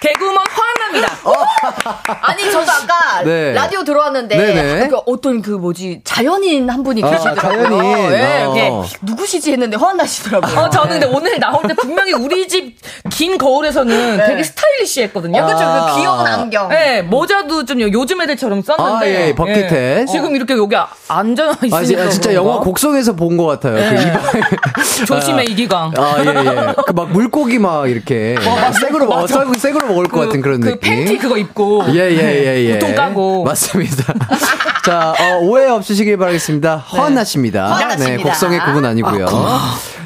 개그우먼 0.02 0.36
허한나입니다. 0.56 1.16
아니 2.22 2.50
저도 2.50 2.70
아까 2.72 3.22
네. 3.24 3.52
라디오 3.52 3.84
들어왔는데 3.84 4.36
네네. 4.36 4.88
그 4.88 4.96
어떤 5.06 5.40
그 5.42 5.50
뭐지 5.50 6.00
자연인 6.02 6.68
한 6.68 6.82
분이 6.82 7.04
아, 7.04 7.10
계시더라고요. 7.10 7.68
자연인. 7.68 8.12
예, 8.12 8.42
어. 8.42 8.52
네. 8.52 8.82
누구시지 9.02 9.52
했는데 9.52 9.76
허한나 9.76 10.04
씨더라고요. 10.04 10.58
어, 10.58 10.70
저는 10.70 10.98
근데 11.00 11.06
오늘 11.06 11.38
나올 11.38 11.62
때 11.68 11.74
분명히 11.74 12.12
우리 12.12 12.48
집 12.48 12.76
긴 13.10 13.36
거울에서는 13.38 14.16
되게 14.26 14.42
스타일리시했거든요. 14.42 15.44
그쵸, 15.46 15.58
아. 15.60 15.92
그 15.94 16.00
귀여운 16.00 16.26
안경. 16.26 16.68
네, 16.70 17.02
모자도 17.02 17.64
좀 17.64 17.80
요즘 17.80 18.20
애들처럼 18.22 18.62
썼는데. 18.62 19.06
아, 19.06 19.08
예, 19.28 19.34
버킷햇. 19.34 19.72
예. 20.02 20.06
지금 20.10 20.34
이렇게 20.34 20.54
여기 20.54 20.74
앉아 21.08 21.44
아, 21.44 21.52
있으니까. 21.62 21.84
진- 21.84 22.00
아, 22.00 22.08
진짜 22.08 22.30
그런가? 22.30 22.34
영화 22.50 22.60
곡성에서 22.60 23.12
본 23.14 23.36
것 23.36 23.46
같아요. 23.46 23.74
그 23.74 24.02
이방. 24.02 25.06
조심해, 25.06 25.44
이기광. 25.44 25.92
아, 25.96 26.14
예, 26.18 26.28
예. 26.28 26.74
그 26.86 26.92
막 26.94 27.10
물고기 27.10 27.58
막 27.58 27.88
이렇게. 27.88 28.36
생으로 28.80 29.06
먹, 29.06 29.26
생으로, 29.28 29.54
생으로 29.54 29.86
먹을 29.92 30.08
것 30.08 30.20
같은 30.20 30.40
그런 30.40 30.60
그 30.60 30.70
느낌. 30.70 30.90
팬티 30.90 31.18
그거 31.18 31.36
입고. 31.36 31.84
예, 31.88 32.10
예, 32.10 32.44
예, 32.46 32.64
예. 32.70 32.76
우통 32.76 32.94
까고. 32.94 33.44
맞습니다. 33.44 34.14
자, 34.84 35.14
어, 35.18 35.38
오해 35.42 35.68
없으시길 35.68 36.16
바라겠습니다. 36.16 36.76
허한나 36.76 37.24
씨입니다. 37.24 37.94
네. 37.96 38.16
곡성의 38.16 38.60
그분 38.64 38.84
아니고요. 38.84 39.26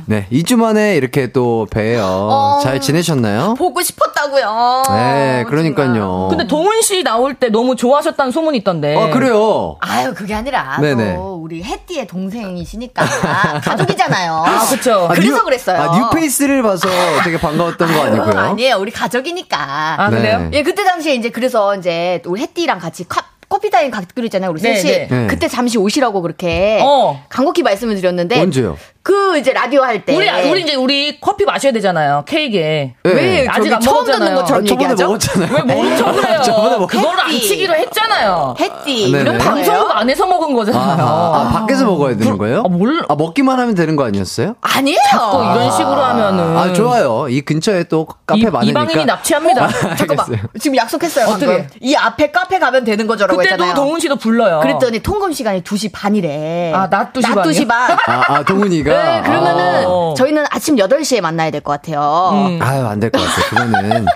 네, 0.09 0.27
2주 0.31 0.57
만에 0.57 0.97
이렇게 0.97 1.33
또 1.33 1.67
뵈요. 1.71 2.03
어. 2.05 2.61
잘 2.63 2.81
지내셨나요? 2.81 3.55
보고 3.59 3.83
싶었다고요. 3.83 4.83
네, 4.91 5.45
그러니까요. 5.49 6.29
근데 6.31 6.47
동훈 6.47 6.81
씨 6.83 7.03
나올 7.03 7.35
때 7.35 7.49
너무 7.49 7.75
좋아하셨다는 7.75 8.31
소문이 8.31 8.59
있던데. 8.59 8.97
아, 8.97 9.11
그래요. 9.11 9.77
아유 9.81 10.15
그게 10.15 10.35
아니라 10.35 10.79
네네. 10.81 11.15
또 11.17 11.41
우리 11.43 11.63
혜띠의 11.63 12.07
동생이시니까 12.07 13.05
가족이잖아요. 13.65 14.33
아, 14.47 14.67
그쵸. 14.69 15.09
그래서 15.13 15.37
뉴- 15.39 15.45
그랬어요. 15.45 15.81
아, 15.81 15.99
뉴페이스를 15.99 16.63
봐서 16.63 16.89
되게 17.25 17.39
반가웠던 17.39 17.93
거 17.93 18.01
아니고요. 18.03 18.39
아니에요. 18.39 18.77
우리 18.77 18.93
가족이니까. 18.93 19.57
아, 19.99 20.11
그래요? 20.11 20.39
네. 20.39 20.51
예, 20.59 20.63
그때 20.63 20.85
당시에 20.85 21.15
이제 21.15 21.31
그래서 21.31 21.75
이제 21.77 22.23
우리 22.27 22.43
혜띠랑 22.43 22.79
같이 22.79 23.09
컵 23.09 23.25
커피 23.49 23.71
타임 23.71 23.93
가기로 23.93 24.25
했잖아요, 24.25 24.51
우리 24.51 24.61
네, 24.61 24.75
셋이. 24.75 24.93
네. 24.93 25.07
네. 25.09 25.27
그때 25.29 25.47
잠시 25.47 25.79
오시라고 25.79 26.21
그렇게 26.21 26.81
어. 26.83 27.23
간곡히 27.29 27.63
말씀을 27.63 27.95
드렸는데 27.95 28.41
언제요? 28.41 28.77
그 29.07 29.39
이제 29.39 29.53
라디오 29.53 29.83
할 29.85 30.05
때. 30.05 30.17
우리 30.17 30.29
우리 30.51 30.63
이제 30.63 30.75
우리 30.75 31.21
커피 31.21 31.45
마셔야 31.45 31.71
되잖아요. 31.71 32.25
케이크에. 32.27 32.95
네. 33.05 33.13
왜 33.13 33.47
아직 33.49 33.73
안 33.73 33.81
처음 33.81 34.05
듣는 34.05 34.19
먹었잖아요. 34.19 34.35
것처럼 34.39 34.67
저번에 34.67 34.83
얘기하죠? 34.91 35.05
먹었잖아요. 35.07 35.53
왜 35.55 35.75
모른 35.75 35.97
척을 35.97 36.29
해요? 36.29 36.43
저번에 36.43 36.77
먹- 36.77 36.91
그거를 36.91 37.21
안. 37.21 37.31
치기로 37.31 37.73
했잖아요. 37.77 38.57
햇띠 38.59 39.13
네네. 39.13 39.21
이런 39.23 39.39
방송국 39.39 39.65
거예요? 39.87 39.89
안에서 40.01 40.27
먹은 40.27 40.55
거잖아요. 40.55 40.83
아하. 40.83 41.41
아, 41.41 41.49
밖에서 41.53 41.85
먹어야 41.85 42.17
되는 42.17 42.37
거예요? 42.37 42.65
아, 42.67 42.69
몰라. 42.69 43.05
아, 43.09 43.15
먹기만 43.15 43.61
하면 43.61 43.77
되는 43.77 43.95
거 43.95 44.05
아니었어요? 44.05 44.57
아니에요. 44.61 44.99
또 45.31 45.45
이런 45.55 45.71
식으로 45.71 46.03
하면은 46.03 46.57
아, 46.57 46.73
좋아요. 46.73 47.29
이 47.29 47.43
근처에 47.43 47.85
또 47.85 48.09
카페 48.27 48.41
이, 48.41 48.45
많으니까. 48.47 48.81
이방인이 48.83 49.05
납치합니다. 49.05 49.69
잠깐만. 49.97 50.27
알겠어요. 50.31 50.49
지금 50.61 50.77
약속했어요. 50.79 51.27
어떻게? 51.27 51.47
방금. 51.47 51.69
이 51.81 51.95
앞에 51.95 52.33
카페 52.33 52.59
가면 52.59 52.83
되는 52.85 53.07
거죠라고 53.07 53.37
그때도 53.39 53.53
했잖아요. 53.55 53.75
동훈 53.77 54.01
씨도 54.01 54.17
불러요. 54.17 54.59
그랬더니 54.63 54.99
통금 54.99 55.33
시간이 55.33 55.63
2시 55.63 55.93
반이래. 55.93 56.73
아, 56.75 56.91
낮 56.91 57.13
2시 57.13 57.23
낮 57.37 57.45
2시 57.47 57.69
반. 57.69 57.93
아, 57.93 58.25
아, 58.35 58.43
동훈이가. 58.43 58.96
네, 59.05 59.23
그러면은 59.23 59.85
어. 59.87 60.15
저희는 60.17 60.45
아침 60.51 60.77
8시에 60.77 61.21
만나야 61.21 61.51
될 61.51 61.61
것 61.61 61.73
같아요. 61.73 62.31
음. 62.49 62.59
아, 62.63 62.69
아유, 62.69 62.87
안 62.87 63.01
될 63.01 63.11
것 63.11 63.21
같아요. 63.21 63.71
그거는. 63.71 64.07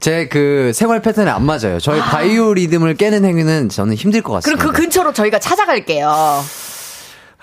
제그 0.00 0.72
생활 0.74 1.00
패턴에 1.00 1.30
안 1.30 1.44
맞아요. 1.44 1.78
저희 1.80 2.00
바이오 2.00 2.54
리듬을 2.54 2.94
깨는 2.94 3.24
행위는 3.24 3.68
저는 3.68 3.94
힘들 3.94 4.20
것 4.20 4.30
그럼 4.30 4.40
같습니다. 4.58 4.64
그 4.64 4.72
근처로 4.72 5.12
저희가 5.12 5.38
찾아갈게요. 5.38 6.42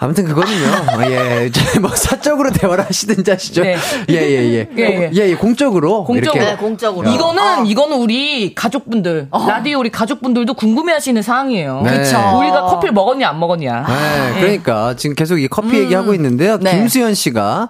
아무튼 0.02 0.24
그거는요. 0.26 0.66
어, 0.98 1.04
예, 1.12 1.50
저희 1.52 1.80
뭐 1.80 1.90
사적으로 1.94 2.52
대화를 2.52 2.86
하시든지 2.86 3.30
하시죠. 3.32 3.64
네. 3.64 3.76
예, 4.10 4.14
예, 4.16 4.20
예. 4.22 4.68
예, 4.78 4.82
예. 4.82 5.12
예, 5.14 5.30
예, 5.30 5.36
공적으로. 5.36 6.06
공적으로. 6.06 6.18
이렇게. 6.42 6.52
네, 6.52 6.56
공적으로. 6.58 7.10
이거는 7.12 7.44
어. 7.60 7.64
이거는 7.66 7.98
우리 7.98 8.56
가족분들 8.56 9.28
라디오 9.48 9.80
우리 9.80 9.90
가족분들도 9.90 10.54
궁금해 10.54 10.94
하시는 10.94 11.22
사항이에요. 11.22 11.82
네. 11.84 11.98
그쵸. 11.98 12.18
우리가 12.40 12.62
커피를 12.68 12.94
먹었냐 12.94 13.28
안 13.28 13.40
먹었냐. 13.42 13.86
네, 13.88 14.40
그러니까 14.40 14.96
지금 14.96 15.16
계속 15.18 15.38
이 15.38 15.50
커피 15.50 15.68
음. 15.78 15.84
얘기하고 15.84 16.14
있는데요. 16.14 16.58
네. 16.60 16.72
김수현 16.72 17.14
씨가 17.14 17.68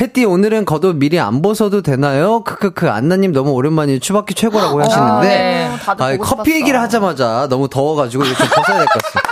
햇띠 0.00 0.26
오늘은 0.26 0.66
겉옷 0.66 0.96
미리 0.96 1.18
안 1.18 1.40
벗어도 1.40 1.80
되나요? 1.80 2.42
크크크 2.44 2.90
안나님 2.90 3.32
너무 3.32 3.52
오랜만에 3.52 3.98
추바퀴 3.98 4.34
최고라고 4.34 4.80
하시는데 4.82 5.26
네. 5.28 5.70
다들 5.82 6.04
아, 6.04 6.16
커피 6.18 6.50
싶었어. 6.50 6.50
얘기를 6.60 6.80
하자마자 6.80 7.46
너무 7.48 7.68
더워가지고 7.68 8.24
이거 8.24 8.34
좀 8.34 8.46
벗어야 8.48 8.76
될 8.78 8.86
것 8.86 9.02
같습니다. 9.02 9.31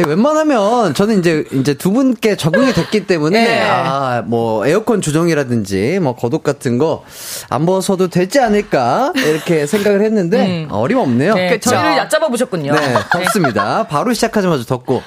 예, 0.00 0.04
웬만하면 0.08 0.94
저는 0.94 1.18
이제 1.18 1.44
이제 1.52 1.74
두 1.74 1.90
분께 1.92 2.36
적응이 2.36 2.72
됐기 2.72 3.06
때문에 3.06 3.44
네. 3.44 3.60
아뭐 3.62 4.66
에어컨 4.66 5.00
조정이라든지 5.00 5.98
뭐 6.00 6.14
겉옷 6.14 6.42
같은 6.42 6.78
거 6.78 7.04
안 7.50 7.66
벗어도 7.66 8.08
되지 8.08 8.40
않을까 8.40 9.12
이렇게 9.16 9.66
생각을 9.66 10.02
했는데 10.02 10.66
어림없네요. 10.70 11.34
네, 11.34 11.50
그쵸. 11.50 11.70
저희를 11.70 11.96
얕잡아 11.96 12.28
보셨군요. 12.28 12.72
네, 12.74 12.94
덥습니다. 13.12 13.86
바로 13.88 14.12
시작하자마자 14.12 14.64
덥고. 14.64 15.02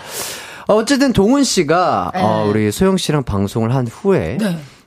어, 0.68 0.76
어쨌든 0.76 1.14
동훈 1.14 1.44
씨가 1.44 2.12
어, 2.16 2.46
우리 2.50 2.72
소영 2.72 2.98
씨랑 2.98 3.24
방송을 3.24 3.74
한 3.76 3.88
후에 3.88 4.38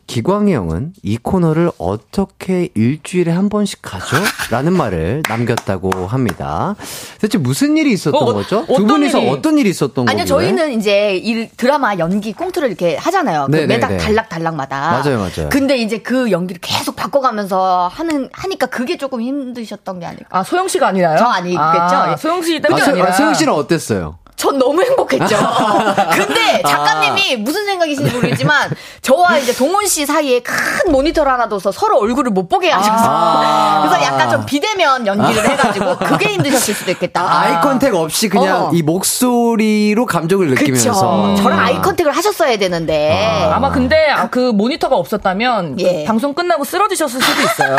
기광이 0.07 0.53
형은 0.55 0.93
이 1.03 1.17
코너를 1.17 1.71
어떻게 1.79 2.69
일주일에 2.75 3.33
한 3.33 3.49
번씩 3.49 3.81
가죠? 3.83 4.17
라는 4.51 4.73
말을 4.75 5.23
남겼다고 5.29 6.07
합니다. 6.07 6.77
대체 7.21 7.39
무슨 7.39 7.77
일이 7.77 7.93
있었던 7.93 8.23
어, 8.23 8.33
거죠? 8.35 8.67
두 8.67 8.85
분이서 8.87 9.19
일이? 9.21 9.31
어떤 9.31 9.59
일이 9.59 9.71
있었던 9.71 10.05
거예요? 10.05 10.11
아니요, 10.11 10.25
저희는 10.27 10.79
이제 10.79 11.17
이 11.17 11.49
드라마 11.57 11.97
연기 11.97 12.33
꽁트를 12.33 12.69
이렇게 12.69 12.97
하잖아요. 12.97 13.49
그. 13.51 13.57
매달 13.57 13.97
단락단락마다. 13.97 15.03
맞아요, 15.03 15.19
맞아요. 15.19 15.49
근데 15.51 15.77
이제 15.79 15.99
그 15.99 16.31
연기를 16.31 16.61
계속 16.61 16.97
바꿔가면서 16.97 17.89
하는, 17.93 18.29
하니까 18.33 18.67
그게 18.67 18.97
조금 18.99 19.23
힘드셨던 19.23 20.01
게 20.01 20.07
아닐까. 20.07 20.27
아 20.31 20.43
소영 20.43 20.69
씨가 20.69 20.89
아니라요? 20.89 21.19
저 21.19 21.25
아니겠죠? 21.25 21.61
아, 21.63 22.13
예. 22.13 22.17
소영 22.17 22.43
씨 22.43 22.57
아, 22.59 22.61
때문에 22.61 22.83
소, 22.85 22.91
아니라. 22.91 23.09
아, 23.09 23.13
소영 23.13 23.35
씨는 23.35 23.53
어땠어요? 23.53 24.19
전 24.37 24.59
너무 24.59 24.83
행복했죠. 24.83 25.37
근데 26.15 26.61
작가님이 26.63 27.37
무슨 27.37 27.65
생각이신지 27.67 28.13
모르겠지만 28.13 28.71
저와 29.01 29.39
이제 29.39 29.55
동훈 29.55 29.87
씨 29.87 30.05
사이에 30.07 30.41
큰 30.41 30.91
모니터를 30.93 31.31
하나 31.33 31.49
둬서 31.49 31.71
서로 31.73 31.99
얼굴을 32.01 32.31
못 32.33 32.49
보게 32.49 32.71
하셨어요. 32.71 33.09
아. 33.09 33.87
그래서 33.89 34.05
약간 34.05 34.31
좀 34.31 34.45
비대면 34.45 35.07
연기를 35.07 35.49
해가지고 35.51 35.97
그게 35.99 36.27
힘드셨을 36.33 36.75
수도 36.75 36.91
있겠다. 36.91 37.23
아, 37.23 37.41
eye 37.41 37.61
contact 37.61 37.95
없이 37.95 38.29
그냥 38.29 38.65
어. 38.67 38.71
이 38.73 38.83
목소리로 38.83 40.07
감정을 40.07 40.49
느끼면서. 40.49 40.91
그쵸. 41.35 41.43
저랑 41.43 41.59
eye 41.61 41.81
contact을 41.81 42.13
하셨어야 42.13 42.57
되는데. 42.57 43.49
아 43.53 43.59
마 43.65 43.71
근데 43.71 44.11
아, 44.11 44.29
그 44.29 44.39
모니터가 44.53 44.95
없었다면 44.97 45.77
그 45.77 45.83
예. 45.83 46.05
방송 46.05 46.35
끝나고 46.35 46.65
쓰러지셨을 46.65 47.21
수도 47.23 47.43
있어요. 47.43 47.77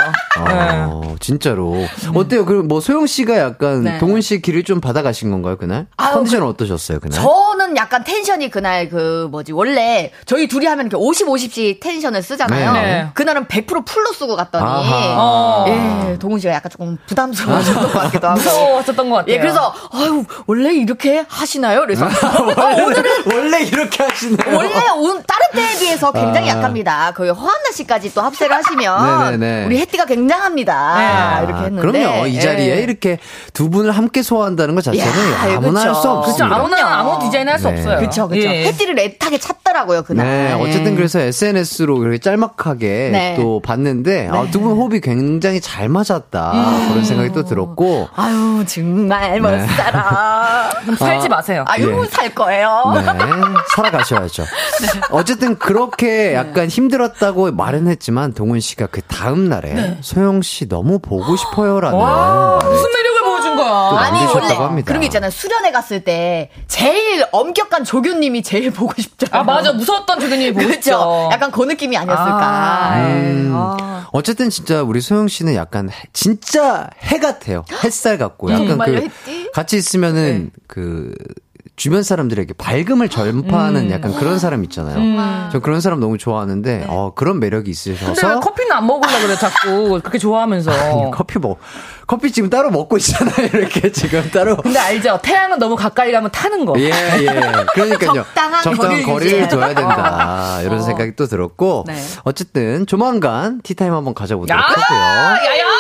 네. 0.48 0.54
어, 0.90 1.16
진짜로. 1.20 1.76
어때요? 2.16 2.46
그럼 2.46 2.68
뭐 2.68 2.80
소영 2.82 3.06
씨가 3.06 3.38
약간 3.38 3.84
네. 3.84 3.98
동훈 4.00 4.22
씨 4.22 4.42
길을 4.42 4.64
좀 4.64 4.82
받아가신 4.82 5.30
건가요, 5.32 5.58
그날? 5.58 5.86
아유, 5.98 6.14
컨디션 6.16 6.42
은 6.46 6.50
어떠셨어요, 6.52 7.00
그날? 7.00 7.20
저는 7.22 7.76
약간 7.78 8.04
텐션이 8.04 8.50
그날 8.50 8.90
그 8.90 9.28
뭐지 9.32 9.52
원래 9.52 10.12
저희 10.26 10.48
둘이 10.48 10.66
하면 10.68 10.86
이렇게 10.88 10.98
50, 11.04 11.28
50씩 11.28 11.80
텐션을 11.80 12.22
쓰잖아요. 12.22 12.72
네. 12.74 12.82
네. 12.82 13.08
그날은 13.14 13.46
100% 13.48 13.86
풀로 13.86 14.14
쓰고 14.14 14.36
갔더니 14.36 14.64
아하. 14.64 15.16
어. 15.18 15.66
예 15.68 16.18
동훈 16.20 16.40
씨가 16.40 16.54
약간 16.54 16.70
조금 16.70 16.98
부담스러워졌던 17.08 17.84
것 17.84 17.94
같기도 17.94 18.28
하고. 18.28 18.40
무서웠었던 18.40 19.10
것 19.10 19.16
같아요. 19.18 19.34
예, 19.36 19.40
그래서 19.40 19.74
아유 19.92 20.24
원래 20.48 20.74
이렇게 20.74 21.26
하시나요? 21.28 21.82
그래서 21.82 22.06
원래, 22.58 23.04
원래 23.34 23.64
이렇게 23.64 24.04
하시네요. 24.04 24.56
원래 24.56 24.90
온 24.96 25.24
다른 25.28 25.46
때에 25.54 25.80
비해서 25.80 26.12
굉장히 26.12 26.50
아. 26.52 26.58
약합니다. 26.58 27.12
그 27.16 27.30
허한나 27.32 27.72
씨까지 27.74 28.14
또 28.14 28.22
합세를 28.22 28.56
하시면 28.56 29.32
네네네. 29.32 29.66
우리 29.66 29.80
혜띠가 29.80 30.06
굉장합니다. 30.06 31.40
네. 31.40 31.46
이렇게 31.46 31.66
했는데. 31.66 31.82
그럼요. 31.82 32.28
이 32.28 32.40
자리에 32.40 32.78
예. 32.78 32.84
이렇게 32.84 33.20
두 33.54 33.70
분을 33.70 33.92
함께 33.92 34.22
소화한다는 34.22 34.76
것 34.76 34.84
자체는 34.84 35.32
야, 35.34 35.56
아무나 35.58 35.82
할수 35.82 36.22
그쵸. 36.26 36.35
그렇죠. 36.38 36.56
아무나 36.56 37.00
아무 37.00 37.20
디자인 37.20 37.48
할수 37.48 37.70
네. 37.70 37.74
없어요. 37.78 38.00
그쵸, 38.00 38.28
그쵸. 38.28 38.42
예. 38.42 38.66
혜띠를 38.66 39.00
애타게 39.00 39.38
찾더라고요, 39.40 40.04
그날. 40.04 40.26
네, 40.26 40.54
어쨌든 40.54 40.96
그래서 40.96 41.20
SNS로 41.20 41.98
그렇게 42.00 42.18
짤막하게 42.20 43.10
네. 43.12 43.36
또 43.38 43.60
봤는데 43.62 44.30
아, 44.32 44.46
두 44.52 44.60
분 44.60 44.74
호흡이 44.78 45.00
굉장히 45.02 45.62
잘 45.62 45.90
맞았다 45.90 46.52
음. 46.54 46.90
그런 46.90 47.04
생각이 47.06 47.32
또 47.34 47.44
들었고 47.46 48.08
아유, 48.16 48.64
정말 48.68 49.40
못 49.40 49.50
네. 49.52 49.66
살아. 49.68 50.70
살지 50.98 51.30
마세요. 51.30 51.64
아유, 51.68 52.02
예. 52.04 52.08
살 52.10 52.34
거예요. 52.34 52.84
네, 52.96 53.02
살아가셔야죠. 53.76 54.44
어쨌든 55.12 55.58
그렇게 55.58 56.34
약간 56.34 56.68
힘들었다고 56.68 57.52
말은 57.52 57.88
했지만 57.88 58.34
동훈 58.34 58.60
씨가 58.60 58.88
그 58.88 59.02
다음 59.02 59.50
날에 59.50 59.98
소영 60.02 60.42
씨 60.42 60.68
너무 60.68 61.00
보고 61.00 61.36
싶어요라는 61.36 61.98
와, 61.98 62.60
말을 62.62 62.70
무슨 62.72 62.90
매 62.92 63.04
또 63.58 63.64
거야. 63.64 64.00
아니, 64.02 64.20
남기셨다고 64.20 64.46
원래 64.46 64.56
합니다. 64.56 64.88
그런 64.88 65.02
게 65.02 65.08
있잖아요. 65.08 65.32
수련회 65.32 65.72
갔을 65.72 66.04
때 66.04 66.50
제일 66.68 67.26
엄격한 67.32 67.84
조교님이 67.84 68.44
제일 68.44 68.72
보고 68.74 68.94
싶잖아요. 69.02 69.42
아, 69.42 69.44
맞아. 69.44 69.74
무서웠던 69.74 70.20
조교님이 70.20 70.54
보고. 70.54 70.72
싶죠. 70.74 71.30
약간 71.32 71.52
그 71.52 71.64
느낌이 71.64 71.98
아니었을까. 71.98 72.42
아, 72.42 73.08
음, 73.08 73.52
아. 73.56 74.08
어쨌든 74.12 74.50
진짜 74.50 74.82
우리 74.84 75.02
소영 75.02 75.28
씨는 75.28 75.56
약간 75.56 75.90
해- 75.90 75.94
진짜 76.14 76.90
해 77.04 77.20
같아요. 77.20 77.66
햇살 77.84 78.18
같고 78.18 78.52
약간 78.52 78.68
정말요, 78.68 79.02
그? 79.26 79.52
같이 79.52 79.78
있으면은 79.78 80.52
그 80.68 81.14
주변 81.76 82.04
사람들에게 82.04 82.54
밝음을 82.58 83.10
전파하는 83.10 83.92
약간 83.92 84.14
그런 84.16 84.40
사람 84.40 84.64
있잖아요. 84.64 85.50
저 85.52 85.60
그런 85.60 85.82
사람 85.82 86.00
너무 86.00 86.18
좋아하는데 86.18 86.86
어, 86.88 87.12
그런 87.16 87.40
매력이 87.40 87.66
근데 87.66 87.70
왜 87.70 87.72
있으셔서 87.72 88.40
커피는 88.40 88.72
안 88.72 88.88
먹으려 88.88 89.12
그래, 89.20 89.36
자꾸. 89.36 90.00
그렇게 90.02 90.18
좋아하면서. 90.18 90.72
아니, 90.72 91.12
커피 91.12 91.40
먹 91.40 91.60
커피 92.08 92.32
지금 92.32 92.50
따로 92.50 92.70
먹고 92.72 92.98
있잖아요. 92.98 93.48
이렇게 93.54 93.92
지금 93.92 94.30
따로 94.32 94.56
근데 94.58 94.80
알죠? 94.80 95.20
태양은 95.22 95.60
너무 95.60 95.76
가까이 95.76 96.12
가면 96.12 96.32
타는 96.32 96.66
거. 96.66 96.76
예, 96.80 96.86
예. 96.92 97.26
그러니까요. 97.74 98.14
적당한 98.14 98.64
적당한 98.64 99.04
거리를 99.04 99.48
둬야 99.50 99.74
된다. 99.74 100.62
이런 100.62 100.82
생각이 100.82 101.16
또 101.16 101.26
들었고. 101.26 101.86
네. 101.88 101.96
어쨌든 102.24 102.86
조만간 102.86 103.62
티타임 103.64 103.94
한번 103.94 104.14
가져보도록 104.14 104.58
야! 104.58 104.64
하고요. 104.66 105.00
야야! 105.00 105.75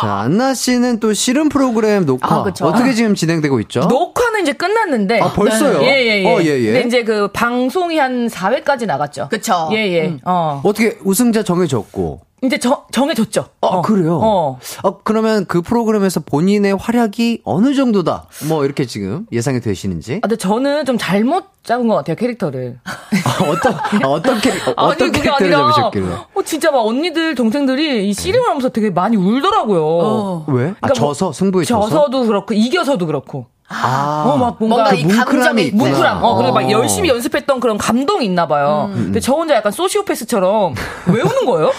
자, 0.00 0.14
안나 0.20 0.54
씨는 0.54 1.00
또 1.00 1.12
씨름 1.12 1.48
프로그램 1.48 2.06
녹화 2.06 2.36
아, 2.36 2.42
그쵸. 2.42 2.66
어떻게 2.66 2.92
지금 2.94 3.14
진행되고 3.14 3.60
있죠? 3.60 3.80
녹화는 3.80 4.42
이제 4.42 4.52
끝났는데. 4.52 5.20
아, 5.20 5.32
벌써요? 5.32 5.80
예, 5.82 5.86
예, 5.86 6.22
예. 6.22 6.26
어, 6.26 6.40
예, 6.42 6.46
예. 6.46 6.72
근데 6.72 6.86
이제 6.86 7.04
그 7.04 7.28
방송이 7.32 7.98
한 7.98 8.28
4회까지 8.28 8.86
나갔죠. 8.86 9.28
그쵸. 9.30 9.68
예, 9.72 9.76
예. 9.76 10.16
어. 10.24 10.60
어떻게 10.64 10.98
우승자 11.04 11.42
정해졌고. 11.42 12.20
이제 12.42 12.58
정, 12.58 12.84
정해졌죠. 12.90 13.46
아, 13.60 13.66
어. 13.66 13.82
그래요? 13.82 14.18
어. 14.22 14.58
어, 14.82 14.98
그러면 15.02 15.44
그 15.46 15.60
프로그램에서 15.60 16.20
본인의 16.20 16.76
활약이 16.78 17.42
어느 17.44 17.74
정도다? 17.74 18.26
뭐 18.48 18.64
이렇게 18.64 18.86
지금 18.86 19.26
예상이 19.30 19.60
되시는지? 19.60 20.16
아, 20.16 20.20
근데 20.22 20.36
저는 20.36 20.84
좀 20.86 20.96
잘못 20.98 21.44
잡은 21.64 21.86
것 21.88 21.96
같아요, 21.96 22.16
캐릭터를. 22.16 22.78
아, 22.84 23.44
어떤, 23.44 23.74
아, 23.74 24.08
어떤 24.08 24.40
캐릭, 24.40 24.62
어떤 24.76 24.90
아니, 24.90 24.96
그게 24.96 25.20
캐릭터를 25.20 25.54
아니라, 25.54 25.72
잡으셨길래? 25.72 26.06
어, 26.34 26.42
진짜 26.42 26.70
막 26.70 26.80
언니들, 26.86 27.34
동생들이 27.34 28.08
이 28.08 28.14
씨름을 28.14 28.48
하면서 28.48 28.70
되게 28.70 28.88
많이 28.90 29.16
울더라고요. 29.16 30.44
왜? 30.48 30.68
아, 30.68 30.74
그러니까 30.80 30.86
뭐 30.88 30.94
져서? 30.94 31.32
승부에 31.32 31.64
져서? 31.64 31.88
져서도 31.88 32.26
그렇고, 32.26 32.54
이겨서도 32.54 33.06
그렇고. 33.06 33.46
아. 33.72 34.24
어, 34.26 34.36
막 34.36 34.56
뭔가. 34.58 34.76
뭔가 34.76 34.92
이 34.94 35.04
뭉클함이. 35.04 35.70
뭉클함. 35.72 36.22
어, 36.24 36.34
그리고 36.34 36.52
막 36.52 36.64
어. 36.64 36.70
열심히 36.70 37.08
연습했던 37.08 37.60
그런 37.60 37.78
감동이 37.78 38.24
있나 38.24 38.46
봐요. 38.48 38.90
근데 38.92 39.20
저 39.20 39.32
혼자 39.32 39.54
약간 39.54 39.70
소시오패스처럼 39.70 40.74
왜 41.06 41.20
우는 41.22 41.46
거예요? 41.46 41.70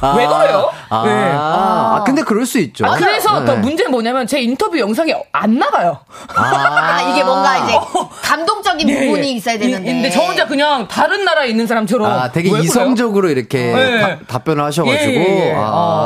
아. 0.00 0.14
왜 0.16 0.26
그래요? 0.26 0.70
아, 0.90 1.02
네. 1.06 1.10
아, 1.32 1.96
아, 1.96 2.04
근데 2.04 2.22
그럴 2.22 2.44
수 2.44 2.58
있죠. 2.58 2.84
아, 2.86 2.96
그래서 2.96 3.40
네. 3.40 3.46
더 3.46 3.56
문제는 3.56 3.90
뭐냐면 3.90 4.26
제 4.26 4.40
인터뷰 4.40 4.78
영상이 4.78 5.14
안 5.32 5.58
나가요. 5.58 5.98
아, 6.36 6.42
아, 6.42 7.02
이게 7.10 7.24
뭔가 7.24 7.56
이제 7.64 7.74
어. 7.98 8.10
감동적인 8.22 8.88
예, 8.90 9.06
부분이 9.06 9.26
예. 9.28 9.32
있어야 9.32 9.58
되는데. 9.58 9.90
이- 9.90 9.94
근데 9.94 10.10
저 10.10 10.20
혼자 10.20 10.46
그냥 10.46 10.86
다른 10.86 11.24
나라에 11.24 11.48
있는 11.48 11.66
사람처럼. 11.66 12.10
아, 12.10 12.30
되게? 12.30 12.50
이성적으로 12.58 13.30
이렇게 13.30 13.72
네. 13.72 14.00
다- 14.00 14.18
답변을 14.26 14.62
하셔가지고. 14.64 15.10
예, 15.12 15.16
예, 15.16 15.48
예. 15.50 15.54
아. 15.54 15.60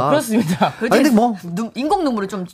어, 0.07 0.09
그렇습니다. 0.11 0.72
아니, 0.80 0.88
근데 0.90 1.11
뭐. 1.11 1.34
눈- 1.42 1.70
인공 1.74 2.05
눈물을 2.05 2.28
좀 2.28 2.47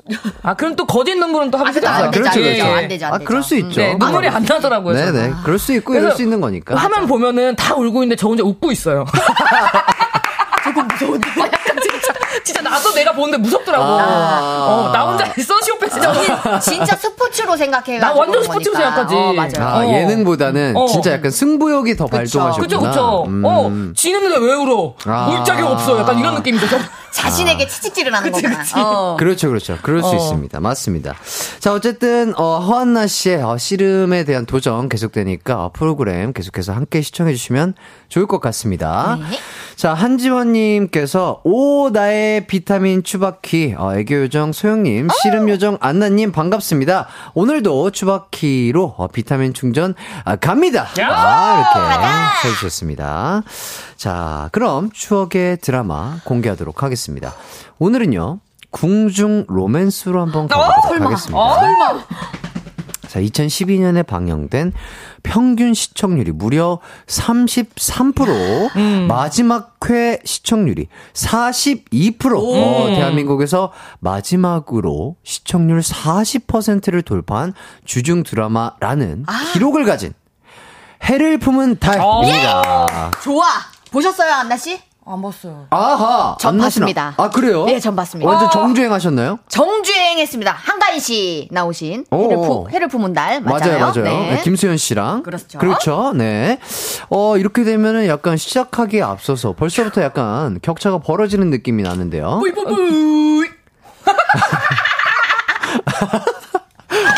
아, 0.43 0.55
그럼 0.55 0.75
또 0.77 0.87
거짓 0.87 1.15
눈물은 1.17 1.51
또 1.51 1.59
하기 1.59 1.82
아, 1.87 2.11
그거 2.11 2.27
안 2.27 2.33
싫어요. 2.33 2.51
되죠, 2.53 2.65
안 2.65 2.65
그렇죠, 2.65 2.65
되죠, 2.65 2.65
그렇죠. 2.65 2.65
안 2.77 2.89
되죠, 2.89 3.07
안 3.07 3.13
아, 3.15 3.19
되죠. 3.19 3.29
그럴 3.29 3.43
수 3.43 3.57
있죠. 3.57 3.81
네, 3.81 3.95
눈물이 3.99 4.29
안 4.29 4.43
나더라고요. 4.43 4.97
저는. 4.97 5.13
네네. 5.13 5.35
그럴 5.45 5.59
수 5.59 5.73
있고 5.75 5.95
이럴 5.95 6.13
수 6.13 6.23
있는 6.23 6.41
거니까. 6.41 6.75
화면 6.75 7.07
보면은 7.07 7.57
다 7.57 7.75
울고 7.75 8.03
있는데 8.03 8.17
저 8.17 8.29
혼자 8.29 8.43
웃고 8.45 8.71
있어요. 8.73 9.05
조금 10.65 10.87
무서운데. 10.89 11.29
진짜, 12.45 12.61
진짜 12.61 12.63
나도 12.63 12.93
내가 12.95 13.13
보는데 13.13 13.37
무섭더라고. 13.39 13.85
아. 13.85 14.67
어, 14.69 14.93
나 14.93 15.05
혼자 15.05 15.27
소시오패스. 15.41 16.01
저는 16.01 16.61
진짜 16.61 16.97
스포츠로 16.97 17.57
생각해가지고. 17.57 18.01
나 18.01 18.13
완전 18.13 18.43
스포츠로. 18.43 18.75
생각하지. 18.75 19.15
어, 19.15 19.33
맞아요. 19.33 19.51
아, 19.61 19.79
어. 19.85 19.89
예능보다는 19.93 20.75
어. 20.77 20.87
진짜 20.87 21.13
약간 21.13 21.31
승부욕이 21.31 21.97
더 21.97 22.07
발동하셨구나. 22.07 22.67
그쵸, 22.67 22.81
그쵸. 22.81 23.25
음. 23.29 23.43
어, 23.45 23.71
지는데 23.95 24.37
왜 24.39 24.55
울어? 24.55 24.95
아. 25.07 25.29
울 25.29 25.45
자격 25.45 25.71
없어. 25.71 25.99
약간 25.99 26.19
이런 26.19 26.35
느낌이죠. 26.37 26.67
저- 26.69 26.79
자신에게 27.13 27.67
치직질을 27.69 28.15
하는 28.15 28.33
거구나. 28.33 28.59
그치. 28.59 28.73
어. 28.77 29.17
그렇죠, 29.19 29.49
그렇죠. 29.49 29.77
그럴 29.83 30.01
수 30.03 30.09
어. 30.09 30.15
있습니다. 30.15 30.61
맞습니다. 30.61 31.15
자, 31.61 31.75
어쨌든, 31.75 32.33
어, 32.39 32.59
허한나 32.59 33.07
씨의 33.07 33.43
어, 33.43 33.59
씨름에 33.59 34.25
대한 34.25 34.47
도전 34.47 34.89
계속되니까 34.89 35.67
어, 35.67 35.71
프로그램 35.75 36.33
계속해서 36.33 36.73
함께 36.73 37.03
시청해 37.03 37.35
주시면 37.35 37.75
좋을 38.09 38.27
것 38.27 38.41
같습니다. 38.41 39.19
네. 39.21 39.39
자, 39.83 39.95
한지원님께서, 39.95 41.41
오, 41.43 41.91
나의 41.91 42.47
비타민 42.47 43.03
추바키, 43.03 43.75
어, 43.77 43.97
애교요정 43.97 44.53
소영님, 44.53 45.09
씨름요정 45.11 45.79
안나님 45.81 46.31
반갑습니다. 46.31 47.09
오늘도 47.35 47.91
추바키로 47.91 48.95
어, 48.97 49.09
비타민 49.09 49.53
충전 49.53 49.97
아, 50.25 50.37
갑니다. 50.37 50.87
아, 51.01 52.39
이렇게 52.39 52.49
해주셨습니다. 52.49 53.43
자, 53.97 54.49
그럼 54.53 54.93
추억의 54.93 55.59
드라마 55.61 56.19
공개하도록 56.27 56.85
하겠습니다. 56.85 57.35
오늘은요, 57.81 58.39
궁중 58.71 59.47
로맨스로 59.49 60.21
한번 60.21 60.47
가보도록 60.47 61.07
하겠습니다. 61.07 61.37
어? 61.37 61.57
자, 63.09 63.21
2012년에 63.21 64.07
방영된 64.07 64.75
평균 65.23 65.75
시청률이 65.75 66.33
무려 66.33 66.79
33%, 67.07 69.07
마지막 69.07 69.77
회 69.89 70.19
시청률이 70.25 70.89
42%, 71.13 72.37
어, 72.37 72.87
대한민국에서 72.87 73.73
마지막으로 74.01 75.17
시청률 75.25 75.81
40%를 75.81 77.03
돌파한 77.03 77.53
주중 77.85 78.23
드라마라는 78.23 79.27
기록을 79.53 79.85
가진 79.85 80.13
해를 81.05 81.39
품은 81.39 81.79
달입니다. 81.79 83.11
좋아. 83.23 83.45
보셨어요, 83.91 84.33
안나 84.33 84.57
씨? 84.57 84.81
안 85.05 85.21
봤어요. 85.21 85.67
아하, 85.71 86.37
전 86.39 86.59
봤습니다. 86.59 87.15
아, 87.17 87.29
그래요? 87.29 87.65
네, 87.65 87.81
전 87.81 87.97
봤습니다. 87.97 88.31
완전 88.31 88.51
정주행 88.51 88.93
하셨나요? 88.93 89.39
정주행 89.49 90.19
했습니다. 90.19 90.53
한가인 90.53 91.01
씨 91.01 91.49
나오신 91.51 92.05
오. 92.11 92.25
해를, 92.25 92.37
푸, 92.37 92.67
해를 92.71 92.89
품은 92.89 93.13
달 93.13 93.41
맞아요. 93.41 93.59
맞아요, 93.59 93.79
맞아요. 93.81 94.05
네. 94.05 94.35
네, 94.35 94.41
김수현 94.43 94.77
씨랑. 94.77 95.25
그렇죠. 95.25 95.59
그렇죠. 95.59 96.13
네. 96.15 96.61
어, 97.11 97.37
이렇게 97.37 97.65
되면은 97.65 98.07
약간 98.07 98.37
시작하기에 98.37 99.03
앞서서 99.03 99.55
벌써부터 99.55 100.03
약간 100.03 100.61
격차가 100.63 100.99
벌어지는 100.99 101.51
느낌이 101.51 101.83
나는데요. 101.83 102.39
뿌이뿌이. 102.39 103.49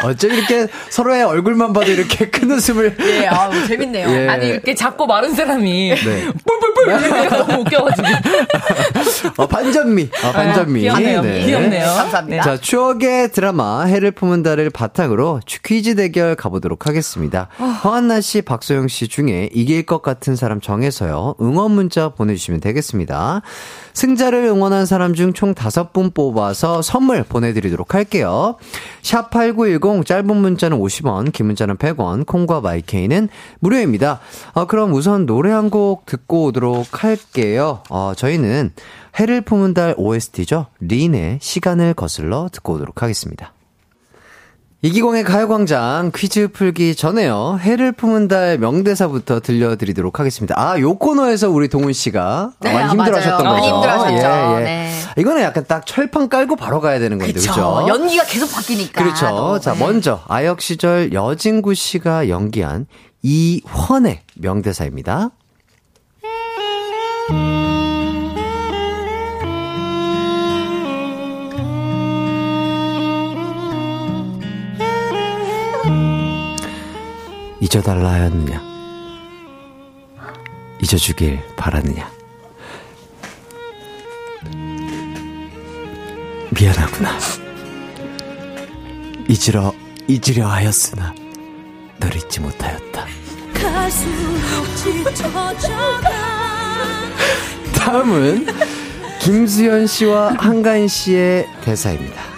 어쩜 0.05 0.32
이렇게 0.32 0.66
서로의 0.90 1.24
얼굴만 1.24 1.72
봐도 1.72 1.90
이렇게 1.90 2.28
큰 2.30 2.50
웃음을. 2.50 2.96
예, 3.00 3.26
아 3.26 3.50
재밌네요. 3.66 4.09
예. 4.09 4.28
아니, 4.28 4.48
이렇게 4.48 4.74
작고 4.74 5.07
마른 5.07 5.34
사람이. 5.34 5.94
네. 5.94 6.24
뿔뿔뿔 6.44 7.28
너무 7.30 7.61
웃겨가지고. 7.62 8.09
어, 9.42 9.46
반전미. 9.46 10.11
어, 10.24 10.32
반전미. 10.32 10.80
귀엽네요. 10.80 11.22
네. 11.22 11.46
귀엽네요. 11.46 11.86
감사합니다. 11.86 12.42
자, 12.42 12.57
추억의 12.59 13.32
드라마 13.32 13.84
해를 13.84 14.11
품은 14.11 14.42
달을 14.42 14.70
바탕으로 14.70 15.40
퀴즈 15.46 15.94
대결 15.96 16.34
가보도록 16.34 16.86
하겠습니다. 16.86 17.48
허한나 17.84 18.20
씨, 18.20 18.42
박소영 18.42 18.88
씨 18.88 19.09
중에 19.09 19.48
이길 19.52 19.84
것 19.86 20.02
같은 20.02 20.36
사람 20.36 20.61
정해서요. 20.61 21.34
응원 21.40 21.72
문자 21.72 22.11
보내주시면 22.11 22.61
되겠습니다. 22.61 23.42
승자를 23.95 24.45
응원한 24.45 24.86
사람 24.86 25.14
중총 25.14 25.55
5분 25.55 26.12
뽑아서 26.14 26.82
선물 26.82 27.22
보내드리도록 27.24 27.95
할게요. 27.95 28.57
샵8910 29.03 30.05
짧은 30.05 30.36
문자는 30.36 30.78
50원, 30.78 31.32
긴 31.32 31.47
문자는 31.47 31.76
100원, 31.76 32.26
콩과 32.26 32.61
마이케이는 32.61 33.28
무료입니다. 33.61 34.20
어, 34.53 34.66
그럼 34.66 34.92
우선 34.92 35.26
노래 35.26 35.51
한 35.51 35.64
곡 35.70 36.05
듣고 36.05 36.45
오도록 36.45 37.03
할게요. 37.03 37.82
어, 37.88 38.12
저희는 38.14 38.72
해를 39.18 39.40
품은 39.40 39.72
달 39.72 39.95
OST죠. 39.97 40.66
린의 40.80 41.38
시간을 41.40 41.95
거슬러 41.95 42.49
듣고 42.53 42.74
오도록 42.74 43.03
하겠습니다. 43.03 43.53
이기광의 44.85 45.24
가요광장 45.24 46.12
퀴즈 46.14 46.49
풀기 46.49 46.95
전에요. 46.95 47.59
해를 47.59 47.91
품은 47.91 48.28
달 48.28 48.59
명대사부터 48.59 49.41
들려드리도록 49.41 50.20
하겠습니다. 50.20 50.55
아, 50.59 50.78
요 50.78 50.99
코너에서 50.99 51.49
우리 51.49 51.68
동훈 51.68 51.95
씨가 51.95 52.51
네, 52.61 52.70
많이 52.70 52.85
아, 52.85 52.91
힘들어하셨던. 52.91 53.39
거죠. 53.39 53.51
많이 53.51 53.66
힘들어하셨죠. 53.66 54.57
예, 54.57 54.61
예. 54.61 54.64
네. 54.64 54.91
이거는 55.16 55.41
약간 55.41 55.64
딱 55.66 55.87
철판 55.87 56.28
깔고 56.28 56.57
바로 56.57 56.82
가야 56.82 56.99
되는 56.99 57.16
건데, 57.16 57.32
그쵸. 57.32 57.49
그죠? 57.49 57.87
연기가 57.89 58.24
계속 58.24 58.53
바뀌니까. 58.53 59.03
그렇죠. 59.03 59.26
또. 59.28 59.59
자, 59.59 59.72
네. 59.72 59.78
먼저 59.78 60.20
아역 60.28 60.61
시절 60.61 61.14
여진구 61.14 61.72
씨가 61.72 62.28
연기한 62.28 62.87
이헌의 63.22 64.20
명대사입니다. 64.35 65.30
잊어달라 77.65 78.11
하였느냐? 78.11 78.61
잊어주길 80.83 81.41
바라느냐? 81.57 82.11
미안하구나. 86.51 87.19
잊으려, 89.31 89.73
잊으려 90.07 90.47
하였으나, 90.47 91.15
널 91.99 92.15
잊지 92.15 92.41
못하였다. 92.41 93.07
다음은 97.79 98.47
김수현 99.23 99.87
씨와 99.87 100.35
한가인 100.35 100.87
씨의 100.87 101.49
대사입니다. 101.62 102.34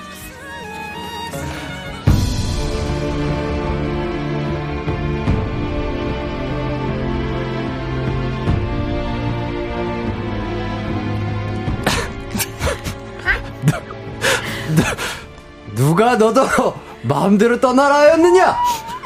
누가 15.77 16.17
너도 16.17 16.75
마음대로 17.05 17.61
떠나라 17.61 17.97
하였느냐? 17.99 18.57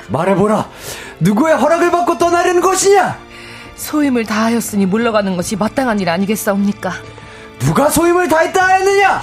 말해보라. 0.09 0.69
누구의 1.19 1.57
허락을 1.57 1.91
받고 1.91 2.17
떠나려는 2.17 2.63
것이냐? 2.63 3.19
소임을 3.77 4.25
다하였으니 4.25 4.87
물러가는 4.87 5.37
것이 5.37 5.57
마땅한 5.57 6.01
일 6.01 6.09
아니겠사옵니까? 6.09 6.93
누가 7.59 7.91
소임을 7.91 8.29
다했다 8.29 8.67
하였느냐? 8.67 9.21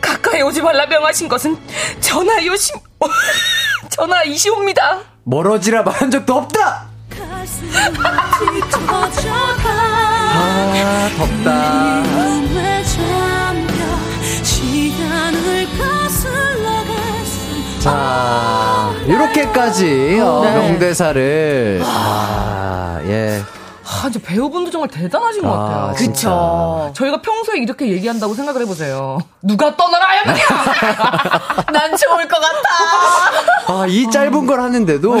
가까이 0.00 0.42
오지 0.42 0.62
말라 0.62 0.86
명하신 0.86 1.28
것은 1.28 1.58
전하이오심, 2.00 2.76
전하이시옵니다. 3.90 5.00
멀어지라 5.24 5.82
말한 5.82 6.10
적도 6.10 6.34
없다! 6.36 6.86
아, 10.38 11.10
덥다. 11.18 11.96
자, 17.86 18.92
이렇게까지 19.06 20.18
어, 20.20 20.40
네. 20.44 20.54
명대사를 20.54 21.80
아, 21.84 22.98
예. 23.04 23.40
아, 23.84 24.10
저 24.12 24.18
배우분도 24.18 24.72
정말 24.72 24.90
대단하신 24.90 25.42
것 25.42 25.48
아, 25.52 25.56
같아요. 25.58 25.94
그쵸. 25.94 26.92
저희가 26.96 27.22
평소에 27.22 27.58
이렇게 27.58 27.86
얘기한다고 27.88 28.34
생각을 28.34 28.62
해보세요. 28.62 29.18
누가 29.40 29.76
떠나라 29.76 30.06
하였느냐? 30.08 30.44
난 31.72 31.96
좋을 31.96 32.26
것 32.26 32.40
같아. 32.40 33.72
아, 33.82 33.86
이 33.86 34.10
짧은 34.10 34.46
걸 34.46 34.60
하는데도 34.60 35.14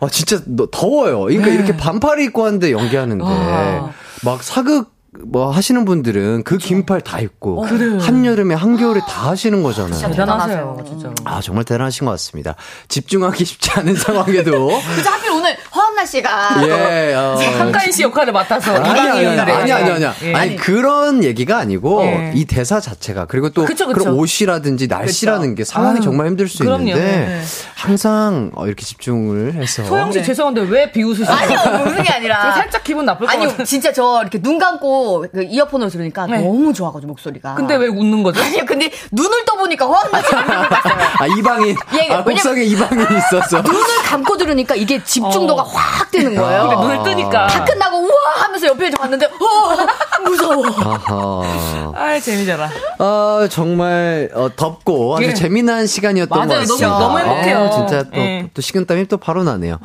아, 0.00 0.08
진짜 0.10 0.40
너- 0.44 0.66
더워요. 0.70 1.22
그러니까 1.22 1.48
이렇게 1.48 1.74
반팔 1.74 2.20
입고 2.20 2.44
하는데 2.44 2.70
연기하는데 2.70 3.24
아. 3.26 3.90
막 4.24 4.42
사극 4.42 4.90
뭐 5.24 5.50
하시는 5.50 5.84
분들은 5.84 6.42
그 6.44 6.58
긴팔 6.58 7.00
다 7.00 7.18
입고 7.20 7.64
한여름에 7.64 8.54
한겨울에 8.54 9.00
다 9.00 9.30
하시는 9.30 9.62
거잖아요. 9.62 10.10
대단하세요, 10.10 10.84
진짜. 10.86 11.14
아 11.24 11.40
정말 11.40 11.64
대단하신 11.64 12.04
것 12.04 12.10
같습니다. 12.12 12.54
집중하기 12.88 13.44
쉽지 13.44 13.70
않은 13.72 13.94
상황에도 13.96 14.68
그죠 14.96 15.10
하필 15.10 15.30
오늘 15.30 15.56
허 15.74 15.77
한나 15.98 16.06
씨가 16.06 16.62
예, 16.64 17.14
어, 17.14 17.34
한가인 17.58 17.90
씨 17.90 18.02
역할을 18.02 18.32
맡아서 18.32 18.72
아니, 18.76 18.88
아니, 18.88 19.26
아니. 19.26 19.26
아니, 19.26 19.50
아니, 19.50 19.72
아니, 19.72 19.90
아니. 20.04 20.14
예. 20.22 20.34
아니, 20.34 20.56
그런 20.56 21.24
얘기가 21.24 21.58
아니고, 21.58 22.02
예. 22.04 22.32
이 22.34 22.44
대사 22.44 22.78
자체가, 22.80 23.26
그리고 23.26 23.50
또, 23.50 23.64
그쵸, 23.64 23.86
그쵸. 23.88 23.98
그런 23.98 24.14
옷이라든지 24.14 24.86
날씨라는 24.86 25.54
게 25.56 25.64
상황이 25.64 25.96
아유, 25.96 26.04
정말 26.04 26.28
힘들 26.28 26.48
수 26.48 26.58
그럼요. 26.58 26.88
있는데, 26.88 27.40
예. 27.40 27.42
항상 27.74 28.50
어, 28.54 28.66
이렇게 28.66 28.84
집중을 28.84 29.54
해서. 29.54 29.84
소영 29.84 30.12
씨 30.12 30.22
죄송한데 30.22 30.62
왜 30.62 30.92
비웃으세요? 30.92 31.34
아니요 31.34 31.58
무슨 31.84 32.02
게 32.02 32.08
저 32.10 32.14
아니라 32.14 32.52
살짝 32.52 32.84
기분 32.84 33.04
나쁠 33.04 33.26
것 33.26 33.32
아니 33.32 33.46
같아요. 33.46 33.64
진짜 33.64 33.92
저 33.92 34.20
이렇게 34.20 34.40
눈 34.40 34.58
감고 34.58 35.26
그 35.32 35.42
이어폰으로 35.44 35.88
들으니까 35.90 36.26
네. 36.26 36.38
너무 36.38 36.72
좋아가지고 36.72 37.08
목소리가. 37.12 37.54
근데 37.54 37.76
왜 37.76 37.86
웃는 37.88 38.22
거죠? 38.22 38.40
아니요 38.42 38.64
근데 38.66 38.90
눈을 39.12 39.44
떠보니까 39.44 39.86
허한나 39.86 40.22
씨 40.22 40.34
얼굴을 40.34 40.68
봤어요. 40.68 40.94
아, 41.20 41.26
이방인. 41.26 41.68
예, 41.94 41.98
아, 42.12 42.22
왜냐면- 42.26 42.32
옥상에 42.32 42.62
이방인이 42.62 43.18
있어서. 43.18 43.60
눈을 43.62 43.80
감고 44.04 44.36
들으니까 44.36 44.74
이게 44.74 45.02
집중도가 45.02 45.62
어. 45.62 45.66
확 45.66 45.87
되는 46.10 46.34
거예요. 46.34 46.68
근데 46.68 46.76
눈을 46.82 47.02
뜨니까. 47.04 47.46
다 47.46 47.64
끝나고 47.64 47.96
우와 47.98 48.12
하면서 48.38 48.66
옆에 48.68 48.90
좀 48.90 48.98
봤는데 49.00 49.26
어 49.26 50.20
무서워. 50.28 50.66
아하. 50.66 51.92
아 51.94 52.18
재미져라. 52.20 52.68
아, 52.98 53.48
정말, 53.50 54.30
어, 54.34 54.48
덥고 54.54 55.16
아주 55.16 55.26
예. 55.28 55.34
재미난 55.34 55.86
시간이었던 55.86 56.36
맞아요. 56.36 56.48
것 56.48 56.58
같습니다. 56.60 56.88
너무- 56.88 57.00
너무 57.04 57.18
행복해요. 57.18 57.58
아, 57.58 57.70
진짜 57.70 58.02
또, 58.04 58.18
예. 58.20 58.50
또 58.54 58.60
식은땀이 58.62 59.06
또 59.06 59.16
바로 59.16 59.44
나네요. 59.44 59.78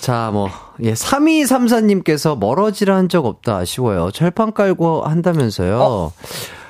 자, 0.00 0.30
뭐, 0.32 0.48
예, 0.82 0.92
3234님께서 0.92 2.38
멀어지란 2.38 3.08
적 3.08 3.26
없다 3.26 3.56
아쉬워요. 3.58 4.10
철판 4.12 4.52
깔고 4.52 5.04
한다면서요. 5.04 6.12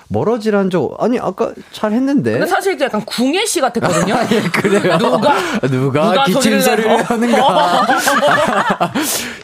멀어지란 0.09 0.71
적, 0.71 0.97
아니, 0.99 1.19
아까 1.19 1.53
잘 1.73 1.93
했는데. 1.93 2.33
근데 2.33 2.47
사실 2.47 2.75
이제 2.75 2.85
약간 2.85 3.01
궁예 3.05 3.45
씨 3.47 3.61
같았거든요. 3.61 4.15
예, 4.31 4.41
그래요. 4.43 4.99
누가 4.99 5.35
누가, 5.69 6.11
누가 6.11 6.25
기침 6.25 6.43
소리를 6.61 6.63
소리를 6.63 6.91
내서? 6.97 7.15
하는가. 7.15 7.89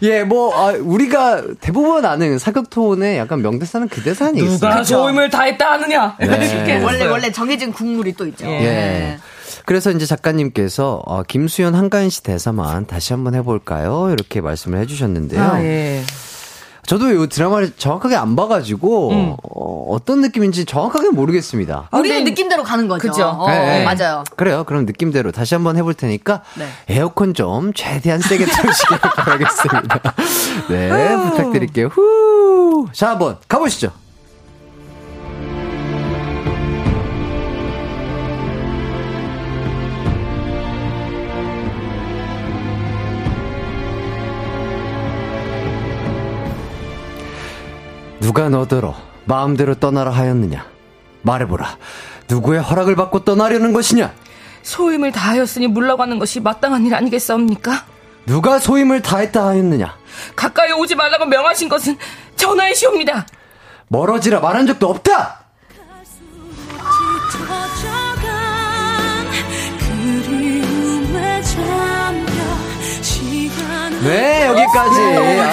예, 0.03 0.25
뭐, 0.25 0.55
아, 0.55 0.73
우리가 0.79 1.43
대부분 1.61 2.05
아는 2.05 2.39
사극톤의 2.39 3.19
약간 3.19 3.43
명대사는 3.43 3.89
그 3.89 4.03
대사 4.03 4.27
아니겠습니까? 4.27 4.71
누가 4.71 4.85
소임을 4.85 5.31
다했다 5.31 5.73
하느냐. 5.73 6.17
네. 6.21 6.83
원래. 6.83 7.07
원래 7.07 7.33
정해진 7.33 7.73
국물이 7.73 8.13
또 8.15 8.27
있죠. 8.27 8.47
예. 8.47 9.19
그래서 9.65 9.91
이제 9.91 10.07
작가님께서 10.07 11.03
어, 11.05 11.23
김수현 11.23 11.75
한가인 11.75 12.11
씨 12.11 12.23
대사만 12.23 12.87
다시 12.87 13.13
한번 13.13 13.35
해볼까요? 13.35 14.11
이렇게 14.11 14.41
말씀을 14.41 14.79
해주셨는데요. 14.81 15.43
아, 15.43 15.63
예. 15.63 16.03
저도 16.91 17.13
이 17.13 17.29
드라마를 17.29 17.73
정확하게 17.77 18.17
안 18.17 18.35
봐가지고 18.35 19.11
음. 19.11 19.37
어, 19.55 19.99
떤 20.05 20.23
느낌인지 20.23 20.65
정확하게 20.65 21.11
모르겠습니다. 21.11 21.89
우리는 21.93 22.25
느낌대로 22.25 22.65
가는 22.65 22.89
거죠. 22.89 23.09
그죠. 23.09 23.29
어, 23.29 23.49
네. 23.49 23.85
맞아요. 23.85 24.25
그래요. 24.35 24.65
그럼 24.65 24.87
느낌대로 24.87 25.31
다시 25.31 25.55
한번 25.55 25.77
해볼 25.77 25.95
테니까 25.95 26.43
네. 26.59 26.67
에어컨 26.89 27.33
좀 27.33 27.73
최대한 27.75 28.19
세게 28.19 28.45
틀시길 28.45 28.99
바라겠습니다. 29.15 30.15
네, 30.69 31.17
부탁드릴게요. 31.31 31.87
후. 31.87 32.89
자, 32.93 33.11
한번 33.11 33.37
가보시죠. 33.47 33.93
누가 48.21 48.49
너더러 48.49 48.95
마음대로 49.25 49.75
떠나라 49.75 50.11
하였느냐? 50.11 50.67
말해보라. 51.23 51.79
누구의 52.29 52.61
허락을 52.61 52.97
받고 52.97 53.25
떠나려는 53.25 53.73
것이냐? 53.73 54.13
소임을 54.63 55.13
다하였으니 55.13 55.67
물러가는 55.69 56.19
것이 56.19 56.41
마땅한 56.41 56.87
일 56.87 56.95
아니겠사옵니까? 56.95 57.85
누가 58.27 58.59
소임을 58.59 59.03
다했다 59.03 59.47
하였느냐? 59.47 59.97
가까이 60.37 60.73
오지 60.73 60.95
말라고 60.95 61.27
명하신 61.27 61.69
것은 61.69 61.97
전하의 62.37 62.75
시옵니다. 62.75 63.27
멀어지라 63.89 64.41
말한 64.41 64.67
적도 64.67 64.89
없다! 64.89 65.41
네, 74.03 74.47
여기까지. 74.47 75.01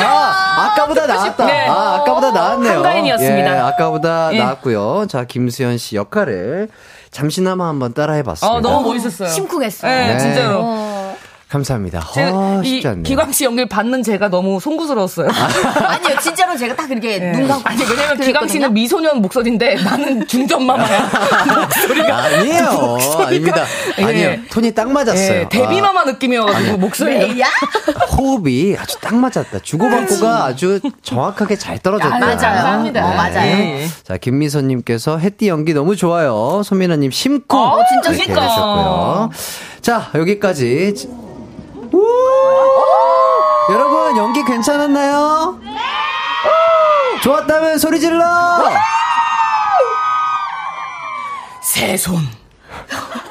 아, 0.03 0.71
아까보다 0.71 1.05
나았다. 1.05 1.45
네. 1.45 1.67
아, 1.67 1.95
아까보다 1.95 2.31
나았네요. 2.31 2.73
한가인이었습니다. 2.75 3.55
예, 3.55 3.59
아까보다 3.59 4.33
예. 4.33 4.39
나았고요. 4.39 5.07
자, 5.09 5.25
김수현 5.25 5.77
씨 5.77 5.95
역할을 5.95 6.69
잠시나마 7.11 7.67
한번 7.67 7.93
따라해봤습니다. 7.93 8.57
아, 8.57 8.61
너무 8.61 8.89
멋있었어요. 8.89 9.29
심쿵했어요. 9.29 9.91
네, 9.91 10.13
네. 10.13 10.19
진짜로. 10.19 10.59
어. 10.61 10.86
감사합니다. 11.49 12.05
제가 12.13 12.29
아, 12.37 12.61
이 12.61 12.67
쉽지 12.67 12.87
않네요. 12.89 13.03
기광 13.03 13.31
씨 13.31 13.45
연기를 13.45 13.69
받는 13.69 14.03
제가 14.03 14.27
너무 14.29 14.59
송구스러웠어요. 14.59 15.29
아니요, 15.87 16.19
진짜로 16.21 16.57
제가 16.57 16.75
딱 16.75 16.91
이렇게 16.91 17.19
눈 17.31 17.47
감고. 17.47 17.69
아니, 17.69 17.81
왜냐면 17.89 18.17
기광. 18.19 18.47
씨는 18.49 18.73
미소년 18.73 19.21
목소리인데 19.21 19.75
나는 19.75 20.27
중전마마야. 20.27 21.09
목소리가. 21.61 22.17
아니에요. 22.17 22.97
아닙니다. 23.25 23.63
예. 23.99 24.03
아니요. 24.03 24.35
톤이 24.51 24.73
딱 24.73 24.91
맞았어요. 24.91 25.39
예, 25.41 25.47
데뷔마마 25.49 26.03
느낌이어가지고 26.03 26.77
목소리가. 26.79 27.45
아, 27.47 28.05
호흡이 28.17 28.75
아주 28.77 28.99
딱 28.99 29.15
맞았다. 29.15 29.59
주고받고가 29.59 30.45
아주 30.45 30.81
정확하게 31.01 31.55
잘 31.55 31.79
떨어졌다. 31.79 32.13
아, 32.13 32.19
맞아요. 32.19 32.35
감사합니다. 32.37 33.05
어, 33.05 33.13
맞아요. 33.15 33.51
예, 33.57 33.83
예. 33.83 33.87
자, 34.03 34.17
김미선님께서 34.17 35.17
햇띠 35.17 35.47
연기 35.47 35.73
너무 35.73 35.95
좋아요. 35.95 36.61
소민아님 36.65 37.09
심쿵. 37.11 37.57
어, 37.57 37.79
진짜. 37.89 38.11
해주셨고요. 38.11 39.29
자, 39.81 40.09
여기까지. 40.13 40.93
지- 40.93 41.09
우! 41.93 42.03
여러분, 43.71 44.17
연기 44.17 44.43
괜찮았나요? 44.57 45.59
좋았다면 47.23 47.77
소리 47.77 47.99
질러! 47.99 48.25
새손. 51.61 52.17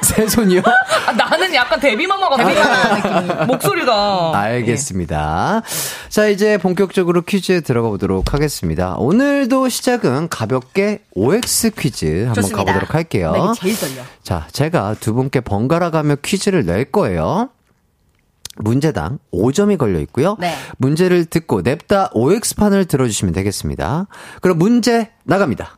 세 0.01 0.25
손이요? 0.27 0.61
아, 1.05 1.11
나는 1.11 1.53
약간 1.53 1.79
데뷔마마 1.79 2.29
같아. 2.29 3.45
목소리가. 3.45 4.31
알겠습니다. 4.35 5.63
자, 6.09 6.27
이제 6.27 6.57
본격적으로 6.57 7.21
퀴즈에 7.23 7.59
들어가 7.59 7.89
보도록 7.89 8.33
하겠습니다. 8.33 8.95
오늘도 8.97 9.67
시작은 9.69 10.29
가볍게 10.29 11.01
OX 11.13 11.71
퀴즈 11.71 12.25
한번 12.25 12.35
좋습니다. 12.35 12.63
가보도록 12.63 12.93
할게요. 12.93 13.31
나 13.31 13.37
이거 13.37 13.53
제일 13.53 13.77
떨려. 13.77 14.01
자, 14.23 14.47
제가 14.53 14.95
두 14.99 15.13
분께 15.13 15.41
번갈아 15.41 15.91
가며 15.91 16.15
퀴즈를 16.15 16.65
낼 16.65 16.85
거예요. 16.85 17.49
문제당 18.59 19.19
5점이 19.33 19.77
걸려 19.77 19.99
있고요. 20.01 20.35
네. 20.39 20.53
문제를 20.77 21.25
듣고 21.25 21.61
냅다 21.61 22.09
OX판을 22.13 22.85
들어주시면 22.85 23.33
되겠습니다. 23.33 24.07
그럼 24.41 24.57
문제 24.57 25.11
나갑니다. 25.23 25.77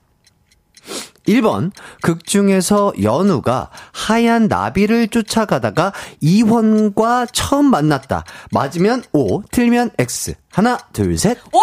1번, 1.27 1.71
극 2.01 2.25
중에서 2.25 2.91
연우가 3.03 3.69
하얀 3.93 4.47
나비를 4.47 5.09
쫓아가다가 5.09 5.93
이원과 6.21 7.27
처음 7.31 7.65
만났다. 7.65 8.23
맞으면 8.51 9.03
O, 9.13 9.43
틀면 9.51 9.91
X. 9.99 10.33
하나, 10.51 10.77
둘, 10.91 11.17
셋. 11.19 11.37
오! 11.53 11.59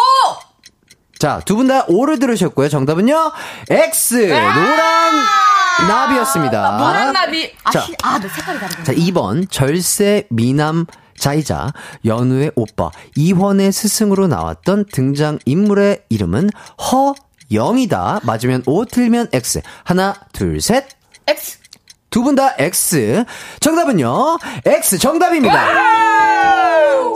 자, 1.19 1.41
두 1.45 1.57
분 1.57 1.67
다 1.67 1.85
O를 1.89 2.19
들으셨고요. 2.21 2.69
정답은요, 2.69 3.33
X. 3.71 4.29
노란 4.29 5.14
나비였습니다. 5.89 6.77
노란 6.77 7.12
나비. 7.12 7.51
아, 7.64 7.71
자. 7.71 7.87
아, 8.05 8.19
너 8.21 8.29
색깔이 8.29 8.61
다르구나. 8.61 8.85
자, 8.85 8.93
2번 8.93 9.51
절세 9.51 10.27
미남 10.31 10.87
자이자 11.19 11.73
연우의 12.05 12.53
오빠 12.55 12.91
이원의 13.17 13.73
스승으로 13.73 14.27
나왔던 14.27 14.87
등장 14.93 15.39
인물의 15.45 16.05
이름은 16.09 16.51
허영이다. 17.51 18.21
맞으면 18.25 18.62
O, 18.67 18.85
틀면 18.85 19.29
X. 19.33 19.62
하나, 19.85 20.14
둘, 20.33 20.61
셋. 20.61 20.87
X. 21.27 21.66
두 22.11 22.23
분 22.23 22.35
다 22.35 22.55
X. 22.59 23.25
정답은요, 23.61 24.39
X 24.65 24.99
정답입니다. 24.99 25.67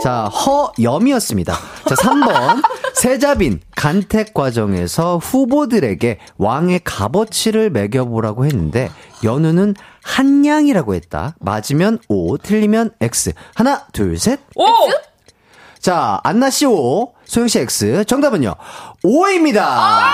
자, 0.03 0.25
허염이었습니다. 0.25 1.53
자, 1.87 1.95
3번. 1.95 2.61
세자빈 2.93 3.61
간택 3.75 4.33
과정에서 4.33 5.17
후보들에게 5.17 6.19
왕의 6.37 6.81
값어치를 6.83 7.69
매겨보라고 7.69 8.45
했는데, 8.45 8.89
연우는 9.23 9.75
한양이라고 10.03 10.93
했다. 10.95 11.35
맞으면 11.39 11.99
O, 12.07 12.37
틀리면 12.37 12.91
X. 12.99 13.33
하나, 13.55 13.85
둘, 13.93 14.17
셋. 14.19 14.39
오! 14.55 14.65
자, 15.79 16.19
안나 16.23 16.49
씨 16.49 16.65
O, 16.65 17.13
소영 17.25 17.47
씨 17.47 17.59
X. 17.59 18.03
정답은요, 18.05 18.55
O입니다. 19.03 19.65
아, 19.67 20.09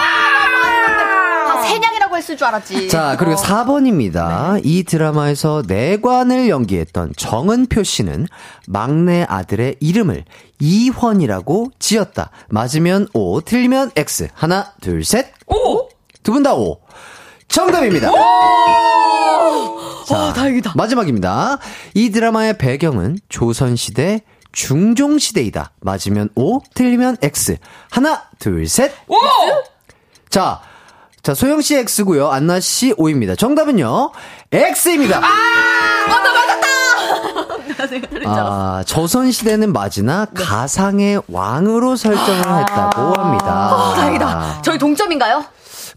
세냥이라고 1.67 2.17
드라마 2.17 2.19
있을 2.19 2.37
줄 2.37 2.47
알았지. 2.47 2.89
자, 2.89 3.15
그리고 3.17 3.33
어. 3.33 3.35
4번입니다. 3.35 4.61
이 4.63 4.83
드라마에서 4.83 5.63
내관을 5.67 6.49
연기했던 6.49 7.13
정은표 7.17 7.83
씨는 7.83 8.27
막내 8.67 9.25
아들의 9.27 9.77
이름을 9.79 10.23
이환이라고 10.59 11.71
지었다. 11.79 12.31
맞으면 12.49 13.07
O, 13.13 13.41
틀리면 13.41 13.91
X. 13.95 14.29
하나, 14.33 14.73
둘, 14.81 15.03
셋. 15.03 15.27
오! 15.47 15.87
두 16.23 16.31
분 16.33 16.43
다 16.43 16.53
O. 16.55 16.79
정답입니다. 17.47 18.11
자, 20.07 20.33
다행이다. 20.33 20.73
마지막입니다. 20.75 21.57
이 21.93 22.09
드라마의 22.11 22.57
배경은 22.57 23.19
조선시대 23.29 24.21
중종시대이다. 24.51 25.71
맞으면 25.81 26.29
O, 26.35 26.59
틀리면 26.73 27.17
X. 27.21 27.57
하나, 27.91 28.23
둘, 28.39 28.67
셋. 28.67 28.91
오! 29.07 29.15
자, 30.29 30.61
자, 31.27 31.33
소영 31.33 31.59
씨 31.59 31.75
X고요 31.75 32.29
안나 32.29 32.61
씨 32.61 32.93
O입니다. 32.95 33.35
정답은요, 33.35 34.11
X입니다. 34.49 35.19
아, 38.25 38.81
조선시대는 38.85 39.73
맞으나 39.73 40.27
가상의 40.33 41.21
왕으로 41.27 41.97
설정을 41.97 42.59
했다고 42.61 43.21
합니다. 43.21 43.75
어, 43.75 43.93
다행이다. 43.95 44.61
저희 44.61 44.77
동점인가요? 44.77 45.43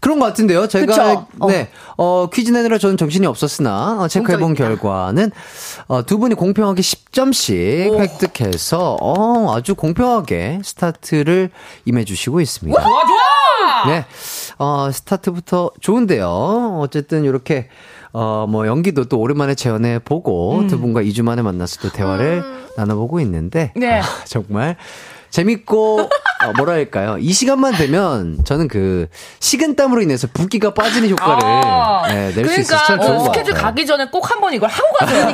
그런 0.01 0.19
것 0.19 0.25
같은데요. 0.25 0.67
제가 0.67 0.85
그쵸? 0.85 1.27
어. 1.39 1.47
네, 1.47 1.69
어, 1.95 2.27
퀴즈 2.33 2.51
내느라 2.51 2.77
저는 2.77 2.97
정신이 2.97 3.25
없었으나 3.25 4.01
어, 4.01 4.07
체크해본. 4.09 4.55
결과는 4.55 5.31
어, 5.87 6.05
두 6.05 6.17
분이 6.17 6.35
공평하게 6.35 6.81
10점씩 6.81 7.99
획득해서 7.99 8.97
어, 8.99 9.55
아주 9.55 9.75
공평하게 9.75 10.59
스타트를 10.65 11.51
임해주시고 11.85 12.41
있습니다. 12.41 12.81
좋아, 12.81 13.05
좋아! 13.05 13.85
네, 13.87 14.05
어, 14.61 14.91
스타트부터 14.91 15.71
좋은데요. 15.79 16.77
어쨌든 16.81 17.23
이렇게 17.23 17.67
어, 18.13 18.45
뭐 18.47 18.67
연기도 18.67 19.05
또 19.05 19.17
오랜만에 19.19 19.55
재연해 19.55 19.97
보고 19.97 20.67
두 20.67 20.79
분과 20.79 21.01
2주 21.01 21.23
만에 21.23 21.41
만나서 21.41 21.81
또 21.81 21.89
대화를 21.91 22.43
나눠보고 22.77 23.19
있는데 23.21 23.73
네. 23.75 23.99
아, 23.99 24.03
정말 24.25 24.77
재밌고 25.31 26.01
어, 26.01 26.53
뭐랄까요 26.57 27.17
이 27.19 27.31
시간만 27.33 27.73
되면 27.75 28.39
저는 28.45 28.67
그 28.67 29.07
식은땀으로 29.39 30.01
인해서 30.01 30.27
붓기가 30.33 30.73
빠지는 30.73 31.09
효과를 31.11 31.39
아, 31.43 32.03
네, 32.07 32.13
낼수 32.25 32.41
그러니까 32.41 32.61
있어서 32.61 32.85
참 32.85 32.99
좋은 32.99 33.11
어, 33.15 33.17
것 33.19 33.23
스케줄 33.33 33.53
같아요. 33.53 33.65
가기 33.69 33.85
전에 33.85 34.05
꼭 34.09 34.21
한 34.29 34.41
번 34.41 34.53
이걸 34.53 34.69
하고 34.69 34.87
가세요. 34.97 35.25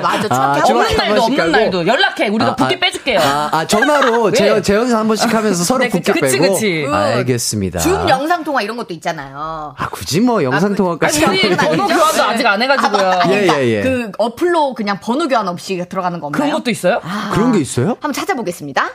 맞아, 0.00 0.28
아, 0.30 0.62
추바키 0.62 0.66
추바키 0.66 0.72
없는 0.72 0.86
한 0.86 0.96
날도 0.96 1.22
없는? 1.22 1.52
날도 1.52 1.86
연락해. 1.86 2.28
우리가 2.28 2.52
아, 2.52 2.56
붓기 2.56 2.74
아, 2.74 2.78
빼줄게요. 2.78 3.20
아, 3.20 3.48
아, 3.52 3.66
전화로 3.66 4.30
네. 4.30 4.62
재현, 4.62 4.90
한 4.92 5.06
번씩 5.06 5.32
하면서 5.34 5.62
서로 5.62 5.84
네, 5.84 5.88
붓기 5.90 6.12
그치, 6.12 6.38
빼고. 6.38 6.54
그치. 6.54 6.86
알겠습니다. 6.90 7.80
줌 7.80 8.08
영상 8.08 8.42
통화 8.44 8.62
이런 8.62 8.76
것도 8.78 8.94
있잖아요. 8.94 9.74
아, 9.76 9.88
굳이 9.90 10.20
뭐 10.20 10.42
영상 10.42 10.74
통화까지. 10.74 11.24
아니, 11.26 11.46
우리 11.46 11.56
번호 11.56 11.86
교환도 11.86 12.22
아직 12.22 12.46
안 12.46 12.62
해가지고요. 12.62 13.20
예, 13.28 13.46
예, 13.46 13.66
예. 13.76 13.82
그 13.82 14.10
어플로 14.16 14.72
그냥 14.74 14.98
번호 15.00 15.28
교환 15.28 15.46
없이 15.48 15.84
들어가는 15.88 16.18
거 16.20 16.28
없나요? 16.28 16.40
그런 16.42 16.52
것도 16.58 16.70
있어요? 16.70 17.00
그런 17.34 17.52
게 17.52 17.58
있어요? 17.58 17.88
한번 17.88 18.12
찾아보겠습니다. 18.14 18.88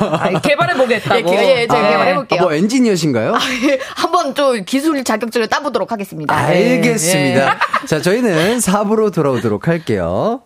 아, 0.00 0.40
개발해보겠다고. 0.40 1.34
예, 1.34 1.60
예, 1.60 1.66
제가 1.66 1.78
아, 1.78 1.90
개발해볼게요. 1.90 2.40
아, 2.40 2.42
뭐 2.42 2.52
엔지니어신가요? 2.52 3.34
한번 3.96 4.34
좀 4.34 4.64
기술 4.64 5.02
자격증을 5.04 5.48
따보도록 5.48 5.92
하겠습니다. 5.92 6.34
알겠습니다. 6.34 7.58
자, 7.86 8.00
저희는 8.00 8.58
4부로 8.58 9.12
돌아오도록 9.12 9.68
할게요. 9.68 10.42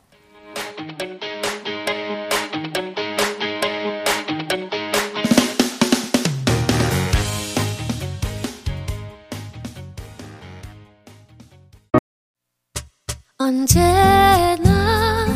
언제나 13.39 15.27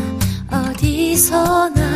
어디서나 0.50 1.95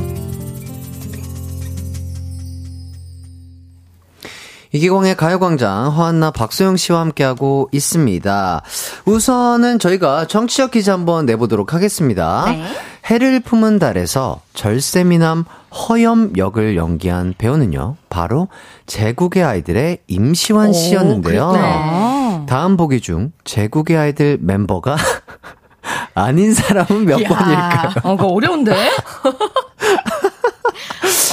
이기광의 4.73 5.15
가요광장 5.17 5.87
허한나 5.97 6.31
박소영 6.31 6.77
씨와 6.77 7.01
함께하고 7.01 7.69
있습니다. 7.73 8.61
우선은 9.05 9.79
저희가 9.79 10.27
청취자 10.27 10.67
퀴즈 10.67 10.89
한번 10.89 11.25
내보도록 11.25 11.73
하겠습니다. 11.73 12.45
네. 12.47 12.63
해를 13.05 13.41
품은 13.41 13.79
달에서 13.79 14.39
절세미남 14.53 15.43
허염 15.89 16.33
역을 16.37 16.77
연기한 16.77 17.33
배우는요. 17.37 17.97
바로 18.09 18.47
제국의 18.85 19.43
아이들의 19.43 19.99
임시완 20.07 20.71
씨였는데요. 20.71 21.51
네. 21.51 22.45
다음 22.47 22.77
보기 22.77 23.01
중 23.01 23.31
제국의 23.43 23.97
아이들 23.97 24.37
멤버가 24.39 24.95
아닌 26.15 26.53
사람은 26.53 27.05
몇 27.05 27.17
번일까요? 27.17 27.91
어, 28.03 28.15
그거 28.15 28.27
어려운데? 28.27 28.73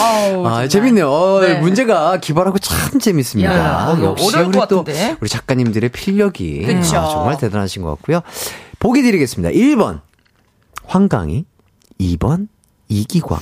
아우, 0.01 0.47
아. 0.47 0.69
재밌네요. 0.69 1.11
어, 1.11 1.41
네. 1.41 1.55
문제가 1.61 2.19
기발하고 2.19 2.59
참 2.59 2.99
재밌습니다. 3.01 3.57
야, 3.57 3.99
역시 4.03 4.37
우리 4.37 4.51
것 4.53 4.69
또. 4.69 4.85
우리 5.21 5.29
작가님들의 5.29 5.91
필력이 5.91 6.63
그쵸. 6.63 6.97
아, 6.99 7.09
정말 7.09 7.37
대단하신 7.39 7.83
것 7.83 7.91
같고요. 7.91 8.21
보기 8.79 9.03
드리겠습니다. 9.03 9.51
1번 9.55 10.01
황강희, 10.87 11.45
2번 12.01 12.49
이기광, 12.89 13.39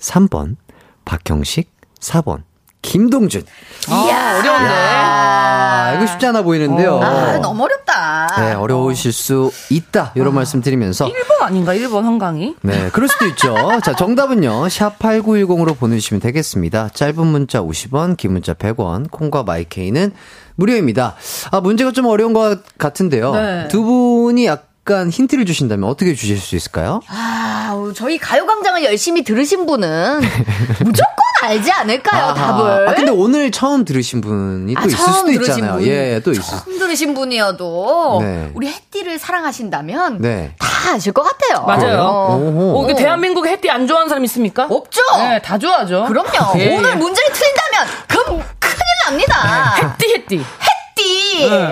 3번 0.00 0.56
박형식, 1.04 1.70
4번 2.00 2.42
김동준. 2.82 3.44
아, 3.88 4.38
어려운데. 4.38 4.68
아, 4.68 5.65
이거 5.94 6.06
쉽지 6.06 6.26
않아 6.26 6.42
보이는데요. 6.42 7.00
아, 7.02 7.38
너무 7.38 7.64
어렵다. 7.64 8.26
네, 8.38 8.52
어려우실 8.54 9.12
수 9.12 9.50
있다. 9.70 10.12
이런 10.14 10.34
말씀 10.34 10.60
드리면서 10.60 11.06
1번 11.06 11.42
아닌가? 11.42 11.74
1번 11.74 12.02
한강이? 12.02 12.56
네, 12.62 12.90
그럴 12.92 13.08
수도 13.08 13.26
있죠. 13.26 13.54
자, 13.84 13.94
정답은요. 13.94 14.68
샵 14.68 14.98
8910으로 14.98 15.76
보내주시면 15.78 16.20
되겠습니다. 16.20 16.90
짧은 16.94 17.26
문자 17.26 17.60
50원, 17.60 18.16
긴 18.16 18.32
문자 18.32 18.54
100원, 18.54 19.10
콩과 19.10 19.42
마이케이는 19.44 20.12
무료입니다. 20.56 21.14
아, 21.50 21.60
문제가 21.60 21.92
좀 21.92 22.06
어려운 22.06 22.32
것 22.32 22.60
같은데요. 22.78 23.34
네. 23.34 23.68
두 23.68 23.82
분이 23.82 24.46
약간 24.46 25.10
힌트를 25.10 25.44
주신다면 25.46 25.88
어떻게 25.88 26.14
주실 26.14 26.38
수 26.38 26.56
있을까요? 26.56 27.00
아, 27.08 27.92
저희 27.94 28.18
가요광장을 28.18 28.82
열심히 28.84 29.22
들으신 29.24 29.66
분은 29.66 30.20
무조건 30.84 31.25
알지 31.42 31.70
않을까요, 31.70 32.22
아하. 32.24 32.34
답을? 32.34 32.88
아, 32.88 32.94
근데 32.94 33.10
오늘 33.10 33.50
처음 33.50 33.84
들으신 33.84 34.20
분이 34.20 34.74
또 34.74 34.80
아, 34.80 34.84
있을 34.84 34.96
처음 34.96 35.12
수도 35.12 35.30
있잖아요. 35.32 35.72
분. 35.74 35.86
예, 35.86 36.20
또 36.24 36.32
있을 36.32 36.42
처음 36.42 36.78
들으신 36.78 37.14
분이어도 37.14 38.18
네. 38.22 38.50
우리 38.54 38.68
햇띠를 38.68 39.18
사랑하신다면 39.18 40.20
네. 40.20 40.54
다 40.58 40.94
아실 40.94 41.12
것 41.12 41.22
같아요. 41.22 41.64
맞아요. 41.66 42.00
어. 42.02 42.36
오호. 42.36 42.78
어, 42.78 42.86
그 42.86 42.94
대한민국에 42.94 43.50
햇띠 43.50 43.70
안 43.70 43.86
좋아하는 43.86 44.08
사람 44.08 44.24
있습니까? 44.24 44.66
없죠? 44.70 45.00
네, 45.18 45.40
다 45.42 45.58
좋아하죠. 45.58 46.04
그럼요. 46.06 46.58
예, 46.58 46.76
오늘 46.76 46.90
예. 46.90 46.94
문제를 46.94 47.32
틀린다면 47.32 47.88
그럼 48.08 48.42
큰일 48.58 48.76
납니다. 49.06 49.74
햇띠, 49.76 50.14
햇띠. 50.14 50.38
햇띠. 50.38 50.44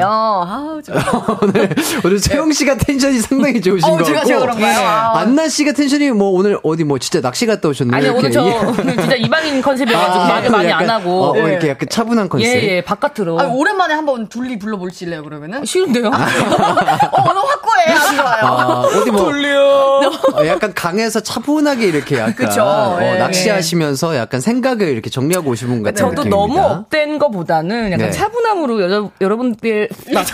어, 0.05 0.45
아우, 0.49 0.83
좀. 0.83 0.95
오늘, 1.43 1.75
오늘 2.05 2.19
세영 2.19 2.53
씨가 2.53 2.77
텐션이 2.77 3.19
상당히 3.21 3.61
좋으신 3.61 3.89
어우, 3.89 3.99
것 3.99 4.05
제가- 4.05 4.15
같고. 4.15 4.27
제가 4.29 4.41
그런가요? 4.41 4.81
예. 4.81 4.85
아. 4.85 5.19
안나 5.19 5.49
씨가 5.49 5.73
텐션이 5.73 6.11
뭐 6.11 6.31
오늘 6.31 6.59
어디 6.63 6.85
뭐 6.85 6.99
진짜 6.99 7.21
낚시 7.21 7.47
갔다 7.47 7.69
오셨나요? 7.69 7.97
아니, 7.97 8.09
오늘 8.09 8.31
이렇게. 8.31 8.33
저, 8.33 8.47
예. 8.47 8.53
오늘 8.83 8.97
진짜 8.97 9.15
이방인 9.17 9.63
컨셉이어가지고 9.63 10.25
말을 10.27 10.51
많이 10.51 10.73
안 10.73 10.83
약간, 10.85 10.91
하고. 11.01 11.33
어, 11.33 11.37
이렇게 11.49 11.69
약간 11.69 11.89
차분한 11.89 12.29
컨셉. 12.29 12.47
예, 12.49 12.77
예, 12.77 12.81
바깥으로. 12.83 13.41
아, 13.41 13.45
오랜만에 13.45 13.95
한번 13.95 14.29
둘리 14.29 14.59
불러볼실래요, 14.59 15.23
그러면은? 15.25 15.65
싫은데요? 15.65 16.07
어, 16.09 16.11
오늘 16.11 17.43
확고해. 17.43 17.93
아주 17.95 18.17
좋아요. 18.17 18.45
아, 18.45 18.81
어디 18.81 19.11
뭐 19.11 19.25
돌려. 19.25 20.01
어, 20.35 20.47
약간 20.47 20.73
강에서 20.75 21.21
차분하게 21.21 21.87
이렇게 21.87 22.19
약간 22.19 22.35
그쵸, 22.35 22.63
어, 22.63 22.99
예. 23.01 23.19
낚시하시면서 23.19 24.17
약간 24.17 24.41
생각을 24.41 24.89
이렇게 24.89 25.11
정리하고 25.11 25.51
오신 25.51 25.69
분 25.69 25.83
같은 25.83 25.97
저도 25.97 26.25
느낌입니다. 26.25 26.37
너무 26.37 26.61
up된 26.61 27.19
거보다는 27.19 27.93
약간 27.93 28.07
네. 28.07 28.11
차분함으로 28.11 28.81
여러, 28.83 29.11
여러분들 29.45 29.89
막 30.13 30.27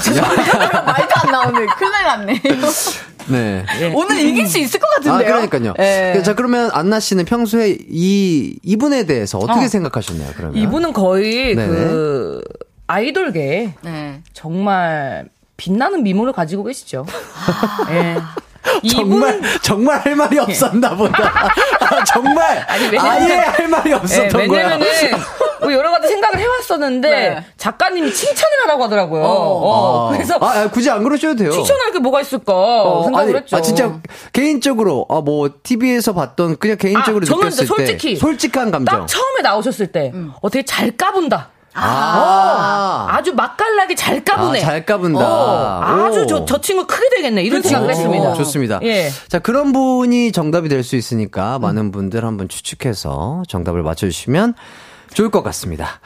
말도 0.86 1.14
안 1.24 1.30
나오네. 1.32 1.66
큰일 1.78 1.92
났네. 2.04 2.42
네. 3.28 3.64
오늘 3.94 4.20
이길 4.20 4.46
수 4.46 4.58
있을 4.58 4.80
것 4.80 4.86
아, 4.86 4.94
같은데요? 4.96 5.28
그러니까요. 5.48 5.74
예. 5.78 6.22
자, 6.24 6.34
그러면 6.34 6.70
안나 6.72 7.00
씨는 7.00 7.24
평소에 7.24 7.76
이, 7.88 8.58
이분에 8.62 9.06
대해서 9.06 9.38
어떻게 9.38 9.66
어. 9.66 9.68
생각하셨나요, 9.68 10.32
그러면? 10.36 10.56
이분은 10.56 10.92
거의 10.92 11.54
네네. 11.54 11.68
그 11.68 12.40
아이돌계 12.86 13.74
네. 13.82 14.22
정말 14.32 15.28
빛나는 15.56 16.02
미모를 16.02 16.32
가지고 16.32 16.64
계시죠. 16.64 17.06
예. 17.90 18.16
정말 18.90 19.36
이분 19.36 19.60
정말 19.62 19.98
할 20.00 20.14
말이 20.16 20.38
없었나 20.38 20.94
보다. 20.94 21.50
아, 21.80 22.04
정말 22.04 22.64
아니, 22.68 22.84
왜냐면- 22.88 23.06
아예 23.06 23.34
할 23.38 23.68
말이 23.68 23.90
예, 23.90 23.94
없었던 23.94 24.48
거야. 24.48 24.64
왜냐면은 24.64 24.86
뭐 25.60 25.72
여러 25.72 25.90
가지 25.90 26.08
생각을 26.08 26.38
해왔었는데 26.38 27.10
네. 27.10 27.44
작가님이 27.58 28.12
칭찬을 28.12 28.62
하라고 28.64 28.84
하더라고요. 28.84 29.22
어, 29.22 30.08
아. 30.08 30.12
그래서 30.12 30.36
아, 30.40 30.46
아, 30.60 30.70
굳이 30.70 30.90
안 30.90 31.02
그러셔도 31.02 31.36
돼요. 31.36 31.50
칭찬할 31.52 31.92
게 31.92 31.98
뭐가 31.98 32.20
있을까 32.22 32.52
어, 32.54 33.02
생각을 33.04 33.28
아니, 33.28 33.36
했죠. 33.38 33.56
아, 33.56 33.60
진짜 33.62 34.00
개인적으로 34.32 35.06
아, 35.10 35.20
뭐 35.20 35.50
TV에서 35.62 36.14
봤던 36.14 36.56
그냥 36.58 36.76
개인적으로 36.78 37.24
아, 37.24 37.26
저는 37.26 37.44
느꼈을 37.44 37.66
솔직히 37.66 38.14
때 38.14 38.20
솔직한 38.20 38.70
감정. 38.70 39.00
딱 39.00 39.06
처음에 39.06 39.42
나오셨을 39.42 39.88
때 39.88 40.12
어떻게 40.40 40.62
잘 40.64 40.96
까분다. 40.96 41.50
아. 41.74 43.06
아 43.10 43.22
주 43.22 43.34
맛깔나게 43.34 43.94
잘 43.94 44.24
까부네. 44.24 44.60
아, 44.60 44.64
잘 44.64 44.86
까분다. 44.86 45.20
어, 45.20 45.80
아주 45.82 46.20
오. 46.22 46.26
저, 46.26 46.44
저 46.46 46.60
친구 46.62 46.86
크게 46.86 47.08
되겠네. 47.16 47.42
이런 47.42 47.60
생각을 47.60 47.90
했습니다. 47.90 48.30
오, 48.30 48.34
좋습니다. 48.34 48.80
예. 48.82 49.10
자, 49.28 49.38
그런 49.38 49.72
분이 49.72 50.32
정답이 50.32 50.68
될 50.70 50.82
수 50.82 50.96
있으니까 50.96 51.58
많은 51.58 51.92
분들 51.92 52.24
한번 52.24 52.48
추측해서 52.48 53.42
정답을 53.46 53.82
맞춰주시면 53.82 54.54
좋을 55.12 55.30
것 55.30 55.42
같습니다. 55.42 56.00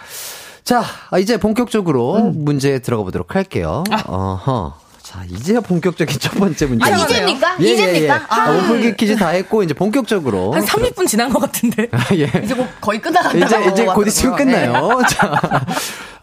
자, 0.65 0.83
아, 1.11 1.19
이제 1.19 1.37
본격적으로 1.37 2.17
음. 2.17 2.33
문제에 2.45 2.81
들어가 2.81 3.05
보도록 3.05 3.37
할게요. 3.37 3.85
아. 3.91 4.03
어허. 4.09 4.75
자, 5.05 5.23
이제야 5.29 5.61
본격적인 5.61 6.19
첫 6.19 6.33
번째 6.39 6.65
문제. 6.65 6.91
아, 6.91 6.97
이제입니까? 6.97 7.57
예, 7.61 7.65
예, 7.65 7.69
예. 7.69 7.73
이제입니까? 7.75 8.27
아, 8.27 8.41
아. 8.41 8.57
오픈기 8.57 8.97
퀴즈 8.97 9.15
다 9.17 9.29
했고, 9.29 9.63
이제 9.63 9.75
본격적으로. 9.75 10.55
한 10.55 10.65
30분 10.65 11.07
지난 11.07 11.31
것 11.31 11.41
같은데. 11.41 11.89
예. 12.17 12.43
이제 12.43 12.55
뭐 12.55 12.67
거의 12.81 13.03
끝나간다고. 13.03 13.45
이제, 13.45 13.71
이제 13.71 13.85
곧 13.85 14.07
있으면. 14.07 14.35
끝나요. 14.35 15.03
자, 15.11 15.67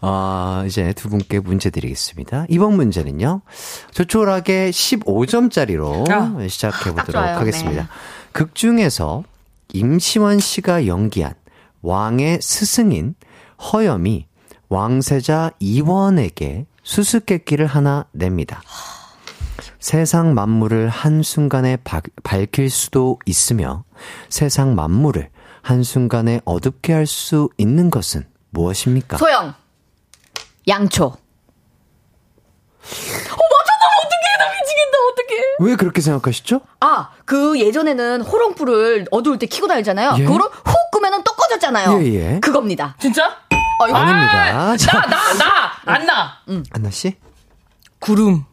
아, 0.00 0.64
이제 0.66 0.92
두 0.94 1.08
분께 1.08 1.38
문제 1.38 1.70
드리겠습니다. 1.70 2.46
이번 2.48 2.74
문제는요, 2.74 3.42
조촐하게 3.92 4.70
15점짜리로 4.70 6.10
아, 6.10 6.48
시작해 6.48 6.76
딱 6.86 7.06
보도록 7.06 7.12
좋아요. 7.12 7.36
하겠습니다. 7.38 7.82
네. 7.82 7.88
극 8.32 8.56
중에서 8.56 9.22
임시완 9.72 10.40
씨가 10.40 10.88
연기한 10.88 11.34
왕의 11.82 12.40
스승인 12.42 13.14
허염이 13.72 14.26
왕세자 14.68 15.52
이원에게 15.60 16.66
수수께끼를 16.82 17.66
하나 17.66 18.06
냅니다. 18.12 18.62
세상 19.78 20.34
만물을 20.34 20.88
한순간에 20.88 21.76
바- 21.76 22.00
밝힐 22.22 22.70
수도 22.70 23.18
있으며 23.26 23.84
세상 24.28 24.74
만물을 24.74 25.30
한순간에 25.62 26.40
어둡게 26.44 26.92
할 26.92 27.06
수 27.06 27.48
있는 27.56 27.90
것은 27.90 28.26
무엇입니까? 28.50 29.16
소영. 29.18 29.54
양초. 30.68 31.16
나 34.38 34.48
미치겠다, 34.50 34.96
어떡해. 35.12 35.42
왜 35.60 35.76
그렇게 35.76 36.00
생각하시죠? 36.00 36.60
아, 36.80 37.10
그 37.24 37.58
예전에는 37.60 38.22
호롱불을 38.22 39.06
어두울 39.10 39.38
때 39.38 39.46
켜고 39.46 39.68
다니잖아요. 39.68 40.14
예? 40.18 40.24
그거를 40.24 40.46
훅 40.46 40.90
끄면은 40.92 41.22
또 41.22 41.32
꺼졌잖아요. 41.34 42.00
예, 42.02 42.06
예. 42.34 42.40
그겁니다. 42.40 42.96
진짜? 43.00 43.26
어, 43.80 43.88
이거 43.88 43.96
아닙니다. 43.96 44.76
자, 44.76 45.00
나, 45.02 45.06
나, 45.08 45.32
나! 45.34 45.71
안 45.86 46.06
나! 46.06 46.38
안나 46.72 46.90
씨? 46.90 47.16
구름. 47.98 48.44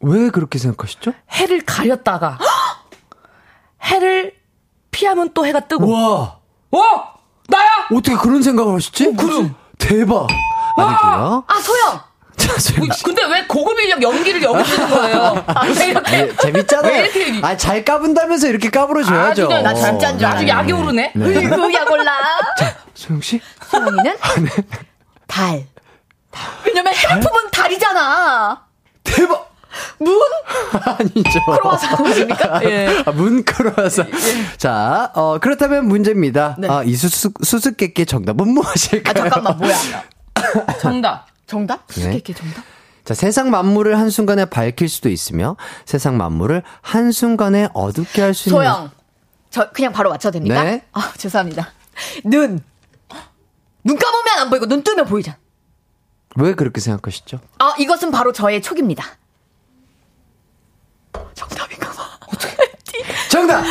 왜 0.00 0.30
그렇게 0.30 0.58
생각하시죠? 0.58 1.12
해를 1.32 1.64
가렸다가 1.64 2.38
해를 3.84 4.34
피하면 4.90 5.30
또 5.34 5.46
해가 5.46 5.60
뜨고. 5.60 5.90
와, 5.90 6.38
어! 6.70 6.80
나야! 7.48 7.68
어떻게 7.94 8.16
그런 8.16 8.42
생각을 8.42 8.74
하셨지? 8.74 9.12
구름. 9.14 9.54
대박. 9.78 10.26
아니고요. 10.76 11.44
아, 11.46 11.60
소영. 11.60 12.00
자, 12.36 12.56
씨. 12.58 12.72
근데 13.04 13.24
왜 13.24 13.44
고급 13.46 13.78
인력 13.80 14.00
연기를 14.00 14.40
여기 14.42 14.64
쓰는 14.64 14.88
거예요? 14.90 15.44
왜 15.76 15.86
이렇게? 15.88 16.18
예, 16.18 16.36
재밌잖아요. 16.36 16.92
왜 16.92 17.06
이렇게- 17.08 17.40
아, 17.46 17.56
잘 17.56 17.84
까분다면서 17.84 18.46
이렇게 18.48 18.70
까불어 18.70 19.02
줘야죠. 19.02 19.44
아, 19.44 19.48
그냥 19.48 19.62
나 19.64 19.74
진짜인 19.74 20.18
줄 20.18 20.26
아주 20.28 20.36
알았네. 20.44 20.48
약이 20.48 20.72
오르네. 20.72 21.12
으이구, 21.18 21.72
약 21.74 21.90
올라. 21.90 22.12
소영 22.94 23.20
씨? 23.22 23.40
소영이는 23.68 24.16
달. 25.26 25.66
왜냐면 26.64 26.94
해품은 26.94 27.50
달이잖아. 27.50 28.66
대박! 29.04 29.48
문? 29.98 30.18
아니죠. 30.84 31.40
크로와상입니까? 31.44 32.64
예. 32.70 33.02
아, 33.06 33.10
문 33.12 33.44
크로와상. 33.44 34.10
자, 34.56 35.10
어, 35.14 35.38
그렇다면 35.38 35.86
문제입니다. 35.86 36.56
네. 36.58 36.68
아, 36.68 36.82
이 36.82 36.94
수수, 36.94 37.30
수수께끼 37.42 38.06
정답은 38.06 38.48
무엇일까요? 38.48 39.24
아, 39.24 39.28
잠깐만, 39.30 39.58
뭐야. 39.58 39.76
정답. 40.80 41.26
정답? 41.46 41.86
네. 41.88 41.94
수수께끼 41.94 42.34
정답? 42.34 42.62
자, 43.04 43.14
세상 43.14 43.50
만물을 43.50 43.98
한순간에 43.98 44.44
밝힐 44.46 44.88
수도 44.88 45.08
있으며 45.08 45.56
세상 45.86 46.16
만물을 46.16 46.62
한순간에 46.82 47.68
어둡게 47.72 48.20
할 48.22 48.34
수 48.34 48.48
있는. 48.50 48.60
소영. 48.62 48.90
저 49.50 49.70
그냥 49.70 49.92
바로 49.92 50.10
맞춰도 50.10 50.34
됩니까? 50.34 50.62
네. 50.62 50.84
아, 50.92 51.12
죄송합니다. 51.16 51.70
눈. 52.24 52.60
눈 53.84 53.96
감으면 53.96 54.38
안 54.40 54.50
보이고 54.50 54.66
눈 54.66 54.82
뜨면 54.82 55.06
보이잖아. 55.06 55.38
왜 56.38 56.54
그렇게 56.54 56.80
생각하시죠? 56.80 57.40
아, 57.58 57.74
이것은 57.78 58.10
바로 58.10 58.32
저의 58.32 58.62
촉입니다. 58.62 59.04
정답인가 61.34 61.90
봐. 61.90 62.02
어떻게 62.28 62.56
정답! 63.30 63.64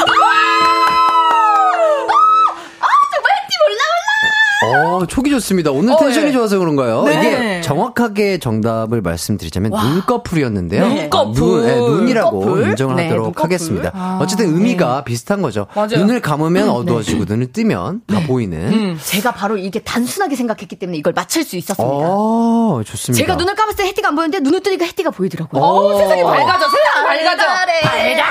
어, 4.65 5.05
촉이 5.05 5.29
좋습니다. 5.29 5.69
오늘 5.71 5.93
어, 5.93 5.97
텐션이 5.97 6.27
예. 6.27 6.31
좋아서 6.31 6.57
그런가요? 6.57 7.03
네. 7.03 7.13
이게 7.13 7.61
정확하게 7.61 8.39
정답을 8.39 9.01
말씀드리자면 9.01 9.71
눈꺼풀이었는데요. 9.71 10.87
네. 10.87 11.09
아, 11.13 11.31
눈, 11.33 11.65
네, 11.65 11.75
눈이라고 11.75 12.39
눈꺼풀. 12.39 12.67
인정을 12.69 12.95
네, 12.95 13.03
하도록 13.03 13.25
눈꺼풀. 13.27 13.43
하겠습니다. 13.45 14.17
어쨌든 14.19 14.47
의미가 14.55 15.03
비슷한 15.03 15.41
거죠. 15.43 15.67
맞아요. 15.75 15.97
눈을 15.97 16.21
감으면 16.21 16.69
어두워지고 16.69 17.25
눈을 17.25 17.51
뜨면 17.53 18.01
다 18.07 18.21
보이는. 18.25 18.97
제가 19.01 19.31
바로 19.33 19.57
이게 19.57 19.79
단순하게 19.79 20.35
생각했기 20.35 20.75
때문에 20.77 20.97
이걸 20.97 21.13
맞출 21.13 21.43
수 21.43 21.55
있었습니다. 21.55 21.85
어, 22.09 22.81
좋습니다. 22.83 23.23
제가 23.23 23.35
눈을 23.35 23.53
감았을 23.53 23.77
때 23.77 23.83
해띠가 23.89 24.07
안 24.09 24.15
보였는데 24.15 24.39
눈을 24.43 24.63
뜨니까 24.63 24.85
해띠가 24.85 25.11
보이더라고요. 25.11 25.61
어, 25.61 25.97
세상이 25.99 26.23
밝아져, 26.23 26.65
세상이 26.69 27.05
밝아져. 27.23 27.43
달달해. 27.45 28.17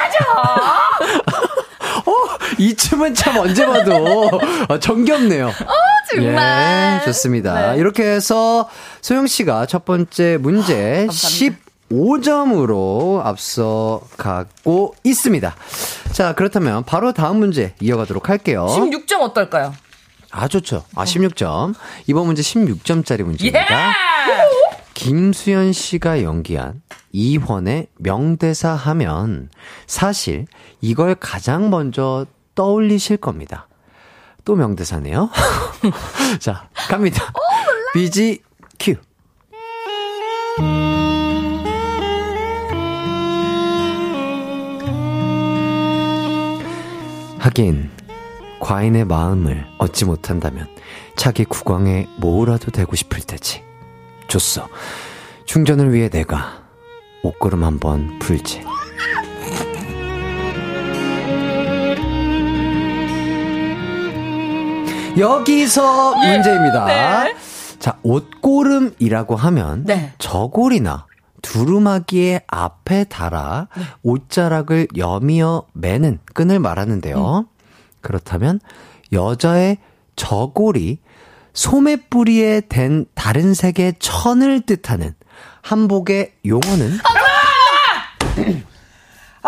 어, 2.07 2.13
이쯤은 2.59 3.15
참 3.15 3.37
언제 3.39 3.67
봐도 3.67 4.31
어, 4.69 4.79
정겹네요. 4.79 5.53
정말. 6.11 7.01
예, 7.01 7.05
좋습니다. 7.05 7.75
이렇게 7.75 8.05
해서 8.05 8.69
소영 9.03 9.27
씨가 9.27 9.67
첫 9.67 9.85
번째 9.85 10.39
문제 10.41 11.07
15점으로 11.91 13.25
앞서 13.25 14.01
가고 14.17 14.95
있습니다. 15.05 15.55
자, 16.13 16.35
그렇다면 16.35 16.85
바로 16.85 17.13
다음 17.13 17.39
문제 17.39 17.75
이어가도록 17.81 18.29
할게요. 18.29 18.67
16점 18.71 19.21
어떨까요? 19.21 19.75
아, 20.31 20.49
좋죠. 20.49 20.85
아, 20.95 21.05
16점. 21.05 21.75
이번 22.07 22.27
문제 22.27 22.43
16점짜리 22.43 23.23
문제입니다. 23.23 23.89
예! 23.91 23.93
김수현 24.95 25.73
씨가 25.73 26.23
연기한 26.23 26.81
이환의 27.13 27.89
명대사 27.99 28.71
하면 28.75 29.51
사실 29.87 30.47
이걸 30.81 31.15
가장 31.15 31.71
먼저 31.71 32.27
떠올리실 32.57 33.19
겁니다. 33.19 33.69
또 34.45 34.57
명대사네요. 34.57 35.31
자, 36.41 36.69
갑니다. 36.89 37.33
비지 37.95 38.43
큐. 38.81 38.97
하긴 47.39 47.91
과인의 48.59 49.05
마음을 49.05 49.67
얻지 49.79 50.05
못한다면 50.05 50.67
자기 51.15 51.45
국왕에 51.45 52.09
뭐라도 52.19 52.73
되고 52.73 52.97
싶을 52.97 53.21
테지. 53.21 53.63
좋소. 54.27 54.67
충전을 55.45 55.93
위해 55.93 56.09
내가 56.09 56.65
옷걸음 57.23 57.63
한번 57.65 58.19
풀지. 58.19 58.63
여기서 65.19 66.17
문제입니다. 66.17 66.87
자, 67.79 67.99
옷고름이라고 68.03 69.37
하면 69.37 69.85
네. 69.85 70.13
저고리나 70.19 71.07
두루마기의 71.43 72.43
앞에 72.47 73.05
달아 73.05 73.69
옷자락을 74.03 74.89
여미어 74.97 75.65
매는 75.73 76.19
끈을 76.35 76.59
말하는데요. 76.59 77.47
그렇다면 78.01 78.61
여자의 79.13 79.79
저고리 80.17 80.99
소매뿌리에 81.53 82.63
댄 82.69 83.07
다른 83.15 83.55
색의 83.55 83.95
천을 83.99 84.61
뜻하는 84.63 85.15
한복의 85.63 86.33
용어는 86.47 86.99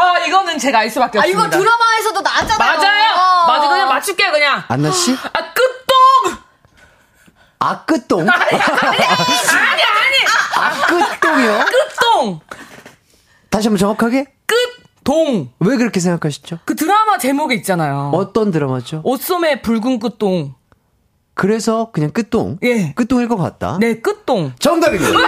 아, 0.00 0.18
이거는 0.26 0.58
제가 0.58 0.78
알 0.80 0.90
수밖에 0.90 1.18
아, 1.18 1.22
없습니다. 1.22 1.46
이거 1.46 1.50
드라마에서도 1.58 2.20
나왔잖아요. 2.20 2.58
맞아요! 2.58 3.46
맞아, 3.46 3.68
그냥 3.68 3.88
맞출게요, 3.88 4.30
그냥. 4.32 4.64
안나 4.68 4.90
씨? 4.92 5.12
아, 5.12 5.52
끝동! 5.52 6.38
아끄똥? 7.58 8.20
아니, 8.30 8.30
아니, 8.30 9.02
아니! 9.02 10.16
아끄똥이요? 10.56 11.64
끝동! 11.64 12.40
다시 13.50 13.66
한번 13.68 13.78
정확하게? 13.78 14.26
끝동! 14.46 15.50
왜 15.58 15.76
그렇게 15.76 15.98
생각하시죠? 15.98 16.60
그 16.64 16.76
드라마 16.76 17.18
제목이 17.18 17.54
있잖아요. 17.56 18.12
어떤 18.14 18.52
드라마죠? 18.52 19.00
옷소매 19.04 19.62
붉은 19.62 19.98
끝동. 19.98 20.54
그래서 21.34 21.90
그냥 21.92 22.10
끝동? 22.10 22.58
예. 22.62 22.92
끝동일 22.94 23.28
것 23.28 23.36
같다. 23.36 23.78
네, 23.80 24.00
끝동. 24.00 24.52
정답입니다. 24.58 25.18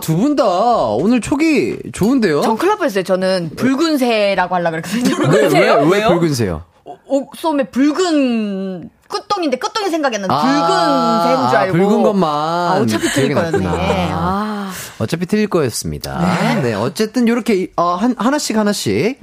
어, 0.00 0.02
두분 0.02 0.34
다 0.34 0.44
오늘 0.44 1.20
촉이 1.20 1.76
좋은데요? 1.92 2.40
전날 2.40 2.78
뻔했어요. 2.78 3.04
저는 3.04 3.50
붉은새라고 3.56 4.54
하려고 4.54 4.80
그랬거든요. 4.80 5.16
왜, 5.28 5.40
왜, 5.42 5.48
붉은새요? 5.48 5.88
왜? 5.88 6.04
붉은새요? 6.06 6.62
옥솜에 7.06 7.64
붉은 7.64 8.90
끝동인데 9.08 9.58
끝동이 9.58 9.90
생각이 9.90 10.16
안 10.16 10.22
나는데 10.22 10.34
아, 10.34 11.20
붉은새인 11.26 11.48
줄 11.50 11.58
알고. 11.58 11.72
붉은 11.76 12.02
것만 12.02 12.30
아, 12.30 12.80
어차피 12.80 13.08
틀릴 13.08 13.34
거였네. 13.34 13.58
났구나. 13.58 14.08
아. 14.12 14.72
어차피 15.00 15.26
틀릴 15.26 15.48
거였습니다. 15.48 16.60
네. 16.62 16.74
어쨌든 16.74 17.26
이렇게 17.26 17.68
어, 17.76 17.94
한 17.94 18.14
하나씩 18.18 18.56
하나씩 18.56 19.18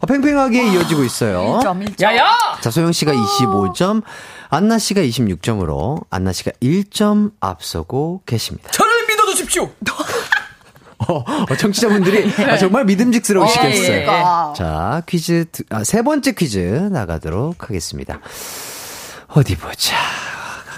어, 0.00 0.06
팽팽하게 0.06 0.72
이어지고 0.72 1.04
있어요. 1.04 1.60
1점, 1.62 1.86
1점. 1.86 2.02
야야! 2.02 2.26
자, 2.60 2.70
소영 2.70 2.92
씨가 2.92 3.12
25점, 3.12 4.02
안나 4.48 4.78
씨가 4.78 5.02
26점으로 5.02 6.02
안나 6.10 6.32
씨가 6.32 6.50
1점 6.62 7.32
앞서고 7.40 8.22
계십니다. 8.26 8.70
저를 8.72 8.90
믿어주십시오! 9.06 9.70
어, 11.06 11.18
어, 11.18 11.56
청취자분들이 11.56 12.32
아, 12.50 12.56
정말 12.58 12.84
믿음직스러우시겠어요. 12.86 13.70
예, 13.72 14.00
예. 14.00 14.04
그러니까. 14.04 14.52
자, 14.56 15.02
퀴즈, 15.06 15.44
두- 15.52 15.62
아, 15.70 15.84
세 15.84 16.02
번째 16.02 16.32
퀴즈 16.32 16.58
나가도록 16.58 17.64
하겠습니다. 17.68 18.18
어디 19.28 19.56
보자. 19.56 19.96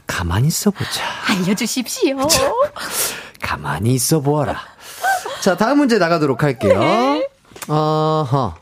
가만히 0.06 0.48
있어 0.48 0.70
보자. 0.70 1.02
알려주십시오. 1.28 2.16
가만히 3.40 3.94
있어 3.94 4.20
보아라. 4.20 4.60
자, 5.40 5.56
다음 5.56 5.78
문제 5.78 5.98
나가도록 5.98 6.42
할게요. 6.42 6.80
어허. 7.68 8.54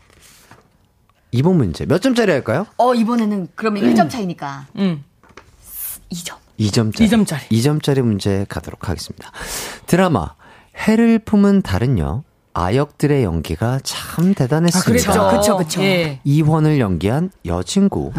이번 1.33 1.57
문제 1.57 1.85
몇 1.87 2.01
점짜리 2.01 2.31
할까요? 2.33 2.67
어, 2.77 2.95
이번에는 2.95 3.49
그러면 3.55 3.83
1점 3.83 4.09
차이니까. 4.11 4.67
응. 4.79 5.03
2점. 6.13 6.37
2점짜리. 6.61 7.09
2점짜리. 7.09 7.49
2점짜리 7.51 8.03
문제 8.03 8.47
가도록 8.49 8.89
하겠습니다. 8.89 9.31
드라마 9.87 10.35
해를 10.79 11.19
품은 11.19 11.63
달은요. 11.63 12.25
아역들의 12.55 13.23
연기가 13.25 13.79
참 13.85 14.35
대단했습니다. 14.35 15.13
그랬죠. 15.13 15.37
그쵸, 15.37 15.57
그쵸. 15.57 15.83
예. 15.83 16.21
이원을 16.25 16.81
연기한 16.81 17.31
여친구, 17.45 18.13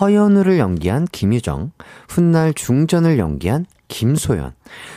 허연우를 0.00 0.58
연기한 0.58 1.06
김유정, 1.10 1.72
훗날 2.08 2.54
중전을 2.54 3.18
연기한 3.18 3.66
김소연, 3.88 4.52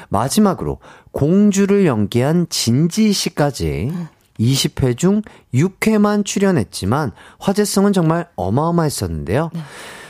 마지막으로 0.10 0.80
공주를 1.12 1.88
연기한 1.88 2.46
진지 2.50 3.12
씨까지 3.12 3.92
20회 4.40 4.98
중 4.98 5.22
6회만 5.54 6.26
출연했지만 6.26 7.12
화제성은 7.40 7.94
정말 7.94 8.28
어마어마했었는데요. 8.36 9.50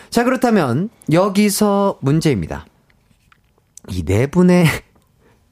자, 0.09 0.23
그렇다면 0.25 0.89
여기서 1.11 1.97
문제입니다. 2.01 2.65
이 3.89 4.03
네 4.03 4.27
분의 4.27 4.65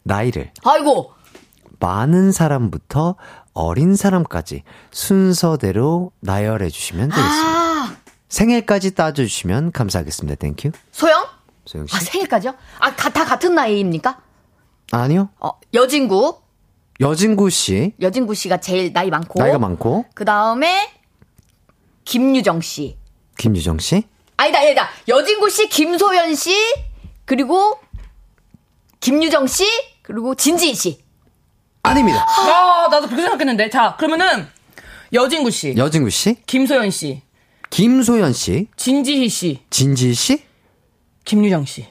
나이를 0.04 0.52
아이고. 0.64 1.14
많은 1.80 2.32
사람부터 2.32 3.16
어린 3.54 3.95
사람까지 3.95 4.64
순서대로 4.91 6.12
나열해 6.20 6.70
주시면 6.70 7.10
되겠습니다. 7.10 7.49
아, 7.49 7.95
생일까지 8.30 8.93
따져주시면 8.95 9.72
감사하겠습니다. 9.72 10.36
Thank 10.36 10.55
you. 10.55 10.72
소영? 10.91 11.26
소영 11.66 11.88
씨. 11.88 11.95
아, 11.95 11.99
생일까지요? 11.99 12.54
아, 12.80 12.95
가, 12.95 13.10
다 13.10 13.26
같은 13.26 13.56
나이입니까? 13.56 14.22
아니요. 14.91 15.30
어, 15.39 15.52
여진구. 15.74 16.39
여진구 16.99 17.49
씨. 17.49 17.93
여진구 17.99 18.36
씨가 18.36 18.60
제일 18.60 18.93
나이 18.93 19.10
많고. 19.10 19.41
나이가 19.41 19.58
많고. 19.58 20.06
그 20.14 20.24
다음에, 20.24 20.91
김유정 22.06 22.62
씨. 22.62 22.97
김유정 23.38 23.80
씨. 23.80 24.04
아니다, 24.38 24.60
아니다. 24.60 24.89
여진구 25.08 25.49
씨, 25.49 25.68
김소연 25.68 26.36
씨, 26.36 26.54
그리고, 27.26 27.80
김유정 28.99 29.47
씨, 29.47 29.66
그리고 30.02 30.36
진지희 30.36 30.74
씨. 30.76 30.99
아닙니다. 31.84 32.26
아, 32.28 32.88
나도 32.91 33.08
그렇게 33.08 33.24
생각했는데. 33.24 33.70
자, 33.70 33.95
그러면은, 33.97 34.47
여진구 35.14 35.52
씨, 35.52 35.74
여진구 35.76 36.10
씨. 36.10 36.38
김소연 36.45 36.91
씨, 36.91 37.22
김소연 37.70 38.34
씨. 38.34 38.68
진지희 38.76 39.30
씨, 39.30 39.62
진지 39.70 40.14
씨. 40.14 40.43
김유정 41.26 41.66
씨. 41.66 41.88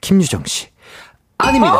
김유정 0.00 0.44
씨. 0.46 0.68
아닙니다. 1.38 1.74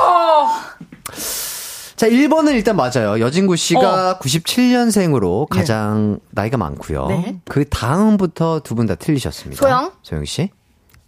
자, 1.97 2.09
1번은 2.09 2.53
일단 2.55 2.75
맞아요. 2.77 3.21
여진구 3.21 3.55
씨가 3.57 4.19
97년생으로 4.21 5.49
가장 5.49 6.19
나이가 6.31 6.57
많고요. 6.57 7.07
네. 7.07 7.41
그 7.45 7.69
다음부터 7.69 8.61
두 8.61 8.75
분 8.75 8.87
다 8.87 8.97
틀리셨습니다. 8.97 9.61
소영? 9.65 9.93
소영 10.03 10.25
씨. 10.25 10.51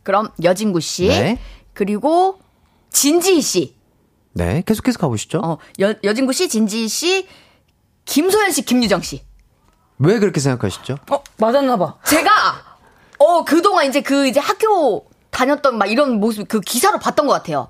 그럼 0.05 0.29
여진구 0.43 0.81
씨. 0.81 1.09
네. 1.09 1.39
그리고, 1.73 2.39
진지희 2.93 3.41
씨. 3.43 3.75
네, 4.35 4.62
계속해서 4.66 4.99
가보시죠. 4.99 5.39
어, 5.39 5.59
여, 5.80 5.95
여진구 6.03 6.32
씨, 6.32 6.49
진지희 6.49 6.89
씨, 6.89 7.28
김소연 8.05 8.51
씨, 8.51 8.62
김유정 8.62 9.01
씨. 9.03 9.22
왜 9.99 10.18
그렇게 10.18 10.41
생각하시죠? 10.41 10.99
어, 11.11 11.22
맞았나 11.39 11.76
봐. 11.76 11.97
제가, 12.05 12.30
어, 13.18 13.45
그동안 13.45 13.87
이제 13.87 14.01
그 14.01 14.26
이제 14.26 14.41
학교 14.41 15.07
다녔던 15.30 15.78
막 15.78 15.87
이런 15.91 16.18
모습, 16.18 16.49
그 16.49 16.61
기사로 16.61 16.99
봤던 16.99 17.26
것 17.26 17.32
같아요. 17.32 17.68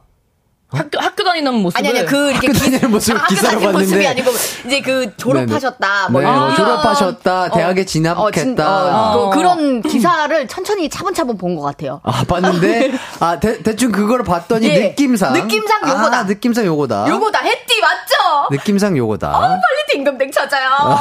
학교, 0.75 0.99
학교 1.01 1.25
다니는 1.25 1.55
모습을. 1.55 1.79
아니, 1.91 1.99
아니, 1.99 2.07
그, 2.07 2.31
이렇게. 2.31 2.47
학교 2.49 2.59
다니는 2.59 2.91
모습을 2.91 3.21
아, 3.21 3.27
기사로 3.27 3.51
다니는 3.61 3.73
모습이 3.73 3.91
봤는데. 4.05 4.09
아니고, 4.09 4.31
이제 4.67 4.81
그 4.81 5.17
졸업하셨다, 5.17 6.09
뭐, 6.11 6.21
네, 6.21 6.27
뭐 6.31 6.55
졸업하셨다, 6.55 7.49
대학에 7.51 7.85
진학했다. 7.85 8.21
어, 8.23 8.31
진- 8.33 8.59
어, 8.61 9.31
그, 9.31 9.41
런 9.41 9.83
기사를 9.83 10.49
천천히 10.49 10.89
차분차분 10.89 11.39
본 11.39 11.57
것 11.57 11.63
같아요. 11.63 12.01
아, 12.03 12.25
봤는데, 12.29 12.93
아, 13.21 13.39
대, 13.39 13.63
대충 13.63 13.93
그거를 13.93 14.25
봤더니 14.25 14.67
예. 14.69 14.89
느낌상. 14.89 15.33
느낌상 15.33 15.83
요거다. 15.89 16.19
아, 16.19 16.23
느낌상 16.25 16.65
요거다. 16.67 17.07
요거다, 17.09 17.41
해띠 17.41 17.81
맞죠? 17.81 18.49
느낌상 18.51 18.97
요거다. 18.97 19.31
빨리 19.31 19.61
딩동댕 19.93 20.31
찾아요. 20.33 20.69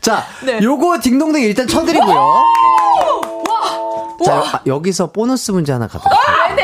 자, 0.00 0.24
네. 0.42 0.58
요거 0.62 0.98
딩동댕 1.00 1.42
일단 1.42 1.66
쳐드리고요. 1.66 2.42
자, 4.24 4.32
아, 4.36 4.60
여기서 4.66 5.08
보너스 5.10 5.50
문제 5.50 5.72
하나 5.72 5.86
가도록 5.86 6.12
왜네 6.48 6.62
하지 6.62 6.63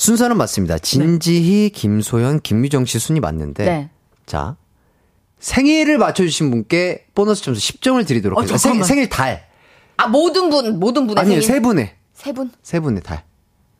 순서는 0.00 0.38
맞습니다. 0.38 0.78
진지희, 0.78 1.68
김소연, 1.74 2.40
김유정 2.40 2.86
씨 2.86 2.98
순위 2.98 3.20
맞는데. 3.20 3.64
네. 3.66 3.90
자, 4.24 4.56
생일을 5.40 5.98
맞춰주신 5.98 6.50
분께 6.50 7.04
보너스 7.14 7.42
점수 7.42 7.60
10점을 7.74 8.06
드리도록 8.06 8.38
어, 8.38 8.42
하겠습니다. 8.42 8.82
생. 8.82 8.82
생일 8.82 9.10
달. 9.10 9.46
아, 9.98 10.06
모든 10.08 10.48
분, 10.48 10.80
모든 10.80 11.06
분의 11.06 11.20
아니에요, 11.20 11.42
생일. 11.42 11.54
세 11.54 11.60
분의. 11.60 11.94
세 12.14 12.32
분? 12.32 12.50
세 12.62 12.80
분의 12.80 13.02
달. 13.02 13.24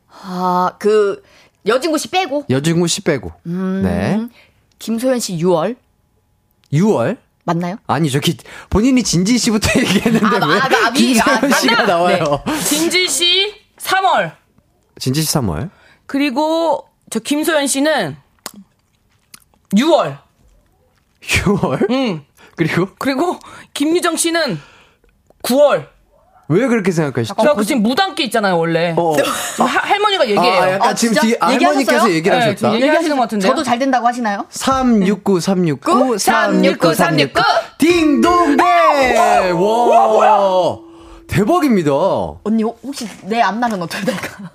아, 0.09 0.73
그, 0.77 1.23
여진구 1.65 1.97
씨 1.97 2.07
빼고, 2.11 2.45
여중구 2.51 2.85
씨 2.87 3.01
빼고. 3.01 3.31
음. 3.47 3.81
네. 3.83 4.27
김소연 4.77 5.19
씨 5.19 5.37
6월. 5.37 5.75
6월. 6.71 7.17
맞나요? 7.45 7.77
아니, 7.87 8.11
저기, 8.11 8.37
본인이 8.69 9.01
진지 9.01 9.39
씨부터 9.39 9.79
얘기했는데 9.79 10.37
아, 10.37 10.45
왜 10.47 10.59
아, 10.59 10.69
아, 10.85 10.91
미- 10.91 10.99
김소연 11.15 11.45
아, 11.51 11.55
씨가? 11.57 11.83
나와요? 11.87 12.43
진지 12.63 13.07
씨 13.07 13.55
3월. 13.79 14.35
진지 14.99 15.23
씨 15.23 15.33
3월. 15.33 15.71
그리고 16.05 16.87
저 17.09 17.19
김소연 17.19 17.67
씨는 17.67 18.17
6월. 19.75 20.17
6월. 21.21 21.89
응. 21.91 22.25
그리고 22.55 22.87
그리고 22.99 23.39
김유정 23.73 24.17
씨는 24.17 24.59
9월. 25.43 25.87
왜 26.49 26.67
그렇게 26.67 26.91
생각하시죠? 26.91 27.33
저그 27.41 27.63
지금 27.63 27.81
무당기 27.81 28.25
있잖아요, 28.25 28.57
원래. 28.57 28.93
어. 28.97 29.15
지금 29.15 29.65
하- 29.65 29.87
할머니가 29.87 30.27
얘기해요. 30.27 30.61
아, 30.61 30.71
약간 30.71 30.89
아, 30.89 30.93
지금? 30.93 31.21
뒤에 31.21 31.37
할머니께서? 31.39 32.11
얘기를 32.11 32.37
네, 32.37 32.43
하셨다. 32.45 32.71
지금 32.71 32.75
얘기하시는 32.75 33.15
것 33.15 33.21
같은데요. 33.21 33.49
저도 33.51 33.63
잘 33.63 33.79
된다고 33.79 34.05
하시나요? 34.05 34.45
369 34.49 35.39
369 35.39 36.17
369 36.17 36.93
369 36.93 37.41
딩동댕! 37.77 38.65
와! 39.57 40.77
대박입니다. 41.31 41.91
언니, 42.43 42.63
혹시 42.63 43.07
내 43.23 43.41
앞날은 43.41 43.81
어떻게 43.81 44.03
될까? 44.05 44.51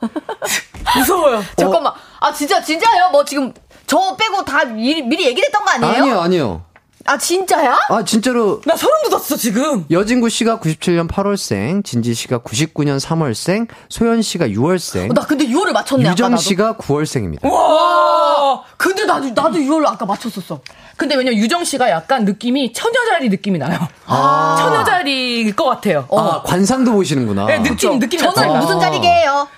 무서워요. 0.97 1.43
잠깐만. 1.57 1.93
아, 2.21 2.33
진짜, 2.33 2.63
진짜요? 2.63 3.11
뭐 3.11 3.25
지금 3.25 3.53
저 3.87 4.15
빼고 4.17 4.45
다 4.45 4.65
미리, 4.65 5.03
미리 5.03 5.25
얘기했던 5.27 5.65
거 5.65 5.71
아니에요? 5.71 6.03
아니요, 6.03 6.21
아니요. 6.21 6.63
아, 7.09 7.17
진짜야? 7.17 7.79
아, 7.89 8.05
진짜로 8.05 8.61
나 8.65 8.77
소름 8.77 9.09
돋았어, 9.09 9.37
지금. 9.37 9.87
여진구 9.91 10.29
씨가 10.29 10.59
97년 10.59 11.09
8월생, 11.09 11.85
진지 11.85 12.13
씨가 12.15 12.39
99년 12.41 12.99
3월생, 13.01 13.69
소연 13.89 14.23
씨가 14.23 14.49
6월생, 14.49 15.11
어, 15.11 15.15
나 15.15 15.25
근데 15.25 15.47
6월을 15.47 15.73
맞췄네, 15.73 16.05
아까 16.05 16.13
유정. 16.13 16.37
씨가 16.37 16.75
9월생입니다. 16.79 17.49
와! 17.49 18.65
근데 18.77 19.05
나도, 19.05 19.29
나도 19.31 19.59
6월 19.59 19.87
아까 19.87 20.05
맞췄었어. 20.05 20.61
근데 20.97 21.15
왜냐면 21.15 21.39
유정 21.39 21.65
씨가 21.65 21.91
약간 21.91 22.25
느낌이 22.25 22.73
처녀자리 22.73 23.29
느낌이 23.29 23.59
나요. 23.59 23.79
처녀자리일 24.07 25.55
것 25.55 25.65
같아요. 25.67 26.09
아, 26.11 26.43
관상도 26.45 26.93
보시는구나. 26.93 27.47
네, 27.47 27.63
느낌, 27.63 27.99
느낌이 27.99 28.23
저는 28.23 28.35
났어요. 28.35 28.61
무슨 28.61 28.81
자리게요? 28.81 29.49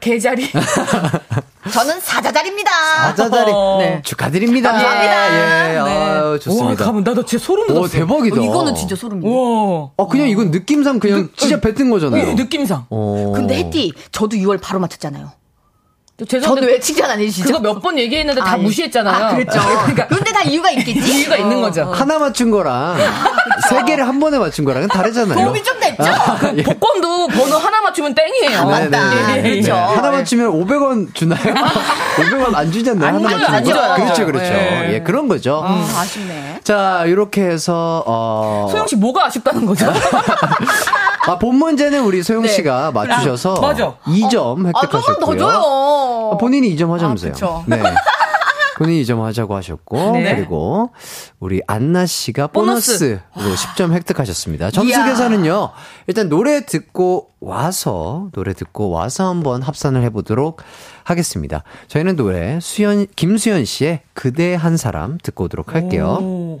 개자리. 0.00 0.50
저는 1.72 2.00
사자자리입니다. 2.00 2.70
사자자리 2.70 3.52
네. 3.78 4.02
축하드립니다. 4.02 4.72
감사합니다. 4.72 5.74
예, 5.74 5.78
아유, 5.78 6.38
좋습니다. 6.40 6.84
와, 6.84 6.88
가면 6.90 7.04
나도 7.04 7.24
진짜 7.26 7.44
소름 7.44 7.66
돋았어. 7.68 7.82
오, 7.82 7.88
대박이다. 7.88 8.40
어, 8.40 8.44
이거는 8.44 8.74
진짜 8.74 8.96
소름이네. 8.96 9.28
와. 9.28 9.90
어, 9.96 10.08
그냥 10.08 10.28
이건 10.28 10.50
느낌상 10.50 10.98
그냥 11.00 11.28
진짜 11.36 11.60
뱉은 11.60 11.90
거잖아요. 11.90 12.30
어, 12.30 12.34
느낌상. 12.34 12.86
어. 12.88 13.32
근데 13.36 13.56
혜띠, 13.58 13.92
저도 14.10 14.36
6월 14.38 14.58
바로 14.62 14.80
맞췄잖아요. 14.80 15.32
저는 16.26 16.42
죄송한데 16.42 16.66
왜 16.66 16.80
칭찬 16.80 17.10
안 17.10 17.20
해주시죠? 17.20 17.46
그거 17.54 17.60
몇 17.60 17.80
번 17.80 17.98
얘기했는데 17.98 18.40
다 18.40 18.52
아니. 18.52 18.62
무시했잖아요. 18.64 19.24
아, 19.24 19.30
그랬죠. 19.30 19.58
그러니까 19.86 20.06
근데 20.08 20.32
다 20.32 20.42
이유가 20.42 20.70
있겠지? 20.70 21.20
이유가 21.20 21.36
있는 21.36 21.60
거죠. 21.60 21.90
하나 21.92 22.18
맞춘 22.18 22.50
거랑 22.50 22.96
세 23.68 23.82
개를 23.84 24.06
한 24.06 24.20
번에 24.20 24.38
맞춘 24.38 24.64
거랑은 24.64 24.88
다르잖아요. 24.88 25.38
도움이 25.42 25.62
좀 25.62 25.80
됐죠? 25.80 26.04
예. 26.56 26.62
복권도 26.62 27.28
번호 27.28 27.56
하나 27.56 27.80
맞추면 27.80 28.14
땡이에요. 28.14 28.60
아, 28.60 28.64
맞다. 28.66 29.10
네, 29.10 29.26
네, 29.26 29.42
네. 29.42 29.50
그렇죠. 29.62 29.74
하나 29.74 30.10
맞추면 30.10 30.50
500원 30.52 31.14
주나요? 31.14 31.40
500원 32.16 32.54
안 32.54 32.70
주잖아요. 32.70 33.08
안 33.08 33.14
하나 33.16 33.28
맞추면. 33.30 33.54
안 33.54 33.64
줘요. 33.64 33.94
그렇죠, 33.96 34.26
그렇죠. 34.26 34.44
네. 34.52 34.94
예, 34.94 35.00
그런 35.00 35.26
거죠. 35.28 35.62
아, 35.64 35.86
아쉽네. 36.00 36.60
자, 36.64 37.04
이렇게 37.06 37.42
해서 37.42 38.02
어 38.06 38.68
소영 38.70 38.86
씨 38.86 38.96
뭐가 38.96 39.26
아쉽다는 39.26 39.64
거죠? 39.66 39.90
아, 41.26 41.38
본 41.38 41.56
문제는 41.56 42.00
우리 42.02 42.22
소영 42.22 42.42
네. 42.42 42.48
씨가 42.48 42.92
맞추셔서 42.92 43.54
아, 43.56 43.60
맞아. 43.60 43.94
2점 44.06 44.24
아, 44.24 44.28
조금 44.30 44.66
획득하셨고요. 44.66 45.26
더 45.26 45.36
줘요. 45.36 45.60
아, 46.32 46.36
본인이 46.36 46.74
2점 46.74 46.90
하자면서요. 46.90 47.32
아. 47.42 47.64
네. 47.66 47.82
본인이 48.76 49.02
2점 49.02 49.20
하자고 49.20 49.54
하셨고 49.56 50.12
네. 50.12 50.34
그리고 50.34 50.90
우리 51.38 51.60
안나 51.66 52.06
씨가 52.06 52.46
보너스로 52.46 53.18
보너스. 53.34 53.66
10점 53.74 53.92
획득하셨습니다. 53.92 54.70
점수 54.70 54.90
이야. 54.90 55.04
계산은요. 55.04 55.70
일단 56.06 56.30
노래 56.30 56.64
듣고 56.64 57.28
와서 57.40 58.28
노래 58.32 58.54
듣고 58.54 58.88
와서 58.88 59.28
한번 59.28 59.60
합산을 59.60 60.02
해 60.02 60.08
보도록 60.08 60.62
하겠습니다. 61.04 61.62
저희는 61.88 62.16
노래 62.16 62.58
수연 62.62 63.06
김수연 63.16 63.66
씨의 63.66 64.00
그대 64.14 64.54
한 64.54 64.78
사람 64.78 65.18
듣고 65.22 65.44
오도록 65.44 65.74
할게요. 65.74 66.18
오. 66.22 66.60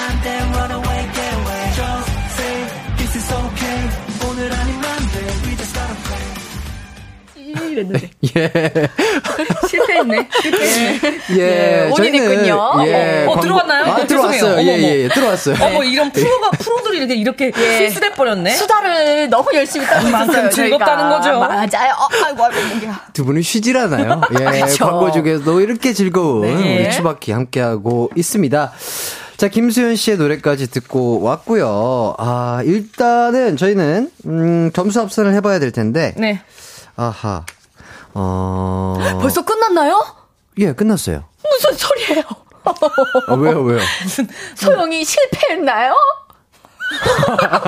이랬는데. 7.71 8.09
예. 8.35 8.51
실패했네. 9.69 10.27
실패했네. 10.41 10.99
예. 11.31 11.35
네, 11.35 11.89
온인했군요. 11.91 12.71
예. 12.85 13.25
어, 13.25 13.31
광고- 13.33 13.41
들어갔나요? 13.41 13.83
아, 13.85 14.05
들어왔어요. 14.05 14.33
죄송해요. 14.39 14.67
예. 14.67 14.77
예, 14.83 15.03
예. 15.03 15.07
들어왔어요. 15.09 15.55
어머 15.61 15.83
이런 15.83 16.11
프로가 16.11 16.49
프로들이 16.51 16.97
이렇게 17.19 17.47
이렇게 17.47 17.51
예. 17.61 17.77
실수돼 17.77 18.11
버렸네. 18.13 18.51
수다를 18.55 19.29
너무 19.29 19.49
열심히 19.53 19.85
따고 19.85 20.07
있었어요. 20.07 20.49
즐겁다는. 20.49 21.09
거죠. 21.09 21.39
맞아요. 21.39 21.93
어, 21.97 22.07
아이고, 22.25 22.43
아이고, 22.45 22.73
목이야. 22.75 23.05
두 23.13 23.25
분은 23.25 23.41
쉬질 23.41 23.77
않아요. 23.77 24.21
예. 24.39 24.61
그쵸. 24.61 24.85
광고 24.85 25.11
중에서도 25.11 25.61
이렇게 25.61 25.93
즐거운 25.93 26.41
네. 26.41 26.83
우리 26.85 26.91
추바키 26.91 27.31
함께하고 27.31 28.09
있습니다. 28.15 28.71
자, 29.37 29.47
김수현 29.47 29.95
씨의 29.95 30.17
노래까지 30.17 30.69
듣고 30.69 31.21
왔고요. 31.23 32.13
아, 32.19 32.61
일단은 32.63 33.57
저희는, 33.57 34.11
음, 34.27 34.71
점수 34.73 34.99
합산을 34.99 35.33
해 35.33 35.41
봐야 35.41 35.57
될 35.57 35.71
텐데. 35.71 36.13
네. 36.17 36.41
아하. 36.95 37.43
어. 38.13 38.97
벌써 39.21 39.43
끝났나요? 39.43 40.03
예, 40.59 40.73
끝났어요. 40.73 41.23
무슨 41.43 41.73
소리예요? 41.77 42.23
아, 43.27 43.33
왜요, 43.33 43.61
왜요? 43.63 43.79
소영이 44.55 45.03
실패했나요? 45.03 45.95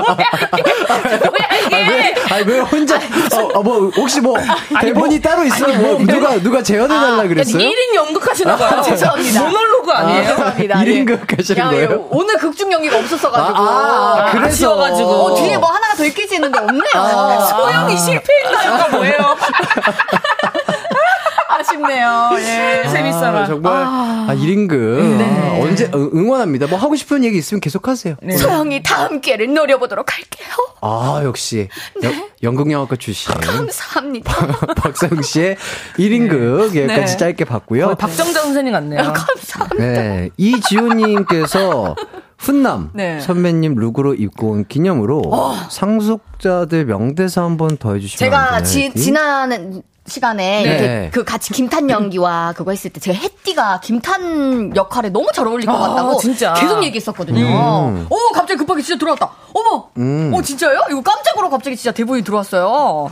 뭐야 0.06 1.54
이게? 1.66 1.70
네. 1.70 2.16
아니, 2.32 2.46
왜 2.46 2.60
혼자, 2.60 2.96
어, 2.96 3.60
어, 3.60 3.64
뭐, 3.64 3.90
혹시 3.96 4.20
뭐, 4.20 4.36
대본이 4.82 5.22
따로 5.22 5.44
있어요? 5.46 5.78
뭐, 5.80 5.98
누가, 6.00 6.40
누가 6.40 6.62
재현해 6.64 6.88
달라 6.94 7.24
그랬어요? 7.24 7.58
1인 7.58 7.96
연극 7.96 8.28
하시나 8.28 8.56
봐요. 8.58 8.82
죄송합니다. 8.82 9.42
모놀로그 9.44 9.92
아니에요? 9.92 10.28
죄송합니다. 10.28 10.76
1인 10.80 10.88
예. 10.98 11.06
극 11.06 11.38
하시는 11.40 11.62
야, 11.62 11.70
거예요? 11.70 11.92
예, 11.92 11.98
오늘 12.10 12.38
극중 12.38 12.72
연기가 12.72 12.98
없었어가지고. 12.98 13.58
아, 13.60 14.16
아, 14.18 14.32
그래서. 14.32 14.48
아쉬워가지고. 14.48 15.10
어, 15.10 15.36
뒤에 15.36 15.58
뭐 15.58 15.70
하나가 15.70 15.96
더 15.96 16.06
있겠지 16.06 16.36
했는데 16.36 16.60
없네요. 16.60 16.84
아. 16.96 17.40
소영이 17.46 17.98
실패했나요가 17.98 18.88
뭐예요? 18.90 19.38
아쉽네요. 21.74 22.30
예. 22.40 22.90
재밌어라. 22.90 23.40
아, 23.42 23.46
정말, 23.48 23.74
아, 23.74 24.28
1인극. 24.36 25.22
아, 25.22 25.60
언제, 25.62 25.90
응- 25.94 26.10
응원합니다. 26.14 26.68
뭐 26.68 26.78
하고 26.78 26.96
싶은 26.96 27.24
얘기 27.24 27.38
있으면 27.38 27.62
계속 27.62 27.88
하세요. 27.88 28.16
소영이 28.38 28.84
다음 28.84 29.22
기회를 29.22 29.54
노려보도록 29.54 30.16
할게요. 30.16 30.48
아, 30.82 31.22
역시. 31.24 31.68
여- 32.04 32.12
연극영화과 32.44 32.96
출신. 32.98 33.34
감사합니다. 33.36 34.34
박사영 34.76 35.22
씨의 35.22 35.58
1인극 35.98 36.66
여기까지 36.66 37.12
네. 37.14 37.18
짧게 37.18 37.46
봤고요. 37.46 37.96
박정자 37.96 38.42
선생님 38.42 38.74
같네요. 38.74 39.14
감사합니다. 39.14 39.76
네. 39.84 40.30
이지호님께서 40.38 41.96
훈남 42.38 42.90
네. 42.94 43.20
선배님 43.22 43.76
룩으로 43.76 44.14
입고 44.16 44.52
온 44.52 44.66
기념으로 44.68 45.24
상속자들 45.70 46.86
명대사 46.86 47.42
한번 47.44 47.78
더 47.78 47.94
해주시면 47.94 48.34
안 48.34 48.64
제가? 48.64 48.64
지? 48.64 48.92
지난 49.02 49.82
시간에 50.06 50.64
네. 50.64 50.70
이렇게 50.70 51.10
그 51.14 51.24
같이 51.24 51.54
김탄 51.54 51.90
연기와 51.90 52.54
그거 52.58 52.72
했을 52.72 52.92
때 52.92 53.00
제가 53.00 53.18
혜띠가 53.18 53.80
김탄 53.82 54.76
역할에 54.76 55.10
너무 55.10 55.28
잘 55.34 55.48
어울릴 55.48 55.66
것 55.66 55.74
아, 55.76 55.90
같다고 55.90 56.18
진짜. 56.18 56.54
계속 56.54 56.84
얘기했었거든요. 56.84 57.88
음. 57.88 58.08
오 58.10 58.32
갑자기 58.34 58.58
급하게 58.58 58.82
진짜 58.82 59.00
들어왔다. 59.00 59.32
어머, 59.54 59.88
음. 59.98 60.32
어 60.34 60.42
진짜요? 60.42 60.82
이거 60.92 61.02
깜짝으로 61.02 61.50
갑자기 61.50 61.78
진짜 61.78 61.92
대본이 61.94 62.24
들어왔어요. 62.24 63.12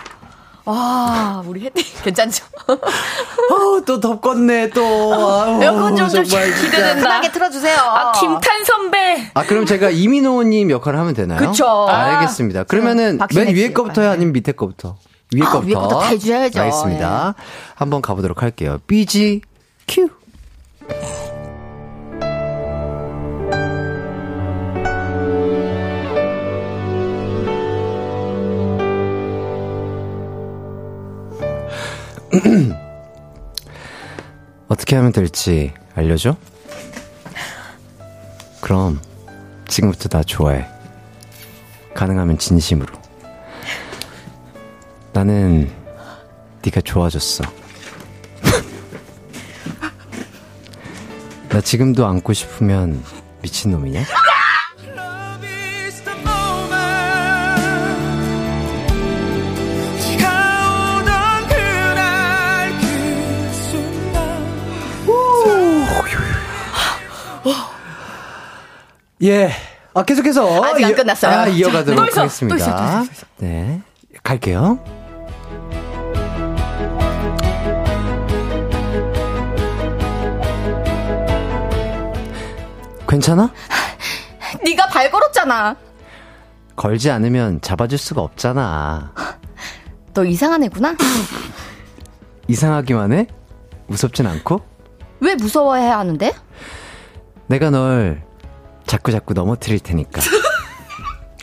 아 0.66 1.42
우리 1.48 1.62
혜띠 1.62 1.84
괜찮죠? 2.04 2.46
아우, 2.68 3.82
또 3.86 4.00
덥겠네, 4.00 4.70
또. 4.72 4.82
아우, 5.14 5.64
에어컨 5.64 5.96
좀, 5.96 6.08
좀. 6.10 6.24
기대된다. 6.24 6.96
편하게 7.02 7.32
틀어주세요. 7.32 7.78
아 7.80 8.12
김탄 8.12 8.64
선배. 8.66 9.32
아, 9.34 9.44
그럼 9.44 9.66
제가 9.66 9.90
이민호님 9.90 10.70
역할을 10.70 11.00
하면 11.00 11.14
되나요? 11.14 11.40
그쵸. 11.40 11.66
아, 11.90 12.18
알겠습니다. 12.18 12.66
그러면은 12.66 13.18
박신혜 13.18 13.46
맨 13.46 13.56
위에 13.56 13.68
씨 13.68 13.74
거부터요? 13.74 14.06
역할. 14.06 14.16
아니면 14.18 14.34
밑에 14.34 14.52
거부터? 14.52 14.98
위에 15.34 15.42
아, 15.46 15.50
거부터. 15.52 15.68
위에 15.68 15.74
거부터 15.74 16.00
다 16.00 16.06
해줘야죠. 16.08 16.60
예. 16.60 16.64
알겠습니다. 16.64 17.34
한번 17.76 18.02
가보도록 18.02 18.42
할게요. 18.44 18.80
BG 18.88 19.42
큐. 19.88 20.10
어떻게 34.70 34.96
하면 34.96 35.12
될지 35.12 35.74
알려줘? 35.96 36.36
그럼 38.62 39.02
지금부터 39.68 40.08
나 40.10 40.24
좋아해. 40.24 40.66
가능하면 41.94 42.38
진심으로. 42.38 43.01
나는 45.14 45.70
네가 46.64 46.82
좋아졌어. 46.82 47.44
나 51.50 51.60
지금도 51.62 52.06
안고 52.06 52.34
싶으면 52.34 53.04
미친놈이냐? 53.42 54.04
예. 69.24 69.52
아, 69.94 70.04
계속해서. 70.04 70.64
아직 70.64 70.84
안 70.86 70.92
이어- 70.92 70.96
끝났어요. 70.96 71.40
아, 71.40 71.48
이어가도록 71.48 71.96
또 71.98 72.04
있어, 72.06 72.16
또 72.16 72.22
하겠습니다. 72.22 72.56
있어, 72.56 72.66
또 72.66 72.74
있어, 72.74 73.06
또 73.06 73.12
있어. 73.12 73.26
네. 73.38 73.82
갈게요. 74.24 74.80
괜찮아? 83.12 83.52
네가 84.64 84.88
발 84.88 85.12
걸었잖아. 85.12 85.76
걸지 86.78 87.12
않으면 87.12 87.60
잡아줄 87.62 87.98
수가 87.98 88.22
없잖아. 88.22 89.14
너 90.14 90.24
이상한 90.24 90.64
애구나. 90.64 90.96
이상하기만 92.48 93.12
해? 93.12 93.28
무섭진 93.88 94.28
않고? 94.28 94.62
왜 95.20 95.36
무서워해야 95.36 96.00
하는데? 96.00 96.32
내가 97.48 97.70
널 97.70 98.24
자꾸 98.88 99.12
자꾸 99.12 99.34
넘어뜨릴 99.34 99.80
테니까. 99.82 100.22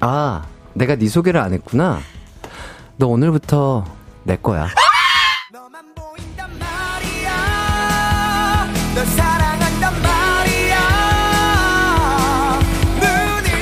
아, 0.01 0.45
내가 0.73 0.97
네 0.97 1.07
소개를 1.09 1.41
안 1.41 1.53
했구나. 1.53 2.01
너 2.97 3.09
오늘부터 3.09 3.85
내 4.25 4.37
거야. 4.37 4.69
너만 5.53 5.85
보인단 5.95 6.51
말이야 6.59 8.73
널 8.95 9.07
사랑한단 9.07 9.37
말이야 9.37 9.48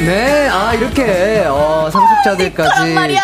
네, 0.06 0.48
아, 0.48 0.72
이렇게, 0.72 1.44
어, 1.48 1.90
상속자들까지. 1.90 2.94
말이야. 2.94 3.20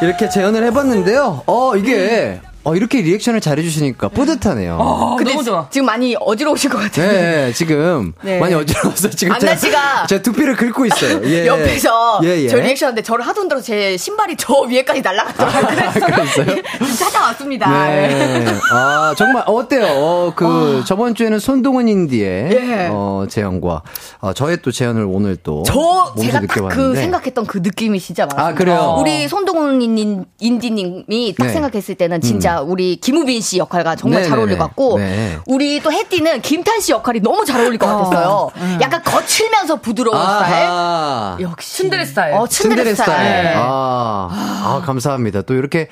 이렇게 0.00 0.30
재연을 0.30 0.64
해봤는데요. 0.64 1.42
어, 1.46 1.76
이게, 1.76 2.40
어, 2.70 2.76
이렇게 2.76 3.00
리액션을 3.00 3.40
잘해주시니까 3.40 4.08
뿌듯하네요. 4.10 4.76
어, 4.78 5.16
근데 5.16 5.32
너무 5.32 5.42
좋아. 5.42 5.66
지금 5.70 5.86
많이 5.86 6.14
어지러우실 6.20 6.70
것 6.70 6.78
같아요. 6.78 7.10
네, 7.10 7.52
지금 7.52 8.12
네. 8.22 8.38
많이 8.38 8.54
어지러워서 8.54 9.10
지금 9.10 9.32
안나 9.34 9.56
씨가 9.56 10.06
제가 10.06 10.22
두피를 10.22 10.54
긁고 10.54 10.86
있어요. 10.86 11.20
예. 11.24 11.46
옆에서 11.46 12.20
예, 12.22 12.44
예. 12.44 12.48
저 12.48 12.58
리액션하는데 12.58 13.02
저를 13.02 13.26
하도 13.26 13.40
흔들어서 13.40 13.64
제 13.66 13.96
신발이 13.96 14.36
저 14.38 14.60
위에까지 14.60 15.00
날아갔더라고요. 15.00 15.66
그래서 15.66 16.06
그랬어요? 16.06 16.62
지금 16.78 16.86
찾아왔습니다. 16.96 17.70
네. 17.88 18.46
아, 18.72 19.14
정말, 19.16 19.42
어때요? 19.46 19.86
어, 19.90 20.32
그, 20.36 20.84
저번 20.86 21.14
주에는 21.16 21.38
손동은 21.40 21.88
인디의, 21.88 22.50
예. 22.52 22.88
어, 22.92 23.24
재현과, 23.28 23.82
어, 24.20 24.32
저의 24.32 24.58
또 24.62 24.70
재현을 24.70 25.04
오늘 25.08 25.36
또. 25.36 25.64
저 25.66 26.12
몸소 26.14 26.22
제가 26.22 26.40
딱그 26.40 26.60
느껴봤는데. 26.60 27.00
생각했던 27.00 27.46
그 27.46 27.58
느낌이 27.58 27.98
진짜 27.98 28.26
많았어요. 28.26 28.46
아, 28.52 28.54
그래요? 28.54 28.96
우리 29.00 29.26
손동훈 29.26 29.82
인- 29.82 30.24
인디님이 30.38 31.34
딱 31.36 31.46
네. 31.46 31.52
생각했을 31.52 31.94
때는 31.96 32.20
진짜 32.20 32.59
우리 32.62 32.96
김우빈 32.96 33.40
씨 33.40 33.58
역할과 33.58 33.96
정말 33.96 34.22
잘 34.22 34.30
네네네. 34.30 34.40
어울릴 34.42 34.58
것 34.58 34.64
같고 34.66 34.98
네. 34.98 35.38
우리 35.46 35.80
또 35.80 35.92
혜띠는 35.92 36.42
김탄 36.42 36.80
씨 36.80 36.92
역할이 36.92 37.20
너무 37.20 37.44
잘 37.44 37.60
어울릴 37.60 37.78
것 37.78 37.86
같았어요. 37.86 38.50
약간 38.80 39.02
거칠면서 39.02 39.76
부드러운 39.80 40.16
스타일. 40.16 40.54
아하. 40.66 41.36
역시 41.40 41.78
츤데레 41.82 42.04
스타일. 42.04 42.34
어, 42.34 42.46
츤데레 42.46 42.94
스타일. 42.94 43.42
네. 43.44 43.54
아, 43.56 44.28
아, 44.30 44.82
감사합니다. 44.84 45.42
또 45.42 45.54
이렇게 45.54 45.88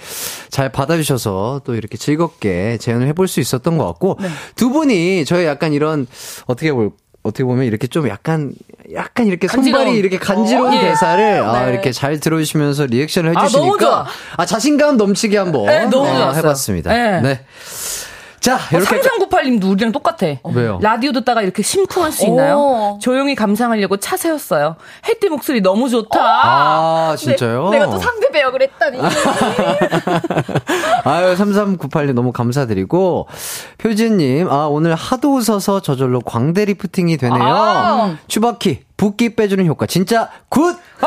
잘 0.50 0.70
받아주셔서 0.70 1.62
또 1.64 1.74
이렇게 1.74 1.96
즐겁게 1.96 2.78
재연을 2.78 3.06
해볼 3.08 3.28
수 3.28 3.40
있었던 3.40 3.78
것 3.78 3.86
같고 3.86 4.18
네. 4.20 4.28
두 4.56 4.70
분이 4.70 5.24
저의 5.24 5.46
약간 5.46 5.72
이런 5.72 6.06
어떻게 6.46 6.72
볼 6.72 6.90
어떻게 7.22 7.44
보면 7.44 7.64
이렇게 7.64 7.86
좀 7.86 8.08
약간 8.08 8.52
약간 8.94 9.26
이렇게 9.26 9.46
간지러운. 9.46 9.84
손발이 9.84 9.98
이렇게 9.98 10.18
간지러운 10.18 10.72
어, 10.72 10.76
예. 10.76 10.80
대사를 10.80 11.42
아, 11.42 11.66
네. 11.66 11.72
이렇게 11.72 11.92
잘 11.92 12.18
들어주시면서 12.20 12.86
리액션을 12.86 13.36
아, 13.36 13.42
해주시니까 13.42 13.78
좋아. 13.78 14.06
아, 14.36 14.46
자신감 14.46 14.96
넘치게 14.96 15.36
한번 15.36 15.66
네, 15.66 15.80
너무 15.86 16.08
어, 16.08 16.14
좋았어요. 16.16 16.38
해봤습니다. 16.38 16.90
네. 17.20 17.44
네. 18.38 18.40
자 18.40 18.56
어, 18.56 18.58
이렇게 18.72 19.00
3398님도 19.00 19.70
우리랑 19.70 19.92
똑같아. 19.92 20.26
왜요? 20.54 20.78
라디오 20.80 21.12
듣다가 21.12 21.42
이렇게 21.42 21.62
심쿵할 21.62 22.12
수 22.12 22.26
있나요? 22.26 22.56
오. 22.56 22.98
조용히 23.00 23.34
감상하려고 23.34 23.96
차 23.98 24.16
세웠어요. 24.16 24.76
혜띠 25.06 25.28
목소리 25.28 25.60
너무 25.60 25.88
좋다. 25.88 26.18
아 26.20 27.16
진짜요? 27.16 27.70
네, 27.70 27.78
내가 27.78 27.90
또 27.90 27.98
상대 27.98 28.30
배역을 28.30 28.62
했다니. 28.62 28.98
아유, 31.04 31.34
3398님 31.34 32.12
너무 32.12 32.32
감사드리고, 32.32 33.28
표진님, 33.78 34.50
아, 34.50 34.66
오늘 34.66 34.94
하도 34.94 35.34
웃어서 35.34 35.80
저절로 35.80 36.20
광대 36.20 36.64
lifting이 36.66 37.16
되네요. 37.16 37.42
아. 37.42 38.16
추바키, 38.26 38.80
붓기 38.96 39.36
빼주는 39.36 39.64
효과, 39.66 39.86
진짜 39.86 40.28
good! 40.48 40.76
아, 41.00 41.06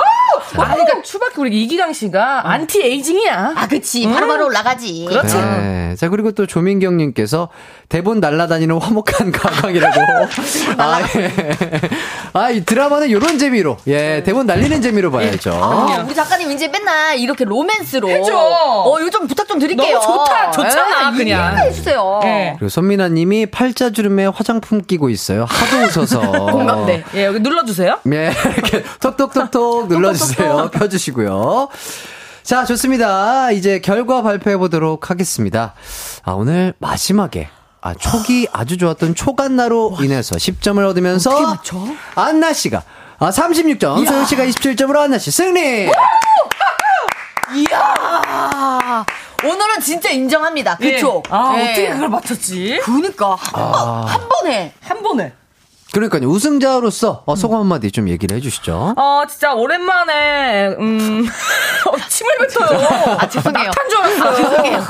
그러니까 0.50 1.02
추바키 1.02 1.40
우리 1.40 1.64
이기강 1.64 1.94
씨가 1.94 2.50
anti-aging이야. 2.50 3.54
아, 3.56 3.68
그치. 3.68 4.08
바로바로 4.08 4.46
올라가지. 4.48 5.06
그렇지. 5.08 5.36
네. 5.38 5.96
자, 5.98 6.10
그리고 6.10 6.32
또 6.32 6.46
조민경 6.46 6.98
님께서 6.98 7.50
대본 7.90 8.20
날라다니는 8.20 8.78
화목한 8.80 9.32
가광이라고. 9.34 10.02
아, 10.78 11.02
예. 11.18 11.32
아, 12.34 12.50
이 12.50 12.64
드라마는 12.64 13.12
요런 13.12 13.38
재미로, 13.38 13.78
예, 13.88 14.24
대본 14.24 14.46
날리는 14.46 14.82
재미로 14.82 15.12
봐야죠. 15.12 15.52
아, 15.54 16.04
우리 16.06 16.16
작가님 16.16 16.52
이제 16.52 16.68
맨날 16.68 17.18
이렇게 17.20 17.44
로맨스로 17.44 18.10
해줘. 18.10 18.36
어, 18.36 19.10
좀 19.10 19.28
부탁 19.28 19.48
좀 19.48 19.60
드릴게요. 19.60 20.00
너무 20.00 20.26
좋다, 20.26 20.52
좋잖아, 20.52 21.12
예, 21.14 21.18
그냥. 21.18 21.58
해주세요. 21.58 22.20
네. 22.24 22.56
그리고 22.58 22.70
손미나님이 22.70 23.48
팔자주름에 23.48 24.28
화장품 24.28 24.82
끼고 24.82 25.10
있어요. 25.10 25.46
하도 25.50 26.00
웃어서. 26.00 26.20
공감대. 26.52 27.04
예, 27.16 27.26
여기 27.26 27.40
눌러주세요. 27.40 28.00
네, 28.04 28.32
이렇게 28.54 28.84
톡톡톡톡 29.02 29.88
눌러주세요. 29.90 30.70
펴주시고요. 30.72 31.68
자, 32.44 32.66
좋습니다. 32.66 33.52
이제 33.52 33.80
결과 33.80 34.22
발표해 34.22 34.58
보도록 34.58 35.10
하겠습니다. 35.10 35.74
아, 36.24 36.32
오늘 36.32 36.74
마지막에. 36.80 37.50
아, 37.82 37.96
촉이 37.96 38.48
아주 38.52 38.78
좋았던 38.78 39.16
초간나로 39.16 39.98
인해서 40.02 40.36
10점을 40.36 40.88
얻으면서 40.88 41.58
안나 42.16 42.54
씨가 42.54 42.84
아, 43.18 43.30
36점, 43.30 44.06
소영 44.08 44.26
씨가 44.26 44.46
27점으로 44.46 44.98
안나 44.98 45.18
씨 45.18 45.30
승리. 45.32 45.90
이야. 47.54 49.06
오늘은 49.44 49.80
진짜 49.82 50.10
인정합니다. 50.10 50.78
그쵸? 50.78 51.22
예. 51.28 51.30
아, 51.34 51.54
네. 51.56 51.64
어떻게 51.72 51.90
그걸 51.90 52.10
맞췄지? 52.10 52.80
그니까. 52.84 53.36
한, 53.36 53.72
번, 53.72 54.08
한 54.08 54.30
번에. 54.30 54.74
한 54.82 55.04
번에. 55.04 55.34
그러니까요. 55.94 56.30
우승자로서 56.30 57.24
어, 57.26 57.36
소감 57.36 57.60
한마디 57.62 57.92
좀 57.92 58.08
얘기를 58.10 58.38
해주시죠. 58.38 58.96
어, 58.98 59.24
진짜 59.30 59.54
오랜만에, 59.54 60.68
음, 60.80 61.28
어, 61.28 61.32
침을 62.22 62.48
뱉어요. 62.48 63.18
아, 63.20 63.28
죄송해요. 63.30 63.66
낙탄 63.68 63.90
줄 63.90 63.98
알았어요. 64.00 64.24
아, 64.30 64.36
죄송해요. 64.36 64.82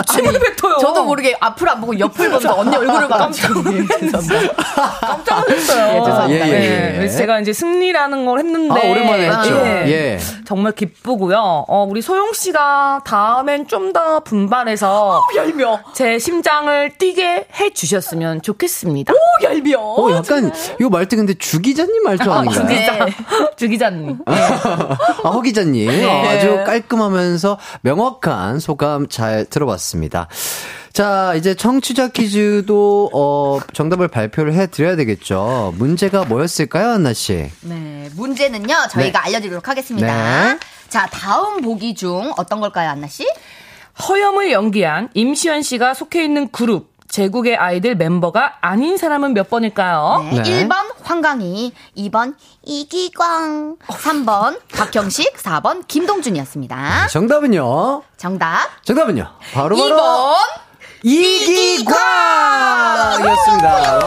침을 0.08 0.32
뱉어요. 0.38 0.78
저도 0.80 1.04
모르게 1.04 1.36
앞을 1.40 1.68
안 1.68 1.80
보고 1.80 1.98
옆을 1.98 2.26
보면서 2.30 2.58
언니 2.58 2.76
얼굴을 2.76 3.08
봐가지고. 3.08 3.62
깜짝 3.62 5.40
놀랐어요. 5.48 5.96
예, 5.96 6.04
죄송합니다. 6.04 6.48
예, 6.48 6.50
예, 6.50 6.54
예. 6.54 6.68
네, 6.90 6.92
그래서 6.96 7.18
제가 7.18 7.40
이제 7.40 7.52
승리라는 7.52 8.24
걸 8.26 8.38
했는데. 8.38 8.74
아, 8.80 8.90
오랜만에 8.90 9.28
했죠. 9.30 9.54
예. 9.56 9.84
예. 9.88 10.18
정말 10.46 10.72
기쁘고요. 10.72 11.64
어, 11.68 11.84
우리 11.88 12.00
소영 12.02 12.32
씨가 12.32 13.02
다음엔 13.04 13.66
좀 13.66 13.90
더 13.90 14.20
분발해서 14.20 15.20
얄미워. 15.34 15.80
제 15.94 16.20
심장을 16.20 16.92
뛰게 16.96 17.46
해 17.58 17.70
주셨으면 17.70 18.40
좋겠습니다. 18.40 19.12
오, 19.12 19.16
얄미워. 19.44 19.82
어, 20.00 20.14
약간, 20.14 20.52
이 20.78 20.84
말투 20.88 21.16
근데 21.16 21.34
주 21.34 21.60
기자님 21.60 22.04
말투 22.04 22.30
아닌가요? 22.32 22.66
네. 22.66 22.88
주 23.56 23.66
기자님. 23.68 24.18
아, 24.26 24.32
허 25.24 25.40
기자님. 25.42 25.90
어, 26.08 26.22
아주 26.28 26.62
깔끔하면서 26.70 27.58
명확한 27.82 28.60
소감 28.60 29.08
잘 29.08 29.44
들어봤습니다. 29.44 30.28
자, 30.92 31.34
이제 31.34 31.54
청취자 31.54 32.08
퀴즈도, 32.08 33.10
어, 33.12 33.60
정답을 33.72 34.08
발표를 34.08 34.54
해 34.54 34.66
드려야 34.68 34.96
되겠죠. 34.96 35.74
문제가 35.76 36.24
뭐였을까요, 36.24 36.90
한나 36.90 37.12
씨? 37.12 37.50
네, 37.62 38.08
문제는요, 38.14 38.74
저희가 38.90 39.24
알려 39.24 39.40
드리도록 39.40 39.68
하겠습니다. 39.68 40.06
네. 40.52 40.58
자, 40.88 41.06
다음 41.06 41.60
보기 41.60 41.94
중 41.94 42.32
어떤 42.36 42.60
걸까요, 42.60 42.90
안나 42.90 43.08
씨? 43.08 43.26
허염을 44.08 44.52
연기한 44.52 45.08
임시완 45.14 45.62
씨가 45.62 45.94
속해 45.94 46.24
있는 46.24 46.48
그룹 46.50 46.90
제국의 47.10 47.56
아이들 47.56 47.96
멤버가 47.96 48.54
아닌 48.60 48.96
사람은 48.96 49.34
몇 49.34 49.50
번일까요? 49.50 50.28
네. 50.32 50.42
네. 50.42 50.66
1번 50.68 50.74
황강희, 51.02 51.72
2번 51.96 52.34
이기광, 52.62 53.76
3번 53.88 54.60
박형식, 54.72 55.36
4번 55.36 55.86
김동준이었습니다. 55.88 57.08
정답은요? 57.08 58.02
정답. 58.16 58.68
정답은요? 58.84 59.28
바로 59.52 59.76
바로. 59.76 59.96
2번 59.96 60.34
이기광이었습니다. 61.02 61.98
와. 63.98 64.00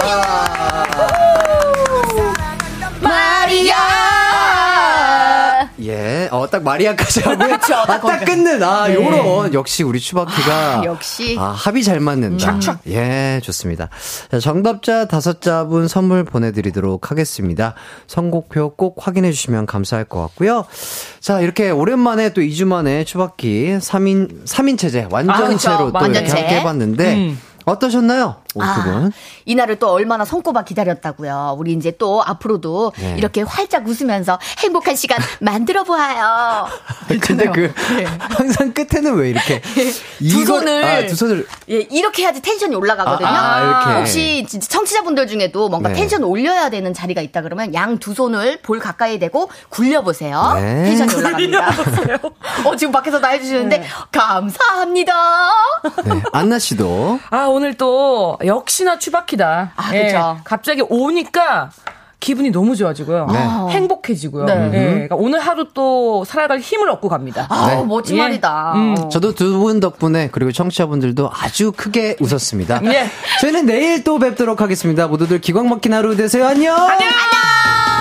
마리아. 3.01 4.32
예, 5.93 6.27
어, 6.31 6.49
딱 6.49 6.63
마리아까지 6.63 7.21
하고요. 7.21 7.47
그쵸, 7.59 7.75
아, 7.75 7.85
딱. 7.85 8.25
끊는, 8.25 8.63
아, 8.63 8.91
요런, 8.91 9.53
역시 9.53 9.83
우리 9.83 9.99
추바키가. 9.99 10.53
아, 10.53 10.83
역시. 10.85 11.35
아, 11.39 11.51
합이 11.51 11.83
잘 11.83 11.99
맞는다. 11.99 12.59
예, 12.87 13.39
좋습니다. 13.43 13.89
자, 14.31 14.39
정답자 14.39 15.05
다섯 15.05 15.41
자분 15.41 15.87
선물 15.87 16.23
보내드리도록 16.23 17.11
하겠습니다. 17.11 17.75
선곡표 18.07 18.75
꼭 18.75 18.97
확인해 18.99 19.31
주시면 19.31 19.65
감사할 19.65 20.05
것 20.05 20.19
같고요. 20.21 20.65
자, 21.19 21.39
이렇게 21.39 21.69
오랜만에 21.69 22.33
또 22.33 22.41
2주 22.41 22.65
만에 22.65 23.03
추바키 23.03 23.77
3인, 23.79 24.45
3인 24.45 24.77
체제, 24.77 25.07
완전체로 25.11 25.75
아, 25.75 25.77
그쵸. 25.77 25.77
또 25.77 25.83
이렇게 25.85 25.97
완전체. 25.99 26.31
함께 26.37 26.55
해봤는데, 26.59 27.13
음. 27.15 27.39
어떠셨나요? 27.65 28.35
오, 28.55 28.61
두 28.61 28.83
분. 28.83 29.11
이날을 29.45 29.79
또 29.79 29.89
얼마나 29.91 30.25
손꼽아 30.25 30.63
기다렸다고요. 30.63 31.55
우리 31.57 31.73
이제 31.73 31.91
또 31.97 32.23
앞으로도 32.23 32.93
네. 32.97 33.15
이렇게 33.17 33.41
활짝 33.41 33.87
웃으면서 33.87 34.37
행복한 34.59 34.95
시간 34.95 35.17
만들어 35.41 35.83
보아요. 35.83 36.67
근데 37.21 37.45
그 37.49 37.73
항상 38.19 38.73
끝에는 38.73 39.15
왜 39.15 39.29
이렇게 39.31 39.59
두 39.61 39.83
이걸- 40.19 40.45
손을 40.45 40.83
아, 40.83 41.07
두 41.07 41.15
손을 41.15 41.47
예, 41.69 41.75
이렇게 41.91 42.23
해야지 42.23 42.41
텐션이 42.41 42.75
올라가거든요. 42.75 43.27
아, 43.27 43.55
아, 43.55 43.61
이렇게. 43.85 43.99
혹시 43.99 44.45
진짜 44.47 44.67
청취자분들 44.69 45.27
중에도 45.27 45.69
뭔가 45.69 45.89
네. 45.89 45.95
텐션 45.95 46.23
올려야 46.23 46.69
되는 46.69 46.93
자리가 46.93 47.21
있다 47.21 47.41
그러면 47.41 47.73
양 47.73 47.93
두 48.03 48.13
손을 48.13 48.59
볼 48.63 48.79
가까이 48.79 49.17
대고 49.19 49.49
굴려 49.69 50.01
보세요. 50.01 50.53
네. 50.55 50.83
텐션이 50.95 51.13
올라갑니다. 51.15 51.69
어, 52.65 52.75
지금 52.75 52.91
밖에서 52.91 53.19
다 53.21 53.29
해주시는데 53.29 53.77
네. 53.79 53.87
감사합니다. 54.11 55.13
네. 56.05 56.21
안나 56.31 56.59
씨도 56.59 57.19
아, 57.29 57.45
오늘 57.45 57.75
또 57.75 58.37
역시나 58.45 58.99
추바키다. 58.99 59.71
아, 59.75 59.95
예, 59.95 60.05
그쵸. 60.05 60.37
갑자기 60.43 60.81
오니까 60.87 61.69
기분이 62.19 62.51
너무 62.51 62.75
좋아지고요. 62.77 63.27
네. 63.33 63.39
행복해지고요. 63.73 64.45
네. 64.45 64.69
예, 64.73 64.85
그러니까 64.91 65.15
오늘 65.15 65.39
하루 65.39 65.67
또 65.73 66.23
살아갈 66.23 66.59
힘을 66.59 66.89
얻고 66.89 67.09
갑니다. 67.09 67.47
아, 67.49 67.67
네. 67.67 67.83
멋진 67.83 68.15
예. 68.15 68.21
말이다. 68.21 68.73
음. 68.75 69.09
저도 69.09 69.33
두 69.35 69.59
분 69.59 69.79
덕분에 69.81 70.29
그리고 70.31 70.51
청취자분들도 70.53 71.29
아주 71.33 71.73
크게 71.75 72.15
웃었습니다. 72.21 72.81
예. 72.85 73.07
저희는 73.41 73.65
내일 73.65 74.03
또 74.05 74.19
뵙도록 74.19 74.61
하겠습니다. 74.61 75.07
모두들 75.07 75.41
기광 75.41 75.67
막힌 75.67 75.93
하루 75.93 76.15
되세요. 76.15 76.47
안녕. 76.47 76.77
안녕! 76.77 77.92